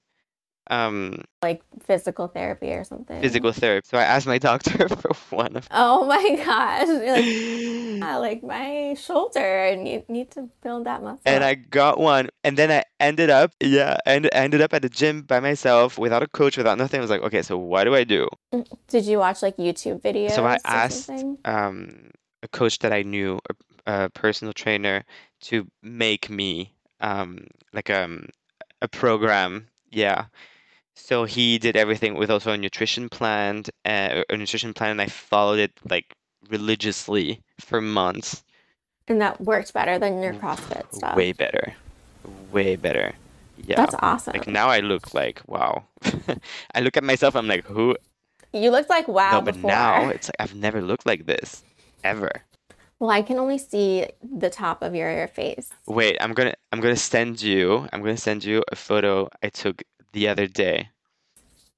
um 0.70 1.22
like 1.42 1.62
physical 1.82 2.28
therapy 2.28 2.70
or 2.72 2.84
something. 2.84 3.20
physical 3.20 3.52
therapy. 3.52 3.86
So 3.90 3.98
I 3.98 4.04
asked 4.04 4.26
my 4.26 4.38
doctor 4.50 4.88
for 5.00 5.12
one 5.34 5.56
of 5.56 5.66
Oh 5.70 6.06
my 6.06 6.36
gosh. 6.36 6.88
Like, 6.88 7.24
yeah, 8.00 8.16
like 8.16 8.42
my 8.42 8.94
shoulder 8.94 9.64
and 9.66 9.86
you 9.86 10.04
need 10.08 10.30
to 10.32 10.48
build 10.62 10.86
that 10.86 11.02
muscle. 11.02 11.20
and 11.26 11.42
I 11.44 11.54
got 11.54 11.98
one, 11.98 12.28
and 12.44 12.56
then 12.56 12.70
I 12.70 12.84
ended 12.98 13.30
up, 13.30 13.52
yeah, 13.60 13.96
and 14.06 14.28
ended 14.32 14.60
up 14.60 14.72
at 14.72 14.82
the 14.82 14.88
gym 14.88 15.22
by 15.22 15.40
myself 15.40 15.98
without 15.98 16.22
a 16.22 16.28
coach, 16.28 16.56
without 16.56 16.78
nothing. 16.78 16.98
I 16.98 17.02
was 17.02 17.10
like, 17.10 17.22
okay, 17.22 17.42
so 17.42 17.58
what 17.58 17.84
do 17.84 17.94
I 17.94 18.04
do? 18.04 18.28
Did 18.88 19.04
you 19.04 19.18
watch 19.18 19.42
like 19.42 19.56
YouTube 19.56 20.00
videos 20.02 20.32
So 20.32 20.46
I 20.46 20.58
asked 20.64 21.10
um, 21.44 22.10
a 22.42 22.48
coach 22.48 22.78
that 22.80 22.92
I 22.92 23.02
knew, 23.02 23.40
a, 23.86 24.04
a 24.04 24.10
personal 24.10 24.52
trainer, 24.52 25.04
to 25.42 25.66
make 25.82 26.30
me 26.30 26.74
um, 27.00 27.46
like 27.72 27.90
um, 27.90 28.28
a 28.82 28.88
program. 28.88 29.68
Yeah. 29.90 30.26
So 31.00 31.24
he 31.24 31.58
did 31.58 31.76
everything 31.76 32.14
with 32.14 32.30
also 32.30 32.52
a 32.52 32.56
nutrition 32.56 33.08
plan, 33.08 33.64
uh, 33.84 34.22
a 34.28 34.36
nutrition 34.36 34.72
plan, 34.74 34.92
and 34.92 35.00
I 35.00 35.06
followed 35.06 35.58
it 35.58 35.72
like 35.88 36.14
religiously 36.48 37.40
for 37.58 37.80
months. 37.80 38.44
And 39.08 39.20
that 39.20 39.40
worked 39.40 39.72
better 39.72 39.98
than 39.98 40.22
your 40.22 40.34
CrossFit 40.34 40.94
stuff. 40.94 41.16
Way 41.16 41.32
better. 41.32 41.74
Way 42.52 42.76
better. 42.76 43.14
Yeah. 43.56 43.76
That's 43.76 43.96
awesome. 43.98 44.34
Like 44.34 44.46
now 44.46 44.68
I 44.68 44.80
look 44.80 45.12
like 45.14 45.42
wow. 45.46 45.84
I 46.74 46.80
look 46.80 46.96
at 46.96 47.02
myself, 47.04 47.34
I'm 47.34 47.48
like, 47.48 47.64
who? 47.64 47.96
You 48.52 48.70
looked 48.70 48.90
like 48.90 49.08
wow 49.08 49.32
No, 49.32 49.40
but 49.42 49.54
before. 49.54 49.70
now 49.70 50.08
it's 50.14 50.28
like 50.28 50.36
I've 50.38 50.54
never 50.54 50.80
looked 50.80 51.06
like 51.06 51.26
this 51.26 51.62
ever. 52.04 52.30
Well, 53.00 53.10
I 53.10 53.22
can 53.22 53.38
only 53.38 53.58
see 53.58 54.06
the 54.22 54.50
top 54.50 54.82
of 54.82 54.94
your 54.94 55.26
face. 55.28 55.70
Wait, 55.86 56.18
I'm 56.20 56.34
gonna 56.34 56.54
I'm 56.70 56.80
gonna 56.80 56.94
send 56.96 57.42
you 57.42 57.88
I'm 57.92 58.00
gonna 58.02 58.16
send 58.16 58.44
you 58.44 58.62
a 58.70 58.76
photo 58.76 59.28
I 59.42 59.48
took 59.48 59.82
the 60.12 60.28
other 60.28 60.46
day. 60.46 60.90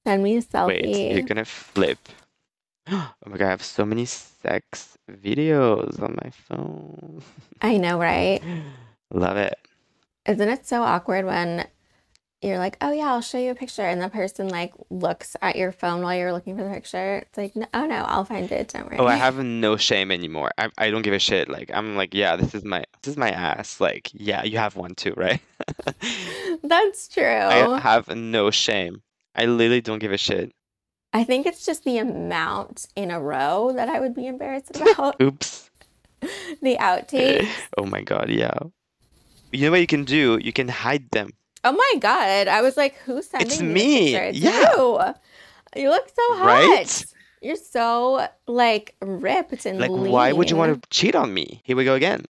Send 0.05 0.23
me 0.23 0.37
a 0.37 0.41
selfie. 0.41 0.67
Wait, 0.83 1.11
you're 1.13 1.21
gonna 1.27 1.45
flip. 1.45 1.99
Oh 2.91 3.13
my 3.29 3.37
god, 3.37 3.45
I 3.45 3.49
have 3.51 3.63
so 3.63 3.85
many 3.85 4.03
sex 4.03 4.97
videos 5.09 6.01
on 6.03 6.17
my 6.21 6.29
phone. 6.31 7.23
I 7.61 7.77
know, 7.77 7.97
right? 7.97 8.41
Love 9.11 9.37
it. 9.37 9.57
Isn't 10.25 10.49
it 10.49 10.65
so 10.67 10.83
awkward 10.83 11.25
when 11.25 11.65
you're 12.43 12.57
like, 12.57 12.77
oh 12.81 12.91
yeah, 12.91 13.13
I'll 13.13 13.21
show 13.21 13.37
you 13.37 13.51
a 13.51 13.55
picture, 13.55 13.83
and 13.83 14.01
the 14.01 14.09
person 14.09 14.49
like 14.49 14.73
looks 14.89 15.35
at 15.41 15.55
your 15.55 15.71
phone 15.71 16.01
while 16.01 16.15
you're 16.15 16.33
looking 16.33 16.57
for 16.57 16.63
the 16.63 16.69
picture? 16.69 17.17
It's 17.17 17.37
like, 17.37 17.55
no, 17.55 17.65
oh 17.73 17.85
no, 17.85 18.03
I'll 18.07 18.25
find 18.25 18.51
it. 18.51 18.69
Don't 18.69 18.85
worry. 18.85 18.97
Oh, 18.97 19.07
I 19.07 19.15
have 19.15 19.37
no 19.37 19.77
shame 19.77 20.11
anymore. 20.11 20.51
I 20.57 20.69
I 20.77 20.89
don't 20.89 21.01
give 21.01 21.13
a 21.13 21.19
shit. 21.19 21.49
Like 21.49 21.71
I'm 21.73 21.95
like, 21.95 22.13
yeah, 22.13 22.35
this 22.35 22.53
is 22.53 22.63
my 22.63 22.83
this 23.01 23.11
is 23.11 23.17
my 23.17 23.31
ass. 23.31 23.79
Like, 23.79 24.09
yeah, 24.13 24.43
you 24.43 24.57
have 24.57 24.75
one 24.75 24.95
too, 24.95 25.13
right? 25.15 25.41
That's 26.63 27.07
true. 27.07 27.23
I 27.23 27.79
have 27.79 28.07
no 28.09 28.51
shame. 28.51 29.01
I 29.35 29.45
literally 29.45 29.81
don't 29.81 29.99
give 29.99 30.11
a 30.11 30.17
shit. 30.17 30.51
I 31.13 31.23
think 31.23 31.45
it's 31.45 31.65
just 31.65 31.83
the 31.83 31.99
amount 31.99 32.87
in 32.95 33.11
a 33.11 33.21
row 33.21 33.71
that 33.75 33.87
I 33.87 33.99
would 33.99 34.15
be 34.15 34.25
embarrassed 34.25 34.75
about. 34.75 35.15
Oops. 35.21 35.69
the 36.61 36.77
outtakes. 36.77 37.47
Oh 37.77 37.85
my 37.85 38.01
god, 38.01 38.29
yeah. 38.29 38.57
You 39.51 39.65
know 39.65 39.71
what 39.71 39.81
you 39.81 39.87
can 39.87 40.05
do? 40.05 40.39
You 40.41 40.51
can 40.51 40.67
hide 40.67 41.09
them. 41.11 41.29
Oh 41.63 41.71
my 41.71 41.99
God. 41.99 42.47
I 42.47 42.61
was 42.61 42.77
like, 42.77 42.95
who's 43.05 43.27
sending 43.29 43.51
It's 43.51 43.61
me 43.61 44.15
It's 44.15 44.39
Yeah. 44.39 44.51
you. 44.75 44.99
You 45.75 45.89
look 45.89 46.07
so 46.07 46.21
hot. 46.37 46.47
Right? 46.47 47.05
You're 47.41 47.55
so 47.55 48.27
like 48.47 48.95
ripped 49.01 49.65
and 49.65 49.79
Like, 49.79 49.91
why 49.91 50.31
would 50.31 50.49
you 50.49 50.55
want 50.55 50.81
to 50.81 50.89
cheat 50.89 51.15
on 51.15 51.33
me? 51.33 51.61
Here 51.63 51.75
we 51.75 51.83
go 51.83 51.95
again. 51.95 52.25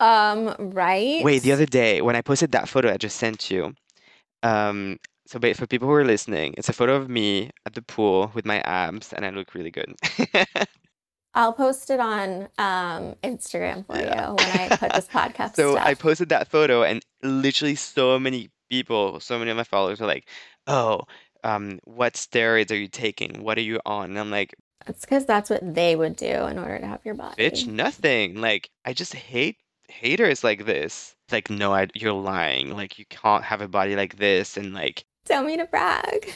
Um, 0.00 0.54
right? 0.58 1.22
Wait, 1.24 1.42
the 1.42 1.52
other 1.52 1.66
day 1.66 2.00
when 2.02 2.16
I 2.16 2.22
posted 2.22 2.52
that 2.52 2.68
photo 2.68 2.92
I 2.92 2.96
just 2.96 3.16
sent 3.16 3.50
you, 3.50 3.74
um, 4.42 4.98
so 5.26 5.38
for 5.54 5.66
people 5.66 5.86
who 5.88 5.94
are 5.94 6.04
listening, 6.04 6.54
it's 6.56 6.68
a 6.68 6.72
photo 6.72 6.94
of 6.94 7.08
me 7.10 7.50
at 7.66 7.74
the 7.74 7.82
pool 7.82 8.30
with 8.34 8.46
my 8.46 8.60
abs, 8.60 9.12
and 9.12 9.26
I 9.26 9.30
look 9.30 9.54
really 9.54 9.70
good. 9.70 9.94
I'll 11.34 11.52
post 11.52 11.90
it 11.90 12.00
on 12.00 12.48
um 12.58 13.14
Instagram 13.22 13.86
for 13.86 13.98
Yeah. 13.98 14.30
you 14.30 14.36
when 14.36 14.50
I 14.50 14.68
put 14.70 14.92
this 14.94 15.06
podcast 15.12 15.54
So 15.56 15.76
I 15.76 15.94
posted 15.94 16.30
that 16.30 16.48
photo, 16.48 16.82
and 16.82 17.04
literally 17.22 17.74
so 17.74 18.18
many 18.18 18.48
people, 18.68 19.20
so 19.20 19.38
many 19.38 19.50
of 19.50 19.56
my 19.56 19.64
followers 19.64 20.00
are 20.00 20.06
like, 20.06 20.28
"Oh, 20.66 21.02
um, 21.44 21.78
what 21.84 22.14
steroids 22.14 22.70
are 22.70 22.76
you 22.76 22.88
taking? 22.88 23.42
What 23.42 23.58
are 23.58 23.62
you 23.62 23.80
on?" 23.86 24.10
And 24.10 24.18
I'm 24.18 24.30
like, 24.30 24.54
It's 24.86 25.04
because 25.04 25.26
that's 25.26 25.50
what 25.50 25.74
they 25.74 25.96
would 25.96 26.16
do 26.16 26.26
in 26.26 26.58
order 26.58 26.78
to 26.78 26.86
have 26.86 27.04
your 27.04 27.14
body. 27.14 27.42
"Bitch, 27.42 27.66
nothing. 27.66 28.40
Like, 28.40 28.70
I 28.84 28.92
just 28.92 29.14
hate 29.14 29.56
haters 29.88 30.44
like 30.44 30.64
this. 30.66 31.14
It's 31.26 31.32
like, 31.32 31.50
no, 31.50 31.74
I, 31.74 31.88
you're 31.94 32.12
lying. 32.12 32.76
Like, 32.76 32.98
you 32.98 33.04
can't 33.06 33.44
have 33.44 33.60
a 33.60 33.68
body 33.68 33.96
like 33.96 34.16
this, 34.16 34.56
and 34.56 34.72
like." 34.74 35.04
Tell 35.24 35.44
me 35.44 35.56
to 35.56 35.66
brag. 35.66 36.34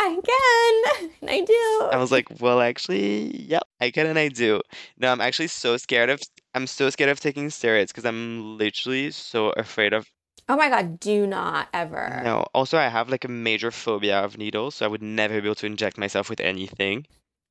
I 0.00 0.20
can. 0.24 1.10
And 1.20 1.30
I 1.30 1.40
do. 1.40 1.88
I 1.92 1.96
was 1.96 2.12
like, 2.12 2.40
well, 2.40 2.60
actually, 2.60 3.36
yep, 3.36 3.64
I 3.80 3.90
can 3.90 4.06
and 4.06 4.18
I 4.18 4.28
do. 4.28 4.60
No, 4.96 5.10
I'm 5.10 5.20
actually 5.20 5.48
so 5.48 5.76
scared 5.76 6.10
of 6.10 6.20
I'm 6.54 6.66
so 6.66 6.90
scared 6.90 7.10
of 7.10 7.20
taking 7.20 7.48
steroids 7.48 7.88
because 7.88 8.04
I'm 8.04 8.58
literally 8.58 9.10
so 9.10 9.50
afraid 9.50 9.92
of 9.92 10.08
Oh 10.48 10.56
my 10.56 10.68
God, 10.70 10.98
do 10.98 11.26
not 11.26 11.68
ever. 11.74 12.22
no. 12.24 12.46
Also, 12.54 12.78
I 12.78 12.88
have 12.88 13.08
like 13.10 13.24
a 13.24 13.28
major 13.28 13.70
phobia 13.70 14.18
of 14.20 14.38
needles, 14.38 14.76
so 14.76 14.86
I 14.86 14.88
would 14.88 15.02
never 15.02 15.40
be 15.40 15.46
able 15.48 15.54
to 15.56 15.66
inject 15.66 15.98
myself 15.98 16.30
with 16.30 16.40
anything. 16.40 17.06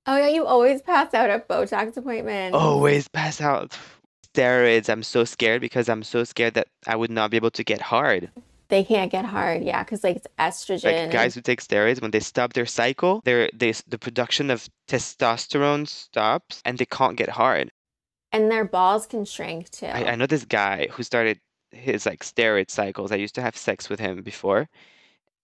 Oh 0.08 0.18
yeah, 0.18 0.30
you 0.30 0.45
always 0.45 0.82
pass 0.82 1.14
out 1.14 1.30
at 1.30 1.48
Botox 1.48 1.95
appointments. 1.98 2.56
Always 2.58 3.08
pass 3.08 3.39
out. 3.41 3.78
Steroids, 4.34 4.89
I'm 4.89 5.04
so 5.04 5.26
scared 5.26 5.62
because 5.62 5.89
I'm 5.89 6.04
so 6.04 6.24
scared 6.24 6.54
that 6.56 6.68
I 6.88 6.95
would 6.95 7.12
not 7.12 7.30
be 7.32 7.38
able 7.38 7.52
to 7.52 7.64
get 7.64 7.82
hard. 7.82 8.32
They 8.70 8.84
can't 8.84 9.12
get 9.12 9.26
hard, 9.26 9.64
yeah, 9.64 9.84
because 9.84 10.04
like 10.04 10.18
it's 10.18 10.28
estrogen. 10.39 10.84
Like 10.84 11.12
guys 11.12 11.36
who 11.36 11.41
take 11.41 11.62
steroids, 11.62 12.02
when 12.02 12.12
they 12.12 12.20
stop 12.20 12.54
their 12.54 12.66
cycle, 12.66 13.22
their 13.26 13.50
they, 13.54 13.74
the 13.88 13.98
production 13.98 14.50
of 14.50 14.68
testosterone 14.88 15.88
stops 15.88 16.62
and 16.66 16.78
they 16.78 16.86
can't 16.86 17.16
get 17.18 17.30
hard. 17.30 17.72
and 18.32 18.52
their 18.52 18.66
balls 18.66 19.06
can 19.08 19.24
shrink 19.26 19.70
too. 19.70 19.86
I, 19.88 20.12
I 20.12 20.16
know 20.16 20.26
this 20.28 20.45
guy 20.45 20.88
who 20.91 21.04
started 21.04 21.39
his 21.72 22.05
like 22.05 22.24
steroid 22.24 22.70
cycles. 22.70 23.11
I 23.11 23.15
used 23.15 23.36
to 23.36 23.41
have 23.41 23.57
sex 23.57 23.89
with 23.89 23.99
him 23.99 24.22
before, 24.22 24.70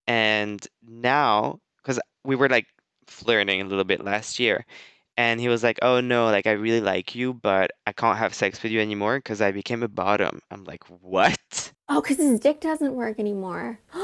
and 0.06 0.66
now 0.86 1.60
because 1.82 2.00
we 2.24 2.36
were 2.36 2.48
like 2.48 2.66
flirting 3.06 3.60
a 3.60 3.64
little 3.64 3.84
bit 3.84 4.04
last 4.04 4.38
year, 4.38 4.64
and 5.16 5.40
he 5.40 5.48
was 5.48 5.62
like, 5.62 5.78
"Oh 5.82 6.00
no, 6.00 6.26
like 6.26 6.46
I 6.46 6.52
really 6.52 6.80
like 6.80 7.14
you, 7.14 7.34
but 7.34 7.70
I 7.86 7.92
can't 7.92 8.18
have 8.18 8.34
sex 8.34 8.62
with 8.62 8.72
you 8.72 8.80
anymore 8.80 9.18
because 9.18 9.40
I 9.40 9.52
became 9.52 9.82
a 9.82 9.88
bottom." 9.88 10.40
I'm 10.50 10.64
like, 10.64 10.84
"What?" 11.00 11.72
Oh, 11.88 12.00
because 12.00 12.16
his 12.16 12.40
dick 12.40 12.60
doesn't 12.60 12.94
work 12.94 13.18
anymore. 13.18 13.78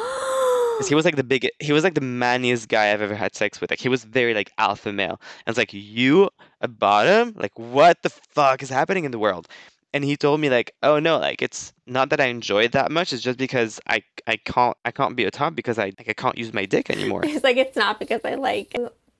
he 0.88 0.94
was 0.94 1.04
like 1.04 1.16
the 1.16 1.24
big, 1.24 1.48
he 1.60 1.72
was 1.72 1.84
like 1.84 1.94
the 1.94 2.00
manliest 2.00 2.68
guy 2.68 2.92
I've 2.92 3.02
ever 3.02 3.14
had 3.14 3.34
sex 3.34 3.60
with. 3.60 3.70
Like 3.70 3.80
he 3.80 3.88
was 3.88 4.04
very 4.04 4.34
like 4.34 4.50
alpha 4.58 4.92
male. 4.92 5.20
And 5.46 5.52
it's 5.52 5.58
like, 5.58 5.72
"You 5.72 6.30
a 6.60 6.68
bottom? 6.68 7.32
Like 7.36 7.58
what 7.58 8.02
the 8.02 8.10
fuck 8.10 8.62
is 8.62 8.68
happening 8.70 9.04
in 9.04 9.12
the 9.12 9.18
world?" 9.18 9.48
And 9.92 10.04
he 10.04 10.16
told 10.16 10.40
me 10.40 10.50
like, 10.50 10.74
"Oh 10.82 11.00
no, 11.00 11.18
like 11.18 11.42
it's 11.42 11.72
not 11.86 12.10
that 12.10 12.20
I 12.20 12.26
enjoy 12.26 12.64
it 12.64 12.72
that 12.72 12.90
much. 12.90 13.12
It's 13.12 13.22
just 13.22 13.38
because 13.38 13.80
I 13.88 14.02
I 14.26 14.36
can't 14.36 14.76
I 14.84 14.90
can't 14.92 15.16
be 15.16 15.24
a 15.24 15.30
top 15.30 15.54
because 15.56 15.78
I 15.78 15.86
like 15.98 16.08
I 16.08 16.12
can't 16.12 16.38
use 16.38 16.52
my 16.52 16.64
dick 16.64 16.90
anymore." 16.90 17.22
It's 17.24 17.42
like 17.44 17.56
it's 17.56 17.76
not 17.76 17.98
because 17.98 18.20
I 18.24 18.34
like 18.36 18.74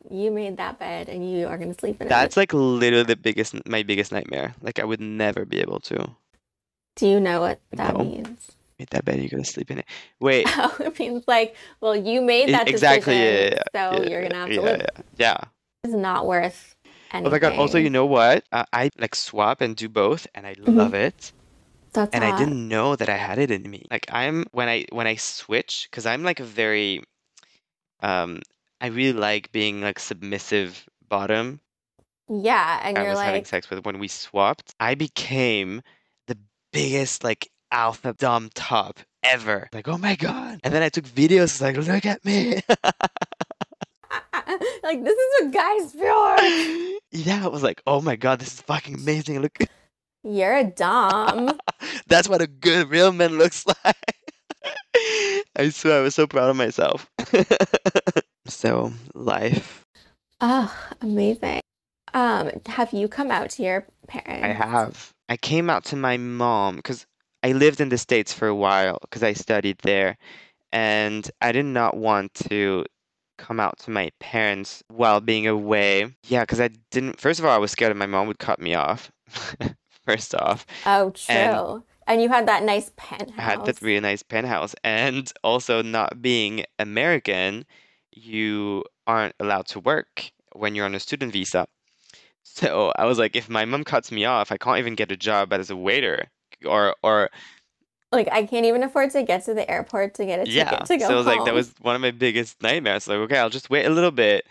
you 0.09 0.31
made 0.31 0.57
that 0.59 0.79
bed 0.79 1.09
and 1.09 1.29
you 1.29 1.47
are 1.49 1.59
gonna 1.59 1.75
sleep 1.75 2.01
in 2.01 2.09
That's 2.09 2.23
it. 2.23 2.25
That's 2.25 2.37
like 2.37 2.53
literally 2.55 3.05
the 3.05 3.17
biggest 3.17 3.55
my 3.67 3.83
biggest 3.83 4.13
nightmare. 4.13 4.55
Like 4.63 4.79
I 4.79 4.85
would 4.85 5.01
never 5.01 5.45
be 5.45 5.59
able 5.61 5.81
to 5.81 6.15
Do 6.97 7.07
you 7.09 7.19
know 7.21 7.41
what 7.41 7.61
that 7.73 7.97
No. 7.97 8.05
means? 8.05 8.53
make 8.79 8.91
that 8.91 9.05
bed. 9.05 9.19
You're 9.21 9.29
gonna 9.29 9.45
sleep 9.45 9.71
in 9.71 9.79
it. 9.81 9.87
Wait. 10.21 10.47
Oh, 10.57 10.75
it 10.81 10.99
means 10.99 11.25
like, 11.27 11.55
well, 11.81 11.95
you 11.95 12.23
made 12.23 12.49
that 12.55 12.67
exactly. 12.69 13.15
Yeah, 13.15 13.25
decision, 13.25 13.53
yeah, 13.53 13.63
yeah, 13.75 13.91
so 13.91 14.03
yeah, 14.03 14.09
you're 14.09 14.23
gonna 14.23 14.35
have 14.37 14.49
to 14.49 14.55
yeah, 14.55 14.61
live. 14.61 14.87
yeah, 14.97 15.03
yeah. 15.19 15.37
It's 15.85 15.95
not 15.95 16.27
worth 16.27 16.77
Oh 17.15 17.31
my 17.31 17.39
god. 17.39 17.53
Also, 17.57 17.79
you 17.79 17.91
know 17.91 18.07
what? 18.07 18.45
Uh, 18.53 18.65
I 18.73 18.91
like 18.99 19.15
swap 19.15 19.61
and 19.61 19.77
do 19.77 19.89
both, 19.89 20.27
and 20.35 20.47
I 20.47 20.55
Mhm. 20.67 20.77
love 20.77 20.95
it. 20.95 21.33
That's 21.93 22.13
and 22.15 22.25
I 22.25 22.33
didn't 22.33 22.69
know 22.69 22.97
that 22.97 23.09
I 23.09 23.17
had 23.17 23.39
it 23.39 23.51
in 23.51 23.69
me. 23.71 23.87
Like 23.91 24.07
I'm 24.11 24.45
when 24.53 24.69
I 24.69 24.87
when 24.93 25.07
I 25.07 25.17
switch, 25.17 25.89
because 25.91 26.07
I'm 26.07 26.23
like 26.25 26.41
a 26.41 26.45
very 26.45 27.03
um 28.01 28.41
I 28.81 28.89
really 28.89 29.19
like 29.19 29.53
being 29.53 29.81
like 29.81 29.99
submissive 29.99 30.89
bottom. 31.09 31.61
Yeah, 32.29 32.81
and 32.83 32.97
I 32.99 33.03
you're 33.03 33.11
was 33.11 33.21
having 33.21 33.45
sex 33.45 33.69
with 33.71 33.85
when 33.85 33.99
we 33.99 34.09
swapped. 34.09 34.75
I 34.81 34.95
became 34.95 35.83
the 36.27 36.39
biggest 36.73 37.25
like 37.25 37.51
alpha 37.73 38.13
dom 38.15 38.51
top 38.55 39.01
ever. 39.23 39.69
Like, 39.73 39.89
oh 39.89 39.99
my 39.99 40.17
god. 40.17 40.61
And 40.65 40.73
then 40.73 40.83
I 40.83 40.89
took 40.89 41.05
videos 41.05 41.61
like, 41.61 41.77
look 41.77 42.07
at 42.07 42.25
me. 42.25 42.61
like 44.83 45.03
this 45.05 45.17
is 45.17 45.45
what 45.45 45.53
guys 45.53 45.93
feel 45.93 46.21
like. 46.21 47.01
yeah, 47.27 47.45
I 47.45 47.49
was 47.49 47.63
like, 47.63 47.83
oh 47.87 48.01
my 48.01 48.17
god, 48.17 48.41
this 48.41 48.55
is 48.55 48.61
fucking 48.63 48.95
amazing. 48.95 49.41
Look 49.41 49.59
You're 50.23 50.57
a 50.57 50.65
dom. 50.65 51.59
That's 52.07 52.29
what 52.29 52.43
a 52.43 52.47
good 52.47 52.91
real 52.91 53.11
man 53.11 53.39
looks 53.39 53.67
like. 53.67 53.97
I 55.57 55.71
swear 55.71 56.01
I 56.01 56.03
was 56.03 56.15
so 56.15 56.27
proud 56.27 56.51
of 56.51 56.57
myself. 56.57 57.11
So, 58.51 58.93
life. 59.15 59.87
Oh, 60.41 60.75
amazing. 61.01 61.61
Um, 62.13 62.51
have 62.67 62.93
you 62.93 63.07
come 63.07 63.31
out 63.31 63.51
to 63.51 63.63
your 63.63 63.87
parents? 64.09 64.45
I 64.45 64.49
have. 64.49 65.13
I 65.29 65.37
came 65.37 65.71
out 65.71 65.85
to 65.87 65.97
my 65.97 66.17
mom 66.17 66.77
because 66.77 67.07
I 67.43 67.53
lived 67.53 67.81
in 67.81 67.91
the 67.91 67.99
States 67.99 68.33
for 68.33 68.49
a 68.49 68.55
while 68.55 68.99
because 69.03 69.23
I 69.23 69.35
studied 69.35 69.79
there. 69.83 70.17
And 70.73 71.31
I 71.41 71.53
did 71.53 71.67
not 71.67 71.97
want 71.97 72.35
to 72.49 72.85
come 73.41 73.59
out 73.61 73.79
to 73.81 73.91
my 73.91 74.11
parents 74.21 74.83
while 74.89 75.21
being 75.21 75.47
away. 75.47 76.15
Yeah, 76.29 76.43
because 76.43 76.61
I 76.61 76.69
didn't, 76.91 77.19
first 77.21 77.41
of 77.41 77.45
all, 77.47 77.53
I 77.55 77.59
was 77.59 77.71
scared 77.73 77.91
that 77.91 77.97
my 77.97 78.07
mom 78.07 78.27
would 78.29 78.39
cut 78.39 78.61
me 78.61 78.75
off. 78.75 79.11
First 80.07 80.35
off, 80.35 80.67
Oh, 80.87 81.11
true. 81.11 81.35
And- 81.35 81.83
And 82.07 82.23
you 82.23 82.29
had 82.29 82.49
that 82.49 82.65
nice 82.65 82.91
penthouse. 82.97 83.39
I 83.39 83.43
had 83.43 83.65
that 83.67 83.81
really 83.83 84.01
nice 84.01 84.23
penthouse. 84.25 84.75
And 84.83 85.31
also, 85.45 85.83
not 85.83 86.21
being 86.21 86.65
American, 86.81 87.65
you 88.13 88.85
aren't 89.07 89.37
allowed 89.39 89.67
to 89.69 89.81
work 89.81 90.33
when 90.57 90.75
you're 90.75 90.87
on 90.87 90.95
a 90.97 91.01
student 91.01 91.33
visa. 91.33 91.69
So 92.43 92.93
I 92.97 93.05
was 93.05 93.19
like, 93.19 93.37
if 93.37 93.49
my 93.49 93.65
mom 93.65 93.85
cuts 93.85 94.11
me 94.11 94.25
off, 94.25 94.51
I 94.51 94.57
can't 94.57 94.79
even 94.79 94.97
get 94.97 95.13
a 95.13 95.17
job 95.17 95.53
as 95.53 95.71
a 95.71 95.77
waiter 95.77 96.27
or 96.67 96.97
or 97.03 97.31
Like 98.13 98.29
I 98.33 98.45
can't 98.45 98.67
even 98.67 98.83
afford 98.83 99.11
to 99.13 99.23
get 99.23 99.45
to 99.45 99.55
the 99.55 99.69
airport 99.71 100.15
to 100.15 100.27
get 100.27 100.47
a 100.47 100.51
yeah. 100.51 100.71
ticket 100.71 100.87
to 100.87 100.97
go 100.97 101.09
So 101.09 101.15
it 101.15 101.17
was 101.17 101.27
like 101.27 101.45
that 101.45 101.55
was 101.55 101.73
one 101.81 101.95
of 101.95 102.01
my 102.01 102.11
biggest 102.11 102.61
nightmares. 102.63 103.07
Like, 103.07 103.19
okay, 103.19 103.39
I'll 103.39 103.51
just 103.51 103.71
wait 103.71 103.87
a 103.87 103.91
little 103.91 104.11
bit 104.11 104.47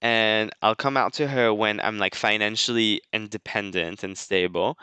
and 0.00 0.50
I'll 0.62 0.74
come 0.74 0.96
out 0.96 1.12
to 1.14 1.28
her 1.28 1.52
when 1.52 1.80
I'm 1.80 1.98
like 1.98 2.14
financially 2.14 3.02
independent 3.12 4.02
and 4.02 4.16
stable. 4.16 4.78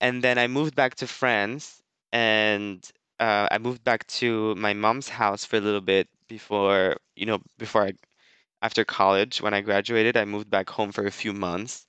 And 0.00 0.22
then 0.22 0.38
I 0.38 0.46
moved 0.46 0.76
back 0.76 0.94
to 0.96 1.06
France 1.06 1.82
and 2.12 2.88
uh, 3.20 3.48
I 3.50 3.58
moved 3.58 3.82
back 3.84 4.06
to 4.06 4.54
my 4.54 4.72
mom's 4.72 5.08
house 5.08 5.44
for 5.44 5.56
a 5.56 5.60
little 5.60 5.80
bit 5.80 6.08
before, 6.28 6.96
you 7.16 7.26
know, 7.26 7.40
before 7.58 7.84
I 7.84 7.92
after 8.62 8.84
college 8.84 9.40
when 9.40 9.54
I 9.54 9.60
graduated, 9.60 10.16
I 10.16 10.24
moved 10.24 10.50
back 10.50 10.70
home 10.70 10.92
for 10.92 11.06
a 11.06 11.10
few 11.10 11.32
months 11.32 11.86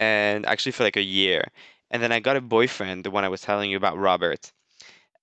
and 0.00 0.46
actually 0.46 0.72
for 0.72 0.84
like 0.84 0.96
a 0.96 1.02
year. 1.02 1.44
And 1.90 2.02
then 2.02 2.12
I 2.12 2.20
got 2.20 2.36
a 2.36 2.40
boyfriend, 2.40 3.04
the 3.04 3.10
one 3.10 3.24
I 3.24 3.28
was 3.28 3.40
telling 3.40 3.70
you 3.70 3.76
about, 3.76 3.98
Robert. 3.98 4.52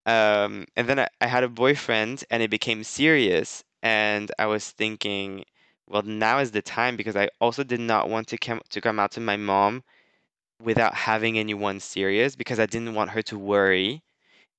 Um, 0.05 0.65
and 0.75 0.87
then 0.87 0.99
I, 0.99 1.07
I 1.21 1.27
had 1.27 1.43
a 1.43 1.49
boyfriend 1.49 2.23
and 2.31 2.41
it 2.43 2.49
became 2.49 2.83
serious. 2.83 3.63
And 3.83 4.31
I 4.39 4.45
was 4.47 4.71
thinking, 4.71 5.45
well, 5.87 6.03
now 6.03 6.39
is 6.39 6.51
the 6.51 6.61
time 6.61 6.95
because 6.95 7.15
I 7.15 7.29
also 7.39 7.63
did 7.63 7.79
not 7.79 8.09
want 8.09 8.27
to 8.29 8.37
come 8.37 8.61
to 8.69 8.81
come 8.81 8.99
out 8.99 9.11
to 9.13 9.19
my 9.21 9.37
mom 9.37 9.83
without 10.61 10.93
having 10.93 11.37
anyone 11.37 11.79
serious 11.79 12.35
because 12.35 12.59
I 12.59 12.65
didn't 12.65 12.93
want 12.95 13.11
her 13.11 13.21
to 13.23 13.37
worry 13.37 14.03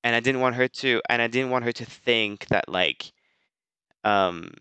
and 0.03 0.15
I 0.15 0.19
didn't 0.19 0.41
want 0.41 0.55
her 0.55 0.67
to 0.67 1.01
and 1.09 1.21
I 1.21 1.27
didn't 1.27 1.51
want 1.51 1.65
her 1.65 1.71
to 1.73 1.85
think 1.85 2.47
that 2.47 2.67
like 2.67 3.13
um 4.03 4.51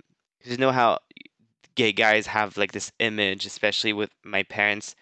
you 0.44 0.56
know 0.56 0.72
how 0.72 0.98
gay 1.74 1.92
guys 1.92 2.26
have 2.26 2.56
like 2.56 2.72
this 2.72 2.92
image 2.98 3.46
especially 3.46 3.92
with 3.92 4.10
my 4.24 4.42
parents 4.44 4.94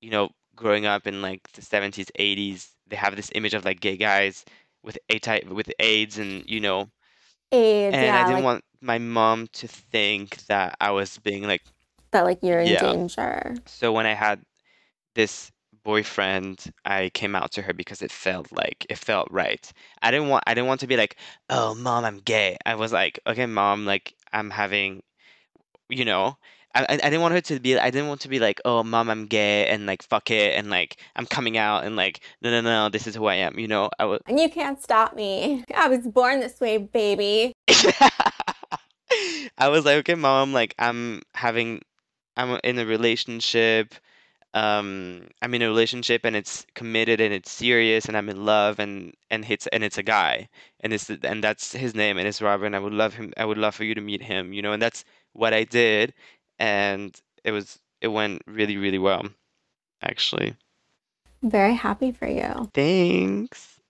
you 0.00 0.10
know 0.10 0.30
growing 0.54 0.86
up 0.86 1.06
in 1.06 1.22
like 1.22 1.50
the 1.52 1.62
70s 1.62 2.10
80s 2.18 2.70
they 2.88 2.96
have 2.96 3.16
this 3.16 3.30
image 3.34 3.54
of 3.54 3.64
like 3.64 3.80
gay 3.80 3.96
guys 3.96 4.44
with 4.86 4.98
a 5.10 5.20
type 5.20 5.46
with 5.48 5.72
AIDS 5.80 6.18
and 6.18 6.44
you 6.48 6.60
know 6.60 6.90
AIDS, 7.52 8.02
and 8.02 8.16
I 8.16 8.24
yeah, 8.24 8.24
didn't 8.24 8.42
like 8.42 8.44
want 8.44 8.64
my 8.80 8.98
mom 8.98 9.46
to 9.54 9.68
think 9.68 10.46
that 10.46 10.76
I 10.80 10.90
was 10.90 11.18
being 11.18 11.44
like 11.44 11.62
that 12.12 12.22
like 12.24 12.38
you're 12.42 12.60
in 12.60 12.74
yeah 12.74 12.76
danger. 12.76 13.62
so 13.66 13.92
when 13.92 14.06
I 14.06 14.14
had 14.14 14.42
this 15.16 15.52
boyfriend, 15.84 16.72
I 16.84 17.10
came 17.14 17.36
out 17.36 17.52
to 17.52 17.62
her 17.62 17.74
because 17.74 18.02
it 18.02 18.12
felt 18.12 18.52
like 18.52 18.86
it 18.90 18.98
felt 18.98 19.28
right. 19.32 19.72
I 20.02 20.10
didn't 20.12 20.28
want 20.30 20.44
I 20.46 20.54
didn't 20.54 20.68
want 20.68 20.80
to 20.82 20.88
be 20.88 20.96
like, 20.98 21.16
"Oh, 21.50 21.74
mom, 21.74 22.04
I'm 22.04 22.18
gay." 22.18 22.56
I 22.66 22.76
was 22.76 22.92
like, 22.92 23.20
"Okay, 23.26 23.46
mom, 23.46 23.86
like 23.86 24.14
I'm 24.32 24.50
having, 24.50 25.02
you 25.90 26.04
know, 26.04 26.38
I 26.76 26.94
I 26.94 26.96
didn't 26.96 27.20
want 27.22 27.34
her 27.34 27.40
to 27.40 27.60
be 27.60 27.78
I 27.78 27.90
didn't 27.90 28.08
want 28.08 28.20
to 28.22 28.28
be 28.28 28.38
like, 28.38 28.60
"Oh, 28.64 28.82
mom, 28.82 29.10
I'm 29.10 29.26
gay," 29.26 29.66
and 29.68 29.86
like, 29.86 30.02
"Fuck 30.02 30.30
it," 30.30 30.58
and 30.58 30.70
like, 30.70 30.96
"I'm 31.16 31.26
coming 31.26 31.56
out," 31.58 31.84
and 31.84 31.96
like, 31.96 32.20
"No, 32.42 32.50
no, 32.50 32.60
no, 32.60 32.88
this 32.88 33.06
is 33.06 33.14
who 33.14 33.26
I 33.26 33.36
am," 33.36 33.58
you 33.58 33.68
know? 33.68 33.90
I 33.98 34.04
was 34.04 34.20
And 34.26 34.38
you 34.38 34.50
can't 34.50 34.80
stop 34.82 35.14
me. 35.14 35.64
I 35.74 35.88
was 35.88 36.06
born 36.06 36.40
this 36.40 36.60
way, 36.60 36.78
baby. 36.78 37.52
I 39.58 39.68
was 39.68 39.84
like, 39.84 39.96
"Okay, 39.98 40.14
mom, 40.14 40.52
like 40.52 40.74
I'm 40.78 41.22
having 41.34 41.82
I'm 42.36 42.58
in 42.64 42.78
a 42.78 42.86
relationship. 42.86 43.94
um 44.54 45.28
I'm 45.42 45.54
in 45.54 45.62
a 45.62 45.68
relationship 45.68 46.24
and 46.24 46.34
it's 46.36 46.66
committed 46.74 47.20
and 47.20 47.34
it's 47.34 47.50
serious 47.52 48.06
and 48.06 48.16
I'm 48.16 48.28
in 48.30 48.44
love 48.46 48.78
and 48.80 49.12
and 49.30 49.44
it's 49.50 49.66
and 49.68 49.84
it's 49.84 49.98
a 49.98 50.02
guy 50.02 50.48
and 50.80 50.92
it's 50.92 51.10
and 51.10 51.44
that's 51.44 51.72
his 51.72 51.94
name 51.94 52.18
and 52.18 52.26
it's 52.28 52.40
Robert 52.42 52.66
and 52.66 52.76
I 52.76 52.78
would 52.80 52.94
love 52.94 53.14
him 53.14 53.32
I 53.36 53.44
would 53.44 53.58
love 53.58 53.74
for 53.74 53.84
you 53.84 53.94
to 53.94 54.00
meet 54.00 54.22
him 54.22 54.52
you 54.54 54.62
know 54.62 54.72
and 54.72 54.82
that's 54.82 55.04
what 55.34 55.52
I 55.54 55.64
did 55.64 56.14
and 56.58 57.20
it 57.44 57.52
was 57.52 57.78
it 58.00 58.08
went 58.08 58.42
really 58.46 58.76
really 58.76 58.98
well 58.98 59.24
actually 60.02 60.56
Very 61.42 61.72
happy 61.74 62.12
for 62.12 62.26
you. 62.28 62.70
thanks 62.74 63.80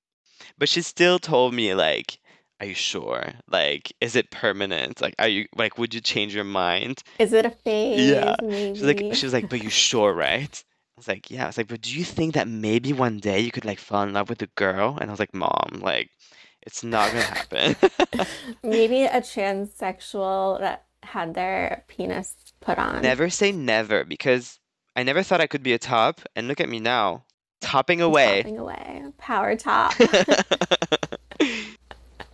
but 0.58 0.68
she 0.68 0.82
still 0.82 1.18
told 1.18 1.54
me 1.54 1.74
like 1.74 2.18
are 2.60 2.66
you 2.66 2.74
sure 2.74 3.32
like 3.48 3.92
is 4.00 4.16
it 4.16 4.30
permanent 4.30 5.00
like 5.00 5.14
are 5.18 5.28
you 5.28 5.46
like 5.56 5.78
would 5.78 5.94
you 5.94 6.00
change 6.00 6.34
your 6.34 6.44
mind 6.44 7.02
Is 7.18 7.32
it 7.32 7.46
a 7.46 7.50
phase? 7.50 8.00
Yeah. 8.08 8.36
She's 8.74 8.82
like, 8.82 9.06
she 9.12 9.26
was 9.26 9.32
like, 9.32 9.48
but 9.48 9.62
you 9.62 9.70
sure, 9.70 10.12
right? 10.14 10.64
I 10.96 11.00
was 11.00 11.08
like, 11.08 11.30
yeah. 11.30 11.44
I 11.44 11.46
was 11.48 11.56
like, 11.58 11.68
but 11.68 11.80
do 11.82 11.96
you 11.96 12.04
think 12.04 12.34
that 12.34 12.48
maybe 12.48 12.92
one 12.92 13.18
day 13.18 13.40
you 13.40 13.50
could 13.50 13.64
like 13.64 13.78
fall 13.78 14.02
in 14.02 14.12
love 14.14 14.28
with 14.28 14.42
a 14.42 14.48
girl? 14.56 14.98
And 15.00 15.10
I 15.10 15.12
was 15.12 15.20
like, 15.20 15.34
mom, 15.34 15.80
like, 15.80 16.10
it's 16.62 16.84
not 16.84 17.12
gonna 17.12 17.22
happen. 17.24 17.76
Maybe 18.62 19.04
a 19.04 19.20
transsexual 19.20 20.58
that 20.60 20.86
had 21.02 21.34
their 21.34 21.84
penis 21.88 22.34
put 22.60 22.78
on. 22.78 23.02
Never 23.02 23.30
say 23.30 23.52
never 23.52 24.04
because 24.04 24.58
I 24.94 25.02
never 25.02 25.22
thought 25.22 25.40
I 25.40 25.46
could 25.46 25.62
be 25.62 25.72
a 25.72 25.78
top, 25.78 26.20
and 26.34 26.48
look 26.48 26.60
at 26.60 26.68
me 26.68 26.80
now, 26.80 27.24
topping 27.60 28.00
away. 28.00 28.42
Topping 28.42 28.58
away. 28.58 29.04
Power 29.18 29.56
top. 29.56 29.94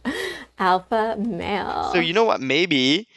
Alpha 0.58 1.16
male. 1.18 1.90
So 1.92 2.00
you 2.00 2.12
know 2.12 2.24
what? 2.24 2.40
Maybe 2.40 3.08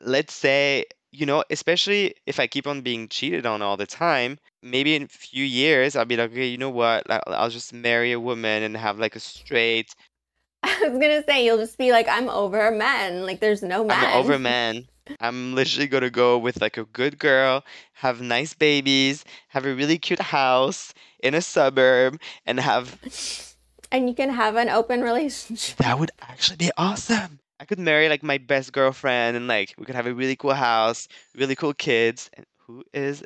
let's 0.00 0.32
say, 0.32 0.84
you 1.10 1.26
know, 1.26 1.44
especially 1.50 2.14
if 2.26 2.40
I 2.40 2.46
keep 2.46 2.66
on 2.66 2.82
being 2.82 3.08
cheated 3.08 3.46
on 3.46 3.62
all 3.62 3.76
the 3.76 3.86
time, 3.86 4.38
maybe 4.62 4.94
in 4.94 5.04
a 5.04 5.08
few 5.08 5.44
years 5.44 5.96
I'll 5.96 6.04
be 6.04 6.16
like, 6.16 6.30
okay, 6.30 6.46
you 6.46 6.58
know 6.58 6.70
what? 6.70 7.10
I'll, 7.10 7.22
I'll 7.26 7.50
just 7.50 7.72
marry 7.72 8.12
a 8.12 8.20
woman 8.20 8.62
and 8.62 8.76
have 8.76 8.98
like 8.98 9.16
a 9.16 9.20
straight 9.20 9.94
I 10.62 10.88
was 10.88 10.92
gonna 10.92 11.24
say 11.24 11.44
you'll 11.44 11.58
just 11.58 11.76
be 11.76 11.90
like, 11.90 12.06
I'm 12.08 12.28
over 12.28 12.70
men. 12.70 13.26
Like 13.26 13.40
there's 13.40 13.62
no 13.62 13.84
men. 13.84 13.98
I'm 13.98 14.16
over 14.16 14.38
man. 14.38 14.86
I'm 15.20 15.54
literally 15.54 15.86
gonna 15.86 16.10
go 16.10 16.38
with 16.38 16.60
like 16.60 16.76
a 16.76 16.84
good 16.84 17.18
girl, 17.18 17.64
have 17.94 18.20
nice 18.20 18.54
babies, 18.54 19.24
have 19.48 19.66
a 19.66 19.74
really 19.74 19.98
cute 19.98 20.20
house 20.20 20.92
in 21.22 21.34
a 21.34 21.40
suburb, 21.42 22.20
and 22.46 22.60
have 22.60 22.98
And 23.92 24.08
you 24.08 24.14
can 24.14 24.30
have 24.30 24.56
an 24.56 24.70
open 24.70 25.02
relationship. 25.02 25.76
that 25.76 25.98
would 25.98 26.10
actually 26.22 26.56
be 26.56 26.70
awesome. 26.78 27.40
I 27.60 27.64
could 27.66 27.78
marry 27.78 28.08
like 28.08 28.22
my 28.22 28.38
best 28.38 28.72
girlfriend 28.72 29.36
and 29.36 29.46
like 29.46 29.74
we 29.78 29.84
could 29.84 29.94
have 29.94 30.06
a 30.06 30.14
really 30.14 30.34
cool 30.34 30.54
house, 30.54 31.08
really 31.36 31.54
cool 31.54 31.74
kids. 31.74 32.30
And 32.34 32.46
who 32.66 32.82
is 32.92 33.22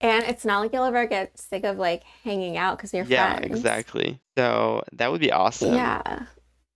And 0.00 0.24
it's 0.24 0.44
not 0.44 0.60
like 0.60 0.72
you'll 0.72 0.84
ever 0.84 1.06
get 1.06 1.38
sick 1.38 1.64
of 1.64 1.76
like 1.78 2.02
hanging 2.24 2.56
out 2.56 2.78
because 2.78 2.94
you're 2.94 3.04
Yeah, 3.04 3.34
friends. 3.34 3.52
exactly. 3.58 4.18
So 4.36 4.82
that 4.92 5.12
would 5.12 5.20
be 5.20 5.30
awesome. 5.30 5.74
Yeah. 5.74 6.26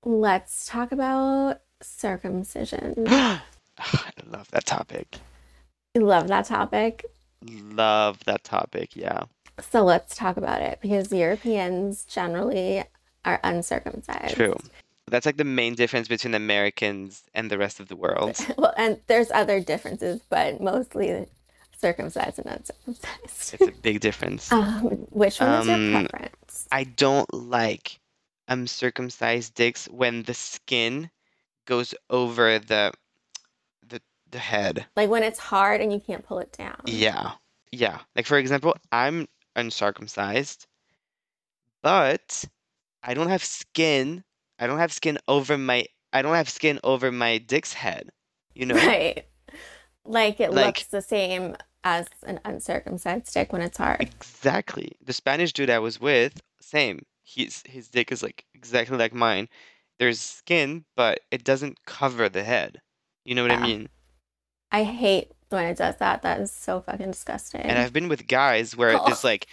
Let's 0.04 0.66
talk 0.66 0.92
about 0.92 1.60
circumcision. 1.80 3.06
I 3.92 4.10
love 4.30 4.50
that 4.50 4.66
topic. 4.66 5.16
Love 5.94 6.28
that 6.28 6.46
topic. 6.46 7.04
Love 7.44 8.22
that 8.24 8.44
topic. 8.44 8.96
Yeah. 8.96 9.24
So 9.60 9.84
let's 9.84 10.16
talk 10.16 10.36
about 10.36 10.62
it 10.62 10.78
because 10.80 11.12
Europeans 11.12 12.04
generally 12.04 12.84
are 13.24 13.40
uncircumcised. 13.44 14.34
True. 14.34 14.56
That's 15.08 15.26
like 15.26 15.36
the 15.36 15.44
main 15.44 15.74
difference 15.74 16.08
between 16.08 16.34
Americans 16.34 17.24
and 17.34 17.50
the 17.50 17.58
rest 17.58 17.80
of 17.80 17.88
the 17.88 17.96
world. 17.96 18.38
Well, 18.56 18.72
and 18.76 18.98
there's 19.08 19.30
other 19.30 19.60
differences, 19.60 20.20
but 20.30 20.60
mostly 20.60 21.26
circumcised 21.76 22.38
and 22.38 22.46
uncircumcised. 22.46 23.54
It's 23.54 23.68
a 23.68 23.72
big 23.82 24.00
difference. 24.00 24.50
Um, 24.52 24.84
which 25.10 25.40
one 25.40 25.50
is 25.62 25.68
Um, 25.68 25.82
your 26.00 26.08
preference? 26.08 26.68
I 26.72 26.84
don't 26.84 27.32
like 27.34 27.98
uncircumcised 28.48 29.54
dicks 29.54 29.86
when 29.86 30.22
the 30.22 30.34
skin 30.34 31.10
goes 31.66 31.94
over 32.10 32.58
the 32.58 32.92
the 34.32 34.38
head. 34.38 34.86
Like 34.96 35.08
when 35.10 35.22
it's 35.22 35.38
hard 35.38 35.80
and 35.80 35.92
you 35.92 36.00
can't 36.00 36.24
pull 36.26 36.38
it 36.40 36.52
down. 36.52 36.76
Yeah. 36.86 37.32
Yeah. 37.70 38.00
Like 38.16 38.26
for 38.26 38.36
example, 38.38 38.74
I'm 38.90 39.28
uncircumcised, 39.56 40.66
but 41.82 42.44
I 43.02 43.14
don't 43.14 43.28
have 43.28 43.44
skin. 43.44 44.24
I 44.58 44.66
don't 44.66 44.78
have 44.78 44.92
skin 44.92 45.18
over 45.28 45.56
my 45.58 45.86
I 46.12 46.22
don't 46.22 46.34
have 46.34 46.48
skin 46.50 46.78
over 46.84 47.10
my 47.10 47.38
dick's 47.38 47.72
head. 47.72 48.10
You 48.54 48.66
know? 48.66 48.74
Right. 48.74 49.24
Like 50.04 50.40
it 50.40 50.52
Like- 50.52 50.66
looks 50.66 50.84
the 50.86 51.02
same 51.02 51.56
as 51.84 52.06
an 52.24 52.38
uncircumcised 52.44 53.32
dick 53.32 53.52
when 53.52 53.62
it's 53.62 53.78
hard. 53.78 54.00
Exactly. 54.00 54.92
The 55.04 55.12
Spanish 55.12 55.52
dude 55.52 55.70
I 55.70 55.78
was 55.80 56.00
with, 56.00 56.40
same. 56.60 57.04
His 57.24 57.62
his 57.66 57.88
dick 57.88 58.12
is 58.12 58.22
like 58.22 58.44
exactly 58.54 58.98
like 58.98 59.14
mine. 59.14 59.48
There's 59.98 60.20
skin, 60.20 60.84
but 60.96 61.20
it 61.30 61.44
doesn't 61.44 61.84
cover 61.86 62.28
the 62.28 62.42
head. 62.44 62.80
You 63.24 63.34
know 63.36 63.42
what 63.42 63.52
I 63.52 63.62
mean? 63.62 63.88
I 64.72 64.82
hate 64.84 65.30
when 65.50 65.66
it 65.66 65.76
does 65.76 65.96
that. 65.98 66.22
That 66.22 66.40
is 66.40 66.50
so 66.50 66.80
fucking 66.80 67.10
disgusting. 67.10 67.60
And 67.60 67.78
I've 67.78 67.92
been 67.92 68.08
with 68.08 68.26
guys 68.26 68.74
where 68.76 68.98
Oh. 68.98 69.06
it's 69.06 69.22
like, 69.30 69.46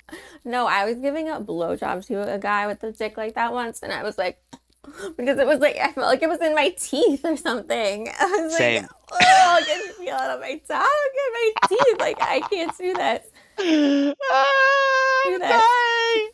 No, 0.45 0.65
I 0.65 0.86
was 0.86 0.95
giving 0.95 1.30
a 1.30 1.39
blowjob 1.41 2.05
to 2.07 2.34
a 2.34 2.39
guy 2.39 2.65
with 2.67 2.82
a 2.84 2.91
dick 2.93 3.17
like 3.17 3.36
that 3.36 3.51
once, 3.53 3.82
and 3.84 3.91
I 3.93 4.01
was 4.03 4.17
like, 4.17 4.41
because 5.17 5.38
it 5.38 5.45
was 5.45 5.59
like 5.59 5.76
I 5.78 5.91
felt 5.91 6.07
like 6.07 6.24
it 6.24 6.30
was 6.30 6.39
in 6.39 6.55
my 6.55 6.70
teeth 6.70 7.26
or 7.26 7.36
something. 7.36 8.07
I 8.20 8.26
was 8.43 8.55
Same. 8.57 8.84
like, 8.84 8.91
oh, 9.11 9.17
I 9.59 9.61
can 9.61 9.93
feel 9.93 10.15
it 10.15 10.30
on 10.32 10.39
my 10.39 10.61
tongue 10.67 10.88
and 11.20 11.34
my 11.34 11.51
teeth. 11.67 11.99
Like 11.99 12.17
I 12.22 12.39
can't 12.49 12.78
do 12.78 12.93
this. 12.93 13.28
"Ah, 13.59 15.24
I'm 15.26 15.34
Do 15.34 15.39
that. 15.39 16.30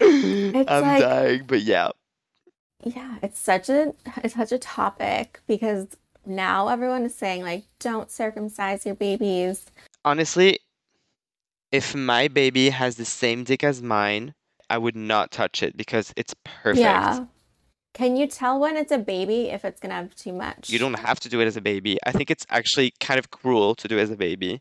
dying. 0.00 0.64
I'm 0.66 0.82
like- 0.82 1.00
dying, 1.02 1.44
but 1.46 1.62
yeah. 1.62 1.90
Yeah, 2.82 3.16
it's 3.22 3.38
such 3.38 3.70
a 3.70 3.94
it's 4.22 4.34
such 4.34 4.52
a 4.52 4.58
topic 4.58 5.40
because 5.46 5.86
now 6.26 6.68
everyone 6.68 7.04
is 7.04 7.14
saying 7.14 7.42
like, 7.42 7.64
don't 7.78 8.10
circumcise 8.10 8.86
your 8.86 8.94
babies. 8.94 9.66
Honestly, 10.04 10.58
if 11.72 11.94
my 11.94 12.28
baby 12.28 12.70
has 12.70 12.96
the 12.96 13.04
same 13.04 13.44
dick 13.44 13.64
as 13.64 13.82
mine, 13.82 14.34
I 14.70 14.78
would 14.78 14.96
not 14.96 15.30
touch 15.30 15.62
it 15.62 15.76
because 15.76 16.12
it's 16.16 16.34
perfect. 16.44 16.78
Yeah. 16.78 17.26
Can 17.94 18.16
you 18.16 18.26
tell 18.26 18.58
when 18.58 18.76
it's 18.76 18.90
a 18.90 18.98
baby 18.98 19.50
if 19.50 19.64
it's 19.64 19.80
gonna 19.80 19.94
have 19.94 20.14
too 20.16 20.32
much? 20.32 20.68
You 20.68 20.78
don't 20.78 20.98
have 20.98 21.20
to 21.20 21.28
do 21.28 21.40
it 21.40 21.46
as 21.46 21.56
a 21.56 21.60
baby. 21.60 21.98
I 22.04 22.12
think 22.12 22.30
it's 22.30 22.44
actually 22.50 22.92
kind 23.00 23.18
of 23.18 23.30
cruel 23.30 23.74
to 23.76 23.88
do 23.88 23.98
it 23.98 24.02
as 24.02 24.10
a 24.10 24.16
baby. 24.16 24.60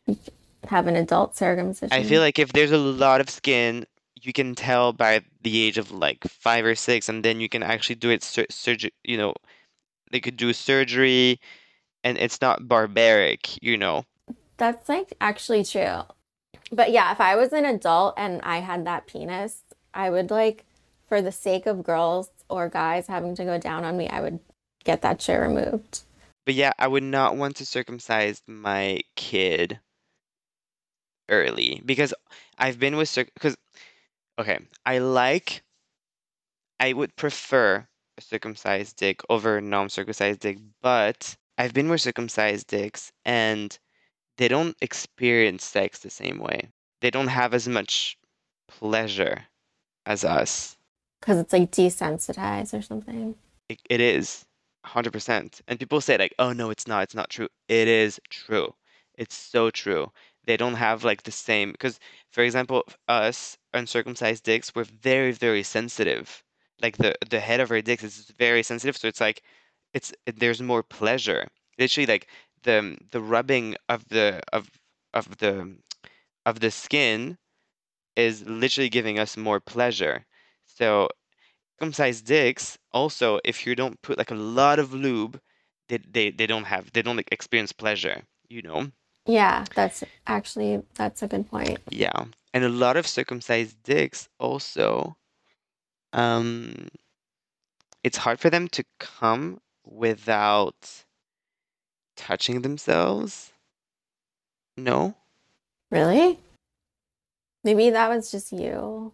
have 0.67 0.87
an 0.87 0.95
adult 0.95 1.35
circumcision. 1.35 1.91
I 1.91 2.03
feel 2.03 2.21
like 2.21 2.37
if 2.37 2.53
there's 2.53 2.71
a 2.71 2.77
lot 2.77 3.21
of 3.21 3.29
skin, 3.29 3.85
you 4.21 4.33
can 4.33 4.55
tell 4.55 4.93
by 4.93 5.21
the 5.41 5.63
age 5.63 5.77
of 5.77 5.91
like 5.91 6.23
five 6.25 6.63
or 6.63 6.75
six, 6.75 7.09
and 7.09 7.25
then 7.25 7.39
you 7.39 7.49
can 7.49 7.63
actually 7.63 7.95
do 7.95 8.09
it 8.09 8.23
sur- 8.23 8.45
surgery. 8.49 8.93
You 9.03 9.17
know, 9.17 9.33
they 10.13 10.21
could 10.21 10.37
do 10.37 10.53
surgery, 10.53 11.41
and 12.03 12.17
it's 12.17 12.39
not 12.39 12.67
barbaric. 12.67 13.61
You 13.61 13.77
know, 13.77 14.05
That's 14.55 14.87
like 14.87 15.13
actually 15.19 15.65
true. 15.65 16.03
But 16.71 16.91
yeah, 16.91 17.11
if 17.11 17.19
I 17.19 17.35
was 17.35 17.51
an 17.51 17.65
adult 17.65 18.13
and 18.15 18.41
I 18.43 18.59
had 18.59 18.85
that 18.85 19.07
penis, 19.07 19.63
I 19.93 20.09
would 20.09 20.31
like, 20.31 20.63
for 21.09 21.21
the 21.21 21.31
sake 21.31 21.65
of 21.65 21.83
girls 21.83 22.29
or 22.49 22.69
guys 22.69 23.07
having 23.07 23.35
to 23.35 23.43
go 23.43 23.57
down 23.57 23.83
on 23.83 23.97
me, 23.97 24.07
I 24.07 24.21
would 24.21 24.39
get 24.83 25.01
that 25.01 25.21
shit 25.21 25.39
removed. 25.39 26.01
But 26.45 26.55
yeah, 26.55 26.71
I 26.77 26.87
would 26.87 27.03
not 27.03 27.35
want 27.35 27.57
to 27.57 27.65
circumcise 27.65 28.41
my 28.47 29.01
kid 29.15 29.79
early 31.29 31.81
because 31.85 32.13
I've 32.57 32.79
been 32.79 32.97
with 32.97 33.09
circ 33.09 33.29
because 33.33 33.55
okay, 34.39 34.59
I 34.85 34.99
like 34.99 35.63
I 36.79 36.93
would 36.93 37.15
prefer 37.15 37.87
circumcised 38.29 38.97
dick 38.97 39.21
over 39.29 39.61
non-circumcised 39.61 40.39
dick, 40.39 40.57
but 40.81 41.35
I've 41.57 41.73
been 41.73 41.89
with 41.89 42.01
circumcised 42.01 42.67
dicks 42.67 43.11
and 43.25 43.77
they 44.37 44.47
don't 44.47 44.75
experience 44.81 45.63
sex 45.63 45.99
the 45.99 46.09
same 46.09 46.39
way. 46.39 46.69
They 47.01 47.11
don't 47.11 47.27
have 47.27 47.53
as 47.53 47.67
much 47.67 48.17
pleasure 48.67 49.45
as 50.05 50.23
us. 50.23 50.77
Because 51.19 51.39
it's 51.39 51.53
like 51.53 51.71
desensitized 51.71 52.77
or 52.77 52.81
something. 52.81 53.35
It, 53.69 53.79
it 53.89 54.01
is 54.01 54.45
100%. 54.85 55.61
And 55.67 55.79
people 55.79 56.01
say 56.01 56.17
like, 56.17 56.33
"Oh 56.39 56.53
no, 56.53 56.69
it's 56.69 56.87
not. 56.87 57.03
It's 57.03 57.15
not 57.15 57.29
true." 57.29 57.47
It 57.67 57.87
is 57.87 58.19
true. 58.29 58.73
It's 59.15 59.35
so 59.35 59.69
true. 59.69 60.11
They 60.45 60.57
don't 60.57 60.75
have 60.75 61.03
like 61.03 61.23
the 61.23 61.31
same 61.31 61.71
because 61.71 61.99
for 62.31 62.43
example, 62.43 62.83
us 63.07 63.57
uncircumcised 63.73 64.43
dicks, 64.43 64.75
we're 64.75 64.83
very 64.83 65.31
very 65.31 65.63
sensitive. 65.63 66.43
Like 66.83 66.97
the 66.97 67.15
the 67.29 67.39
head 67.41 67.61
of 67.61 67.71
our 67.71 67.81
dicks 67.81 68.03
is 68.03 68.31
very 68.37 68.63
sensitive, 68.63 68.97
so 68.97 69.07
it's 69.07 69.21
like 69.21 69.43
it's 69.93 70.13
there's 70.27 70.61
more 70.61 70.83
pleasure. 70.83 71.47
Literally 71.79 72.07
like 72.07 72.27
the 72.63 72.97
the 73.11 73.21
rubbing 73.21 73.75
of 73.89 74.09
the 74.09 74.41
of 74.53 74.69
of 75.13 75.37
the 75.39 75.77
of 76.45 76.59
the 76.61 76.71
skin 76.71 77.37
is 78.15 78.45
literally 78.47 78.89
giving 78.89 79.19
us 79.19 79.37
more 79.37 79.59
pleasure. 79.61 80.25
So 80.65 81.09
circumcised 81.79 82.25
dicks 82.25 82.77
also 82.93 83.39
if 83.45 83.65
you 83.67 83.75
don't 83.75 84.01
put 84.01 84.17
like 84.17 84.31
a 84.31 84.35
lot 84.35 84.79
of 84.79 84.93
lube 84.93 85.39
they 85.89 85.97
they, 85.97 86.31
they 86.31 86.47
don't 86.47 86.65
have 86.65 86.91
they 86.93 87.01
don't 87.01 87.17
like, 87.17 87.29
experience 87.31 87.71
pleasure 87.73 88.23
you 88.49 88.61
know 88.61 88.91
Yeah, 89.25 89.65
that's 89.75 90.03
actually 90.27 90.81
that's 90.95 91.21
a 91.23 91.27
good 91.27 91.49
point. 91.49 91.79
yeah 91.89 92.25
and 92.53 92.63
a 92.63 92.69
lot 92.69 92.97
of 92.97 93.07
circumcised 93.07 93.81
dicks 93.83 94.29
also 94.39 95.17
um 96.13 96.87
it's 98.03 98.17
hard 98.17 98.39
for 98.39 98.49
them 98.49 98.67
to 98.67 98.83
come 98.99 99.59
without 99.85 101.03
touching 102.15 102.61
themselves 102.61 103.51
no 104.77 105.15
Really? 105.91 106.39
Maybe 107.63 107.91
that 107.91 108.09
was 108.09 108.31
just 108.31 108.51
you. 108.51 109.13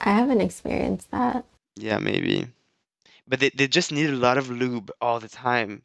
I 0.00 0.12
haven't 0.12 0.40
experienced 0.40 1.10
that. 1.10 1.44
yeah 1.76 1.98
maybe 1.98 2.46
but 3.26 3.40
they, 3.40 3.50
they 3.50 3.68
just 3.68 3.92
need 3.92 4.10
a 4.10 4.14
lot 4.26 4.38
of 4.38 4.50
lube 4.50 4.90
all 5.00 5.20
the 5.20 5.28
time 5.28 5.82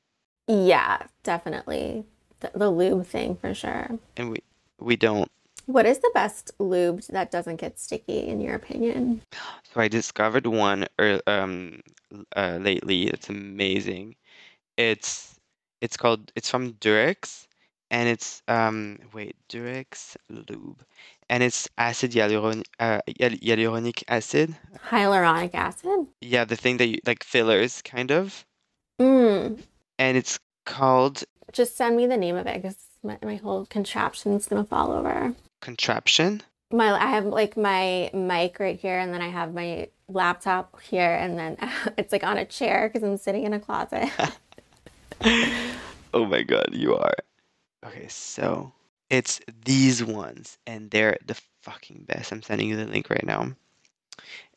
Yeah, 0.48 1.04
definitely. 1.24 2.06
The, 2.42 2.52
the 2.54 2.70
lube 2.70 3.06
thing 3.08 3.36
for 3.38 3.54
sure. 3.54 3.98
and 4.18 4.30
we 4.32 4.40
we 4.80 4.96
don't 4.96 5.32
What 5.66 5.86
is 5.86 6.00
the 6.00 6.12
best 6.14 6.52
lube 6.60 7.02
that 7.10 7.32
doesn't 7.32 7.58
get 7.58 7.80
sticky 7.80 8.28
in 8.28 8.40
your 8.40 8.56
opinion? 8.56 9.22
So 9.74 9.82
I 9.82 9.88
discovered 9.88 10.46
one 10.46 10.86
er, 11.00 11.20
um 11.28 11.82
uh, 12.36 12.60
lately. 12.62 13.08
It's 13.08 13.30
amazing. 13.30 14.16
It's 14.78 15.36
it's 15.82 15.98
called 15.98 16.32
it's 16.36 16.50
from 16.50 16.74
Durex 16.74 17.48
and 17.92 18.08
it's 18.10 18.42
um 18.48 19.00
wait 19.14 19.36
Durex 19.50 20.16
lube 20.30 20.84
and 21.30 21.42
it's 21.44 21.68
acid 21.78 22.12
hyaluronic 22.12 22.64
uh, 22.80 23.02
hyaluronic 23.08 24.04
acid. 24.08 24.56
Hyaluronic 24.90 25.56
acid? 25.56 26.08
Yeah, 26.22 26.46
the 26.46 26.56
thing 26.56 26.78
that 26.78 26.88
you 26.88 27.00
like 27.06 27.24
fillers 27.24 27.82
kind 27.82 28.12
of. 28.12 28.46
Mm. 29.02 29.60
And 29.98 30.18
it's 30.18 30.40
called 30.66 31.24
Just 31.52 31.76
send 31.76 31.98
me 31.98 32.06
the 32.06 32.18
name 32.18 32.36
of 32.36 32.48
it 32.48 32.62
because 32.62 32.78
my, 33.04 33.18
my 33.24 33.36
whole 33.36 33.66
contraption's 33.66 34.48
gonna 34.48 34.64
fall 34.64 34.92
over. 34.92 35.34
Contraption. 35.62 36.42
My 36.72 36.92
I 36.94 37.08
have 37.08 37.26
like 37.26 37.56
my 37.58 38.10
mic 38.14 38.60
right 38.60 38.80
here, 38.80 39.00
and 39.00 39.14
then 39.14 39.22
I 39.22 39.30
have 39.30 39.54
my 39.54 39.90
laptop 40.08 40.82
here, 40.82 41.16
and 41.16 41.38
then 41.38 41.58
it's 41.98 42.12
like 42.12 42.24
on 42.24 42.38
a 42.38 42.46
chair 42.46 42.90
because 42.90 43.04
I'm 43.08 43.18
sitting 43.18 43.44
in 43.44 43.54
a 43.54 43.60
closet. 43.60 44.10
Oh 46.16 46.26
my 46.26 46.44
God, 46.44 46.70
you 46.72 46.96
are. 46.96 47.14
Okay, 47.86 48.08
so 48.08 48.72
it's 49.10 49.42
these 49.66 50.02
ones, 50.02 50.58
and 50.66 50.90
they're 50.90 51.18
the 51.26 51.36
fucking 51.62 52.06
best. 52.08 52.32
I'm 52.32 52.42
sending 52.42 52.70
you 52.70 52.78
the 52.78 52.86
link 52.86 53.10
right 53.10 53.26
now. 53.26 53.52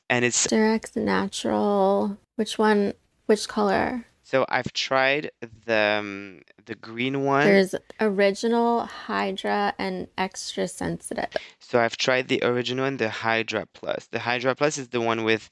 And 0.08 0.24
it's 0.24 0.46
Durex 0.46 0.94
Natural. 0.94 2.16
Which 2.36 2.58
one? 2.58 2.94
Which 3.26 3.48
color? 3.48 4.06
So 4.28 4.44
I've 4.50 4.72
tried 4.74 5.30
the 5.64 5.98
um, 6.00 6.42
the 6.66 6.74
green 6.74 7.24
one. 7.24 7.46
There's 7.46 7.74
original, 7.98 8.84
Hydra, 8.84 9.74
and 9.78 10.06
extra 10.18 10.68
sensitive. 10.68 11.30
So 11.60 11.80
I've 11.80 11.96
tried 11.96 12.28
the 12.28 12.40
original 12.44 12.84
and 12.84 12.98
the 12.98 13.08
Hydra 13.08 13.64
Plus. 13.72 14.06
The 14.12 14.18
Hydra 14.18 14.54
Plus 14.54 14.76
is 14.76 14.88
the 14.88 15.00
one 15.00 15.24
with 15.24 15.50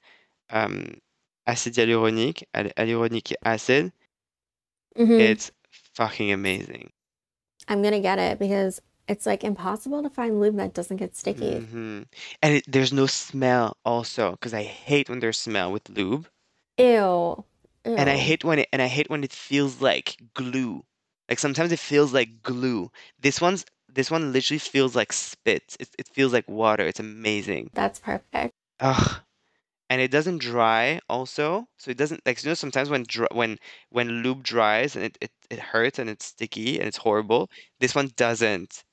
um, 0.50 0.98
acid 1.46 1.72
hyaluronic, 1.72 2.42
hyaluronic 2.54 3.32
acid. 3.44 3.92
Mhm. 4.94 5.20
It's 5.20 5.50
fucking 5.94 6.30
amazing. 6.30 6.90
I'm 7.68 7.82
gonna 7.82 8.00
get 8.00 8.18
it 8.18 8.38
because 8.38 8.82
it's 9.08 9.24
like 9.24 9.42
impossible 9.42 10.02
to 10.02 10.10
find 10.10 10.38
lube 10.38 10.56
that 10.56 10.74
doesn't 10.74 10.98
get 10.98 11.16
sticky. 11.16 11.60
hmm 11.60 12.02
And 12.42 12.54
it, 12.56 12.64
there's 12.68 12.92
no 12.92 13.06
smell 13.06 13.76
also, 13.84 14.32
because 14.32 14.52
I 14.52 14.64
hate 14.64 15.08
when 15.08 15.20
there's 15.20 15.38
smell 15.38 15.72
with 15.72 15.88
lube. 15.88 16.28
Ew. 16.78 17.44
And 17.96 18.08
I 18.10 18.16
hate 18.16 18.44
when 18.44 18.58
it 18.60 18.68
and 18.72 18.82
I 18.82 18.86
hate 18.88 19.08
when 19.10 19.24
it 19.24 19.32
feels 19.32 19.80
like 19.80 20.16
glue. 20.34 20.84
Like 21.28 21.38
sometimes 21.38 21.72
it 21.72 21.78
feels 21.80 22.12
like 22.12 22.42
glue. 22.42 22.90
This 23.20 23.40
one's 23.40 23.64
this 23.88 24.10
one 24.10 24.32
literally 24.32 24.58
feels 24.58 24.94
like 24.96 25.12
spit. 25.12 25.76
It 25.80 25.88
it 25.98 26.08
feels 26.08 26.32
like 26.32 26.48
water. 26.48 26.84
It's 26.86 27.00
amazing. 27.00 27.70
That's 27.74 27.98
perfect. 28.00 28.54
Ugh. 28.80 29.20
And 29.90 30.00
it 30.00 30.10
doesn't 30.10 30.38
dry 30.38 31.00
also. 31.08 31.68
So 31.78 31.90
it 31.90 31.96
doesn't 31.96 32.24
like 32.26 32.42
you 32.42 32.50
know 32.50 32.54
sometimes 32.54 32.90
when 32.90 33.04
dry, 33.04 33.28
when 33.32 33.58
when 33.90 34.22
lube 34.22 34.42
dries 34.42 34.96
and 34.96 35.04
it, 35.04 35.18
it 35.20 35.30
it 35.50 35.58
hurts 35.58 35.98
and 35.98 36.10
it's 36.10 36.26
sticky 36.26 36.78
and 36.78 36.88
it's 36.88 36.98
horrible. 36.98 37.50
This 37.80 37.94
one 37.94 38.10
doesn't. 38.16 38.84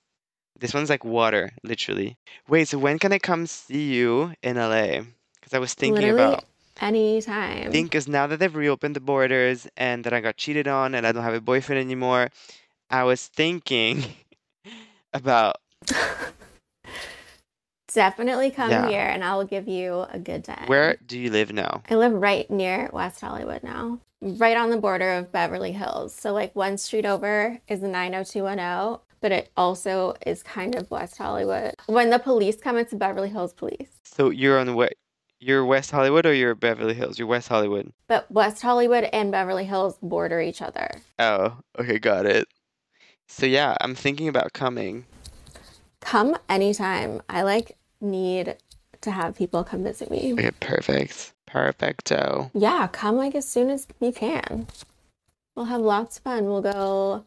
This 0.60 0.74
one's 0.74 0.89
like 0.89 1.04
water, 1.06 1.52
literally. 1.64 2.18
Wait, 2.48 2.68
so 2.68 2.78
when 2.80 3.00
can 3.00 3.14
I 3.14 3.20
come 3.20 3.48
see 3.48 3.94
you 3.94 4.34
in 4.44 4.58
LA? 4.58 5.02
Because 5.36 5.54
I 5.54 5.60
was 5.60 5.74
thinking 5.74 6.08
Literally 6.08 6.10
about 6.10 6.46
anytime. 6.82 7.67
I 7.67 7.71
think 7.71 7.91
because 7.91 8.07
now 8.07 8.28
that 8.28 8.39
they've 8.39 8.55
reopened 8.55 8.95
the 8.95 8.99
borders 9.01 9.67
and 9.78 10.03
that 10.03 10.13
I 10.13 10.21
got 10.21 10.38
cheated 10.38 10.67
on 10.67 10.95
and 10.95 11.05
I 11.07 11.11
don't 11.11 11.24
have 11.24 11.34
a 11.34 11.41
boyfriend 11.41 11.80
anymore, 11.82 12.30
I 12.89 13.03
was 13.03 13.28
thinking 13.28 14.03
about 15.13 15.57
Definitely 17.93 18.49
come 18.49 18.71
Yeah. 18.71 18.88
here 18.88 19.01
and 19.05 19.24
I 19.24 19.36
will 19.36 19.45
give 19.45 19.67
you 19.67 20.05
a 20.09 20.17
good 20.17 20.43
time. 20.43 20.65
where 20.67 20.97
do 21.05 21.19
you 21.19 21.30
live 21.30 21.53
now? 21.53 21.84
I 21.89 21.95
live 21.95 22.13
right 22.13 22.49
near 22.49 22.89
West 22.91 23.21
Hollywood 23.21 23.61
now, 23.61 23.99
right 24.19 24.57
on 24.57 24.71
the 24.71 24.78
border 24.78 25.11
of 25.13 25.32
Beverly 25.32 25.74
Hills. 25.74 26.15
So, 26.15 26.34
like, 26.34 26.55
one 26.55 26.78
street 26.80 27.05
over 27.05 27.59
is 27.67 27.82
90210, 27.84 28.99
but 29.21 29.32
it 29.32 29.51
also 29.55 30.15
is 30.26 30.41
kind 30.41 30.74
of 30.74 30.89
West 30.89 31.17
Hollywood. 31.19 31.76
When 31.86 32.09
the 32.09 32.17
police 32.17 32.55
come, 32.55 32.78
it's 32.78 32.93
Beverly 32.95 33.30
Hills 33.30 33.53
Police. 33.53 33.91
So 34.03 34.32
you're 34.32 34.57
on 34.57 34.74
what? 34.74 34.93
You're 35.44 35.66
West 35.66 35.91
Hollywood 35.91 36.26
or 36.26 36.34
you're 36.34 36.56
Beverly 36.56 36.94
Hills? 36.94 37.20
You're 37.20 37.28
West 37.28 37.50
Hollywood. 37.50 37.91
But 38.08 38.32
West 38.32 38.62
Hollywood 38.62 39.10
and 39.12 39.30
Beverly 39.30 39.66
Hills 39.66 39.98
border 40.02 40.39
each 40.39 40.62
other. 40.62 40.89
Oh, 41.20 41.58
okay, 41.78 42.00
got 42.00 42.26
it. 42.26 42.48
So 43.28 43.46
yeah, 43.46 43.76
I'm 43.82 43.94
thinking 43.94 44.30
about 44.30 44.54
coming. 44.54 45.06
Come 46.00 46.38
anytime. 46.48 47.22
I 47.30 47.41
like 47.41 47.78
need 48.00 48.56
to 49.02 49.12
have 49.12 49.36
people 49.36 49.66
come 49.66 49.84
visit 49.84 50.10
me. 50.10 50.32
Okay, 50.34 50.52
perfect. 50.62 51.34
Perfecto. 51.46 52.50
Yeah, 52.54 52.88
come 52.88 53.18
like 53.18 53.36
as 53.36 53.48
soon 53.48 53.70
as 53.70 53.86
you 54.00 54.14
can. 54.14 54.68
We'll 55.56 55.66
have 55.66 55.82
lots 55.82 56.18
of 56.18 56.24
fun. 56.24 56.46
We'll 56.46 56.62
go 56.62 57.26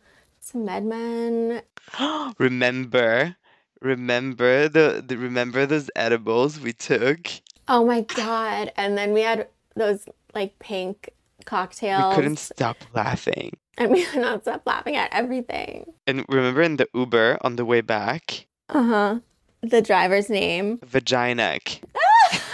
to 0.49 0.57
MedMen. 0.57 1.61
remember, 2.39 3.37
remember 3.83 4.69
the, 4.71 5.05
the 5.07 5.19
remember 5.19 5.67
those 5.67 5.91
edibles 5.95 6.59
we 6.59 6.73
took? 6.73 7.29
Oh 7.69 7.85
my 7.85 8.03
God. 8.03 8.73
And 8.77 8.97
then 8.97 9.13
we 9.13 9.23
had 9.23 9.49
those 9.75 10.07
like 10.35 10.59
pink 10.59 11.11
cocktails. 11.45 12.11
We 12.11 12.15
couldn't 12.23 12.39
stop 12.39 12.77
laughing. 12.95 13.57
And 13.79 13.91
we 13.91 14.05
could 14.07 14.23
not 14.23 14.43
stop 14.43 14.63
laughing 14.67 14.97
at 14.97 15.13
everything. 15.13 15.93
And 16.07 16.25
remember 16.29 16.63
in 16.63 16.77
the 16.77 16.89
Uber 16.95 17.39
on 17.43 17.57
the 17.57 17.65
way 17.65 17.81
back, 17.81 18.47
Uh 18.69 18.83
huh. 18.83 19.19
The 19.63 19.83
driver's 19.83 20.29
name. 20.31 20.79
Vaginac. 20.79 21.81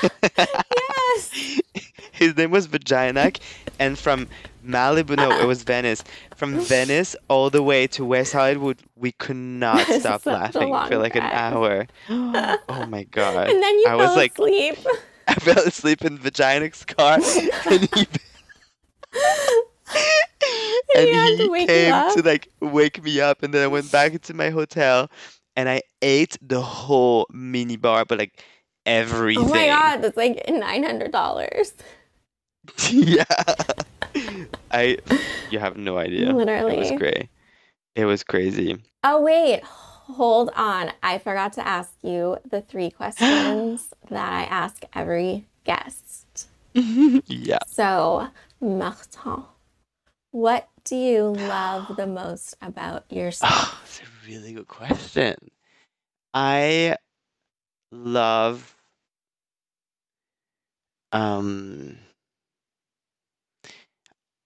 Yes. 0.38 1.60
His 2.12 2.36
name 2.36 2.50
was 2.50 2.66
Vaginac, 2.68 3.38
and 3.78 3.98
from 3.98 4.28
Malibu, 4.64 5.16
no, 5.16 5.30
it 5.40 5.46
was 5.46 5.62
Venice. 5.64 6.04
From 6.36 6.60
Venice 6.60 7.16
all 7.28 7.50
the 7.50 7.62
way 7.62 7.86
to 7.88 8.04
West 8.04 8.32
Hollywood, 8.32 8.78
we 8.96 9.12
could 9.12 9.36
not 9.36 9.86
stop 10.00 10.26
laughing 10.26 10.74
for 10.88 10.98
like 10.98 11.16
an 11.16 11.22
hour. 11.22 11.86
Oh 12.08 12.86
my 12.88 13.04
god! 13.04 13.48
And 13.48 13.62
then 13.62 13.78
you 13.78 13.86
I 13.88 13.94
was 13.94 14.08
fell 14.08 14.16
like, 14.16 14.32
asleep. 14.34 14.78
I 15.28 15.34
fell 15.34 15.58
asleep 15.64 16.04
in 16.04 16.18
Vaginac's 16.18 16.84
car, 16.84 17.14
and 17.14 17.88
he 17.94 18.06
and 20.96 21.08
he 21.08 21.48
he 21.58 21.66
came 21.66 22.14
to 22.14 22.22
like 22.24 22.48
wake 22.60 23.02
me 23.02 23.20
up 23.20 23.42
and 23.42 23.52
then 23.52 23.62
I 23.62 23.66
went 23.66 23.90
back 23.90 24.12
into 24.12 24.34
my 24.34 24.50
hotel 24.50 25.10
and 25.56 25.68
I 25.68 25.82
ate 26.00 26.36
the 26.40 26.60
whole 26.60 27.26
mini 27.32 27.76
bar 27.76 28.04
but 28.04 28.18
like 28.18 28.42
everything. 28.86 29.44
Oh 29.44 29.48
my 29.48 29.66
god, 29.66 29.98
that's 29.98 30.16
like 30.16 30.42
nine 30.48 30.82
hundred 30.82 31.12
dollars. 31.12 31.72
yeah. 32.90 33.24
I 34.70 34.98
you 35.50 35.58
have 35.58 35.76
no 35.76 35.98
idea. 35.98 36.32
Literally. 36.32 36.74
It 36.74 36.78
was 36.78 36.90
great. 36.92 37.28
It 37.94 38.04
was 38.04 38.22
crazy. 38.24 38.78
Oh 39.04 39.20
wait, 39.20 39.62
hold 39.64 40.50
on. 40.54 40.92
I 41.02 41.18
forgot 41.18 41.52
to 41.54 41.66
ask 41.66 41.92
you 42.02 42.38
the 42.48 42.60
three 42.60 42.90
questions 42.98 43.92
that 44.10 44.32
I 44.32 44.44
ask 44.44 44.82
every 44.94 45.46
guest. 45.64 46.48
yeah. 46.74 47.58
So, 47.66 48.28
Martin, 48.60 49.44
what 50.30 50.68
do 50.84 50.96
you 50.96 51.24
love 51.24 51.96
the 51.96 52.06
most 52.06 52.56
about 52.62 53.10
yourself? 53.10 53.52
Oh, 53.54 53.80
it's 53.84 54.00
a 54.00 54.28
really 54.28 54.52
good 54.54 54.68
question. 54.68 55.36
I 56.32 56.96
love 57.92 58.76
um 61.12 61.98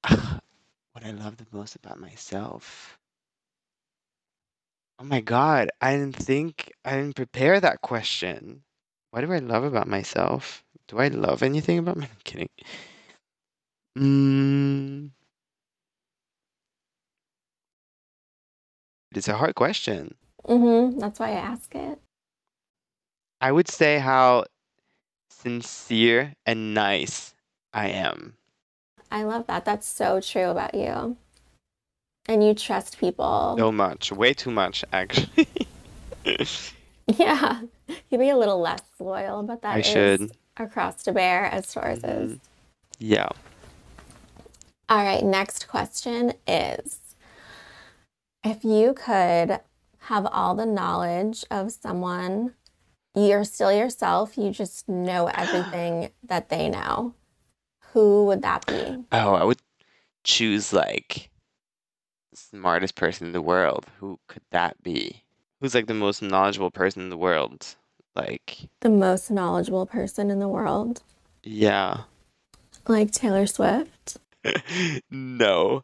what 0.10 1.04
I 1.04 1.12
love 1.12 1.36
the 1.38 1.46
most 1.52 1.76
about 1.76 2.00
myself. 2.00 2.98
Oh 4.98 5.04
my 5.04 5.20
God, 5.20 5.70
I 5.80 5.96
didn't 5.96 6.16
think 6.16 6.72
I 6.84 6.96
didn't 6.96 7.16
prepare 7.16 7.60
that 7.60 7.82
question. 7.82 8.62
What 9.10 9.22
do 9.22 9.32
I 9.32 9.38
love 9.38 9.64
about 9.64 9.88
myself? 9.88 10.64
Do 10.88 10.98
I 10.98 11.08
love 11.08 11.42
anything 11.42 11.78
about 11.78 11.96
me? 11.98 12.06
I'm 12.06 12.18
kidding. 12.24 12.50
Mm, 13.98 15.10
it's 19.14 19.28
a 19.28 19.36
hard 19.36 19.54
question. 19.54 20.14
Mm-hmm. 20.46 20.98
That's 21.00 21.20
why 21.20 21.28
I 21.30 21.32
ask 21.32 21.74
it. 21.74 22.00
I 23.40 23.52
would 23.52 23.68
say 23.68 23.98
how 23.98 24.44
sincere 25.30 26.34
and 26.46 26.74
nice 26.74 27.34
I 27.72 27.88
am. 27.88 28.34
I 29.10 29.22
love 29.24 29.46
that. 29.46 29.64
That's 29.64 29.86
so 29.86 30.20
true 30.20 30.48
about 30.50 30.74
you. 30.74 31.16
And 32.28 32.42
you 32.42 32.54
trust 32.54 32.98
people. 32.98 33.54
So 33.58 33.70
much, 33.70 34.10
way 34.10 34.32
too 34.34 34.50
much, 34.50 34.84
actually. 34.92 35.46
Yeah. 37.06 37.60
You'd 38.10 38.18
be 38.18 38.30
a 38.30 38.36
little 38.36 38.60
less 38.60 38.82
loyal, 38.98 39.44
but 39.44 39.62
that 39.62 39.76
I 39.76 39.78
is 39.78 39.86
should. 39.86 40.32
across 40.56 41.04
to 41.04 41.12
bear 41.12 41.44
as 41.44 41.72
Taurus 41.72 42.00
is. 42.02 42.32
Mhm. 42.32 42.40
Yeah. 42.98 43.28
All 44.88 45.04
right, 45.04 45.22
next 45.24 45.68
question 45.68 46.32
is 46.48 46.98
if 48.42 48.64
you 48.64 48.92
could 48.94 49.60
have 50.00 50.26
all 50.32 50.56
the 50.56 50.66
knowledge 50.66 51.44
of 51.48 51.70
someone, 51.70 52.54
you're 53.16 53.44
still 53.44 53.72
yourself, 53.72 54.36
you 54.36 54.50
just 54.50 54.88
know 54.88 55.26
everything 55.34 56.10
that 56.24 56.48
they 56.50 56.68
know, 56.68 57.14
who 57.92 58.26
would 58.26 58.42
that 58.42 58.66
be? 58.66 59.04
Oh, 59.12 59.34
I 59.34 59.44
would 59.44 59.58
choose 60.24 60.72
like 60.72 61.30
the 62.30 62.36
smartest 62.36 62.94
person 62.94 63.26
in 63.28 63.32
the 63.32 63.42
world. 63.42 63.86
Who 63.98 64.18
could 64.28 64.42
that 64.52 64.82
be? 64.82 65.22
Who's 65.60 65.74
like 65.74 65.86
the 65.86 65.94
most 65.94 66.20
knowledgeable 66.22 66.70
person 66.70 67.02
in 67.02 67.08
the 67.08 67.16
world? 67.16 67.74
Like, 68.14 68.68
The 68.80 68.88
most 68.90 69.30
knowledgeable 69.30 69.84
person 69.86 70.30
in 70.30 70.38
the 70.38 70.48
world, 70.48 71.02
yeah. 71.42 72.04
like 72.88 73.10
Taylor 73.10 73.46
Swift. 73.46 74.18
No, 75.10 75.82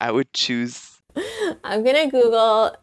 I 0.00 0.10
would 0.10 0.32
choose. 0.32 1.00
I'm 1.64 1.82
gonna 1.84 2.08
Google 2.10 2.74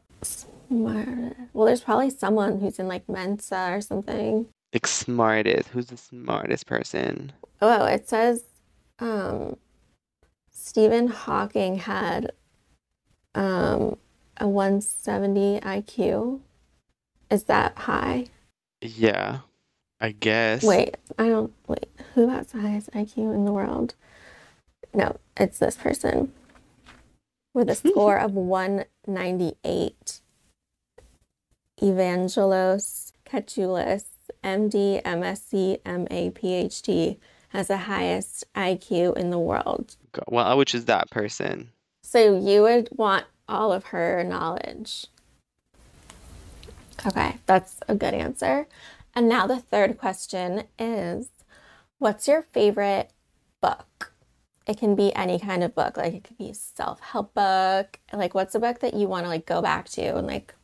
smart. 0.67 1.35
Well, 1.53 1.65
there's 1.65 1.81
probably 1.81 2.09
someone 2.09 2.59
who's 2.59 2.79
in 2.79 2.87
like 2.87 3.07
Mensa 3.07 3.69
or 3.71 3.81
something. 3.81 4.47
Like 4.73 4.87
smartest. 4.87 5.69
Who's 5.69 5.87
the 5.87 5.97
smartest 5.97 6.65
person? 6.65 7.31
Oh, 7.61 7.85
it 7.85 8.09
says 8.09 8.43
um, 8.99 9.57
Stephen 10.51 11.07
Hawking 11.07 11.77
had 11.77 12.31
um, 13.35 13.97
a 14.37 14.47
170 14.47 15.59
IQ. 15.59 16.39
Is 17.29 17.43
that 17.45 17.77
high? 17.77 18.27
Yeah, 18.81 19.39
I 19.99 20.11
guess. 20.11 20.63
Wait, 20.63 20.97
I 21.17 21.29
don't. 21.29 21.53
Wait, 21.67 21.89
who 22.15 22.29
has 22.29 22.47
the 22.47 22.61
highest 22.61 22.91
IQ 22.91 23.33
in 23.33 23.45
the 23.45 23.51
world? 23.51 23.95
No, 24.93 25.17
it's 25.37 25.59
this 25.59 25.75
person 25.75 26.31
with 27.53 27.69
a 27.69 27.75
score 27.75 28.17
of 28.17 28.33
198. 28.33 30.21
Evangelos 31.81 33.13
Katsioulis, 33.25 34.05
MD, 34.43 35.01
MSc, 35.03 35.79
MA, 35.85 36.29
PhD, 36.31 37.17
has 37.49 37.67
the 37.67 37.77
highest 37.77 38.45
IQ 38.55 39.17
in 39.17 39.29
the 39.29 39.39
world. 39.39 39.95
Well, 40.27 40.45
uh, 40.45 40.49
I 40.49 40.53
would 40.53 40.67
choose 40.67 40.85
that 40.85 41.09
person. 41.09 41.69
So 42.03 42.37
you 42.37 42.61
would 42.63 42.89
want 42.91 43.25
all 43.47 43.71
of 43.71 43.85
her 43.85 44.23
knowledge. 44.23 45.07
Okay, 47.05 47.37
that's 47.45 47.79
a 47.87 47.95
good 47.95 48.13
answer. 48.13 48.67
And 49.15 49.27
now 49.27 49.47
the 49.47 49.59
third 49.59 49.97
question 49.97 50.63
is 50.79 51.29
what's 51.99 52.27
your 52.27 52.41
favorite 52.41 53.11
book? 53.61 54.13
It 54.65 54.77
can 54.77 54.95
be 54.95 55.13
any 55.13 55.39
kind 55.39 55.63
of 55.63 55.75
book, 55.75 55.97
like 55.97 56.13
it 56.13 56.23
could 56.23 56.37
be 56.37 56.49
a 56.49 56.53
self-help 56.53 57.33
book. 57.33 57.99
Like 58.11 58.33
what's 58.33 58.55
a 58.55 58.59
book 58.59 58.79
that 58.79 58.93
you 58.93 59.07
want 59.07 59.25
to 59.25 59.29
like 59.29 59.45
go 59.45 59.61
back 59.61 59.89
to 59.89 60.15
and 60.15 60.27
like 60.27 60.55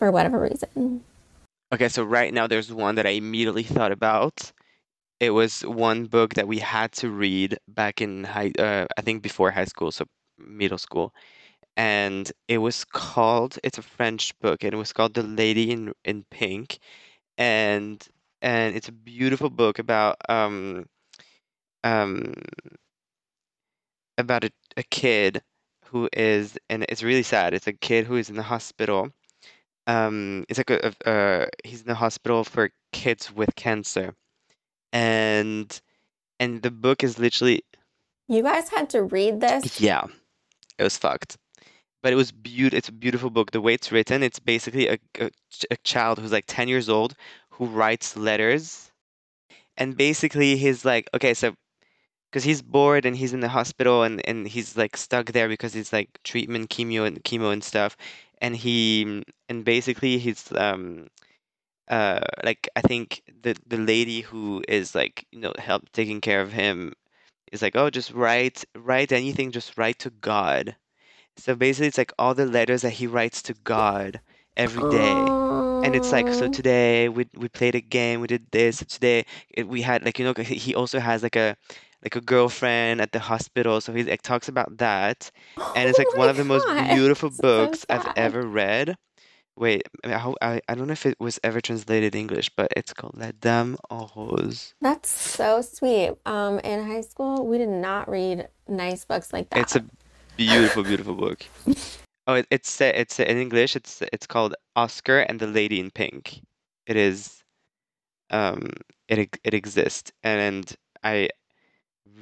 for 0.00 0.10
whatever 0.10 0.40
reason? 0.40 1.04
Okay, 1.72 1.88
so 1.88 2.02
right 2.02 2.34
now 2.34 2.48
there's 2.48 2.72
one 2.72 2.96
that 2.96 3.06
I 3.06 3.10
immediately 3.10 3.62
thought 3.62 3.92
about. 3.92 4.50
It 5.20 5.30
was 5.30 5.60
one 5.60 6.06
book 6.06 6.34
that 6.34 6.48
we 6.48 6.58
had 6.58 6.90
to 6.92 7.10
read 7.10 7.58
back 7.68 8.00
in 8.00 8.24
high, 8.24 8.50
uh, 8.58 8.86
I 8.96 9.02
think 9.02 9.22
before 9.22 9.50
high 9.52 9.66
school, 9.66 9.92
so 9.92 10.06
middle 10.38 10.78
school. 10.78 11.12
And 11.76 12.32
it 12.48 12.58
was 12.58 12.84
called, 12.84 13.58
it's 13.62 13.78
a 13.78 13.82
French 13.82 14.36
book, 14.40 14.64
and 14.64 14.72
it 14.72 14.78
was 14.78 14.92
called 14.92 15.14
The 15.14 15.22
Lady 15.22 15.70
in 15.70 15.92
in 16.04 16.24
Pink. 16.30 16.78
And 17.38 18.02
and 18.42 18.74
it's 18.76 18.88
a 18.88 18.92
beautiful 18.92 19.50
book 19.50 19.78
about 19.78 20.16
um 20.28 20.86
um 21.84 22.34
about 24.18 24.44
a, 24.44 24.50
a 24.76 24.82
kid 24.84 25.42
who 25.86 26.08
is, 26.12 26.58
and 26.68 26.84
it's 26.88 27.02
really 27.02 27.22
sad. 27.24 27.54
It's 27.54 27.66
a 27.66 27.72
kid 27.72 28.06
who 28.06 28.16
is 28.16 28.30
in 28.30 28.36
the 28.36 28.42
hospital. 28.42 29.10
Um, 29.86 30.44
it's 30.48 30.58
like 30.58 30.70
a, 30.70 30.92
a, 31.04 31.10
uh, 31.10 31.46
he's 31.64 31.80
in 31.80 31.88
the 31.88 31.94
hospital 31.94 32.44
for 32.44 32.70
kids 32.92 33.32
with 33.32 33.54
cancer, 33.56 34.14
and 34.92 35.80
and 36.38 36.62
the 36.62 36.70
book 36.70 37.02
is 37.02 37.18
literally 37.18 37.62
You 38.28 38.42
guys 38.42 38.68
had 38.68 38.90
to 38.90 39.02
read 39.02 39.40
this? 39.40 39.80
yeah, 39.80 40.04
it 40.78 40.82
was 40.82 40.96
fucked. 40.96 41.36
But 42.02 42.12
it 42.14 42.16
was 42.16 42.32
beautiful. 42.32 42.78
It's 42.78 42.88
a 42.88 42.92
beautiful 42.92 43.28
book. 43.28 43.50
The 43.50 43.60
way 43.60 43.74
it's 43.74 43.92
written, 43.92 44.22
it's 44.22 44.38
basically 44.38 44.88
a, 44.88 44.98
a, 45.18 45.30
a 45.70 45.76
child 45.84 46.18
who's 46.18 46.32
like 46.32 46.44
10 46.46 46.66
years 46.68 46.88
old 46.88 47.14
who 47.50 47.66
writes 47.66 48.16
letters. 48.16 48.90
And 49.76 49.96
basically, 49.96 50.56
he's 50.56 50.84
like, 50.84 51.08
okay, 51.12 51.34
so 51.34 51.54
because 52.30 52.44
he's 52.44 52.62
bored 52.62 53.04
and 53.04 53.16
he's 53.16 53.34
in 53.34 53.40
the 53.40 53.48
hospital 53.48 54.02
and, 54.02 54.26
and 54.26 54.46
he's 54.48 54.76
like 54.76 54.96
stuck 54.96 55.26
there 55.32 55.48
because 55.48 55.74
it's 55.74 55.92
like 55.92 56.08
treatment, 56.24 56.70
chemo 56.70 57.06
and 57.06 57.22
chemo 57.24 57.52
and 57.52 57.62
stuff. 57.64 57.96
And 58.40 58.56
he 58.56 59.22
and 59.48 59.64
basically 59.64 60.18
he's 60.18 60.52
um 60.52 61.08
uh 61.88 62.20
like 62.44 62.68
I 62.76 62.80
think 62.82 63.22
the 63.42 63.56
the 63.66 63.78
lady 63.78 64.20
who 64.22 64.62
is 64.68 64.94
like 64.94 65.26
you 65.32 65.40
know 65.40 65.52
help 65.58 65.90
taking 65.92 66.20
care 66.20 66.40
of 66.42 66.52
him 66.52 66.94
is 67.52 67.62
like 67.62 67.76
oh 67.76 67.90
just 67.90 68.12
write 68.12 68.64
write 68.76 69.12
anything 69.12 69.50
just 69.52 69.78
write 69.78 69.98
to 70.00 70.10
God. 70.10 70.76
So 71.36 71.54
basically 71.54 71.88
it's 71.88 71.98
like 71.98 72.12
all 72.18 72.34
the 72.34 72.46
letters 72.46 72.82
that 72.82 72.90
he 72.94 73.06
writes 73.06 73.42
to 73.42 73.54
God 73.64 74.20
every 74.56 74.84
day. 74.84 75.36
And 75.82 75.94
it's 75.96 76.12
like 76.12 76.32
so 76.32 76.46
Oh. 76.46 76.48
today 76.48 77.08
we 77.08 77.26
we 77.36 77.48
played 77.48 77.74
a 77.74 77.80
game, 77.80 78.20
we 78.20 78.26
did 78.28 78.46
this. 78.52 78.78
Today 78.86 79.24
it, 79.50 79.66
we 79.68 79.82
had 79.82 80.04
like 80.04 80.18
you 80.18 80.24
know 80.24 80.34
he 80.42 80.54
he 80.56 80.74
also 80.74 81.00
has 81.00 81.22
like 81.22 81.36
a 81.36 81.56
like 82.02 82.16
a 82.16 82.20
girlfriend 82.20 83.00
at 83.00 83.12
the 83.12 83.18
hospital, 83.18 83.80
so 83.80 83.92
he 83.92 84.04
like 84.04 84.22
talks 84.22 84.48
about 84.48 84.78
that. 84.78 85.30
And 85.76 85.88
it's 85.88 85.98
Oh 85.98 86.02
like 86.02 86.16
one 86.16 86.26
my 86.26 86.30
of 86.30 86.36
the 86.36 86.44
most 86.44 86.66
beautiful 86.94 87.30
so 87.30 87.42
books 87.42 87.86
I've 87.88 88.12
ever 88.16 88.42
read. 88.42 88.96
Wait, 89.56 89.82
I, 90.04 90.32
I, 90.40 90.60
I 90.68 90.74
don't 90.74 90.86
know 90.86 90.92
if 90.92 91.06
it 91.06 91.20
was 91.20 91.38
ever 91.44 91.60
translated 91.60 92.14
English, 92.14 92.50
but 92.56 92.72
it's 92.76 92.92
called 92.92 93.14
La 93.16 93.30
Dame 93.38 93.76
en 93.90 94.06
Rose. 94.16 94.74
That's 94.80 95.10
so 95.10 95.60
sweet. 95.60 96.14
Um, 96.24 96.58
in 96.60 96.86
high 96.86 97.02
school, 97.02 97.46
we 97.46 97.58
did 97.58 97.68
not 97.68 98.08
read 98.08 98.48
nice 98.66 99.04
books 99.04 99.32
like 99.32 99.50
that. 99.50 99.60
It's 99.60 99.76
a 99.76 99.84
beautiful, 100.36 100.82
beautiful 100.82 101.14
book. 101.14 101.46
Oh, 102.26 102.34
it, 102.34 102.46
it's 102.50 102.80
uh, 102.80 102.92
it's 102.94 103.18
uh, 103.18 103.24
in 103.24 103.38
English. 103.38 103.74
It's 103.74 104.02
it's 104.12 104.26
called 104.26 104.54
Oscar 104.76 105.20
and 105.20 105.40
the 105.40 105.48
Lady 105.48 105.80
in 105.80 105.90
Pink. 105.90 106.42
It 106.86 106.96
is, 106.96 107.42
um, 108.30 108.68
it 109.08 109.36
it 109.42 109.52
exists, 109.52 110.12
and 110.22 110.72
I 111.02 111.30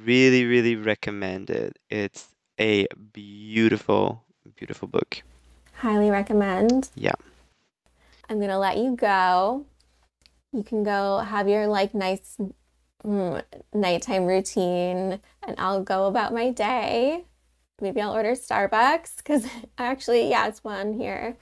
really, 0.03 0.45
really 0.45 0.75
recommend 0.75 1.49
it. 1.49 1.77
It's 1.89 2.27
a 2.59 2.87
beautiful, 3.13 4.23
beautiful 4.55 4.87
book. 4.87 5.21
Highly 5.73 6.09
recommend. 6.09 6.89
Yeah. 6.95 7.13
I'm 8.29 8.39
gonna 8.39 8.59
let 8.59 8.77
you 8.77 8.95
go. 8.95 9.65
You 10.51 10.63
can 10.63 10.83
go 10.83 11.19
have 11.19 11.47
your 11.47 11.67
like 11.67 11.93
nice 11.93 12.37
mm, 13.03 13.43
nighttime 13.73 14.25
routine, 14.25 15.19
and 15.43 15.55
I'll 15.57 15.83
go 15.83 16.07
about 16.07 16.33
my 16.33 16.51
day. 16.51 17.25
Maybe 17.81 18.01
I'll 18.01 18.13
order 18.13 18.33
Starbucks 18.33 19.17
because 19.17 19.47
actually, 19.77 20.29
yeah, 20.29 20.47
it's 20.47 20.63
one 20.63 20.93
here. 20.93 21.37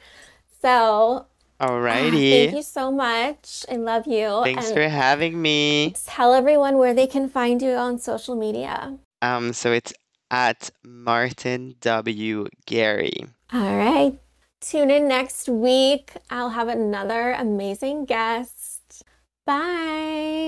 So, 0.62 1.26
ah, 1.60 1.70
Alrighty. 1.70 2.30
thank 2.46 2.56
you 2.56 2.64
so 2.64 2.92
much. 2.92 3.66
I 3.72 3.76
love 3.76 4.08
you. 4.08 4.42
Thanks 4.44 4.68
and 4.68 4.76
for 4.76 4.88
having 4.88 5.42
me. 5.42 5.94
tell 6.06 6.34
everyone 6.34 6.78
where 6.78 6.94
they 6.94 7.08
can 7.08 7.30
find 7.30 7.62
you 7.62 7.74
on 7.74 8.00
social 8.00 8.36
media. 8.36 8.98
Um, 9.22 9.54
so 9.54 9.72
it's 9.72 9.94
at 10.32 10.70
Martin 10.84 11.76
W. 11.82 12.48
Gary. 12.66 13.26
All 13.54 13.78
right. 13.78 14.20
Tune 14.60 14.92
in 14.92 15.08
next 15.08 15.48
week. 15.48 16.12
I'll 16.30 16.50
have 16.50 16.68
another 16.68 17.32
amazing 17.32 18.06
guest. 18.06 19.04
Bye. 19.46 20.48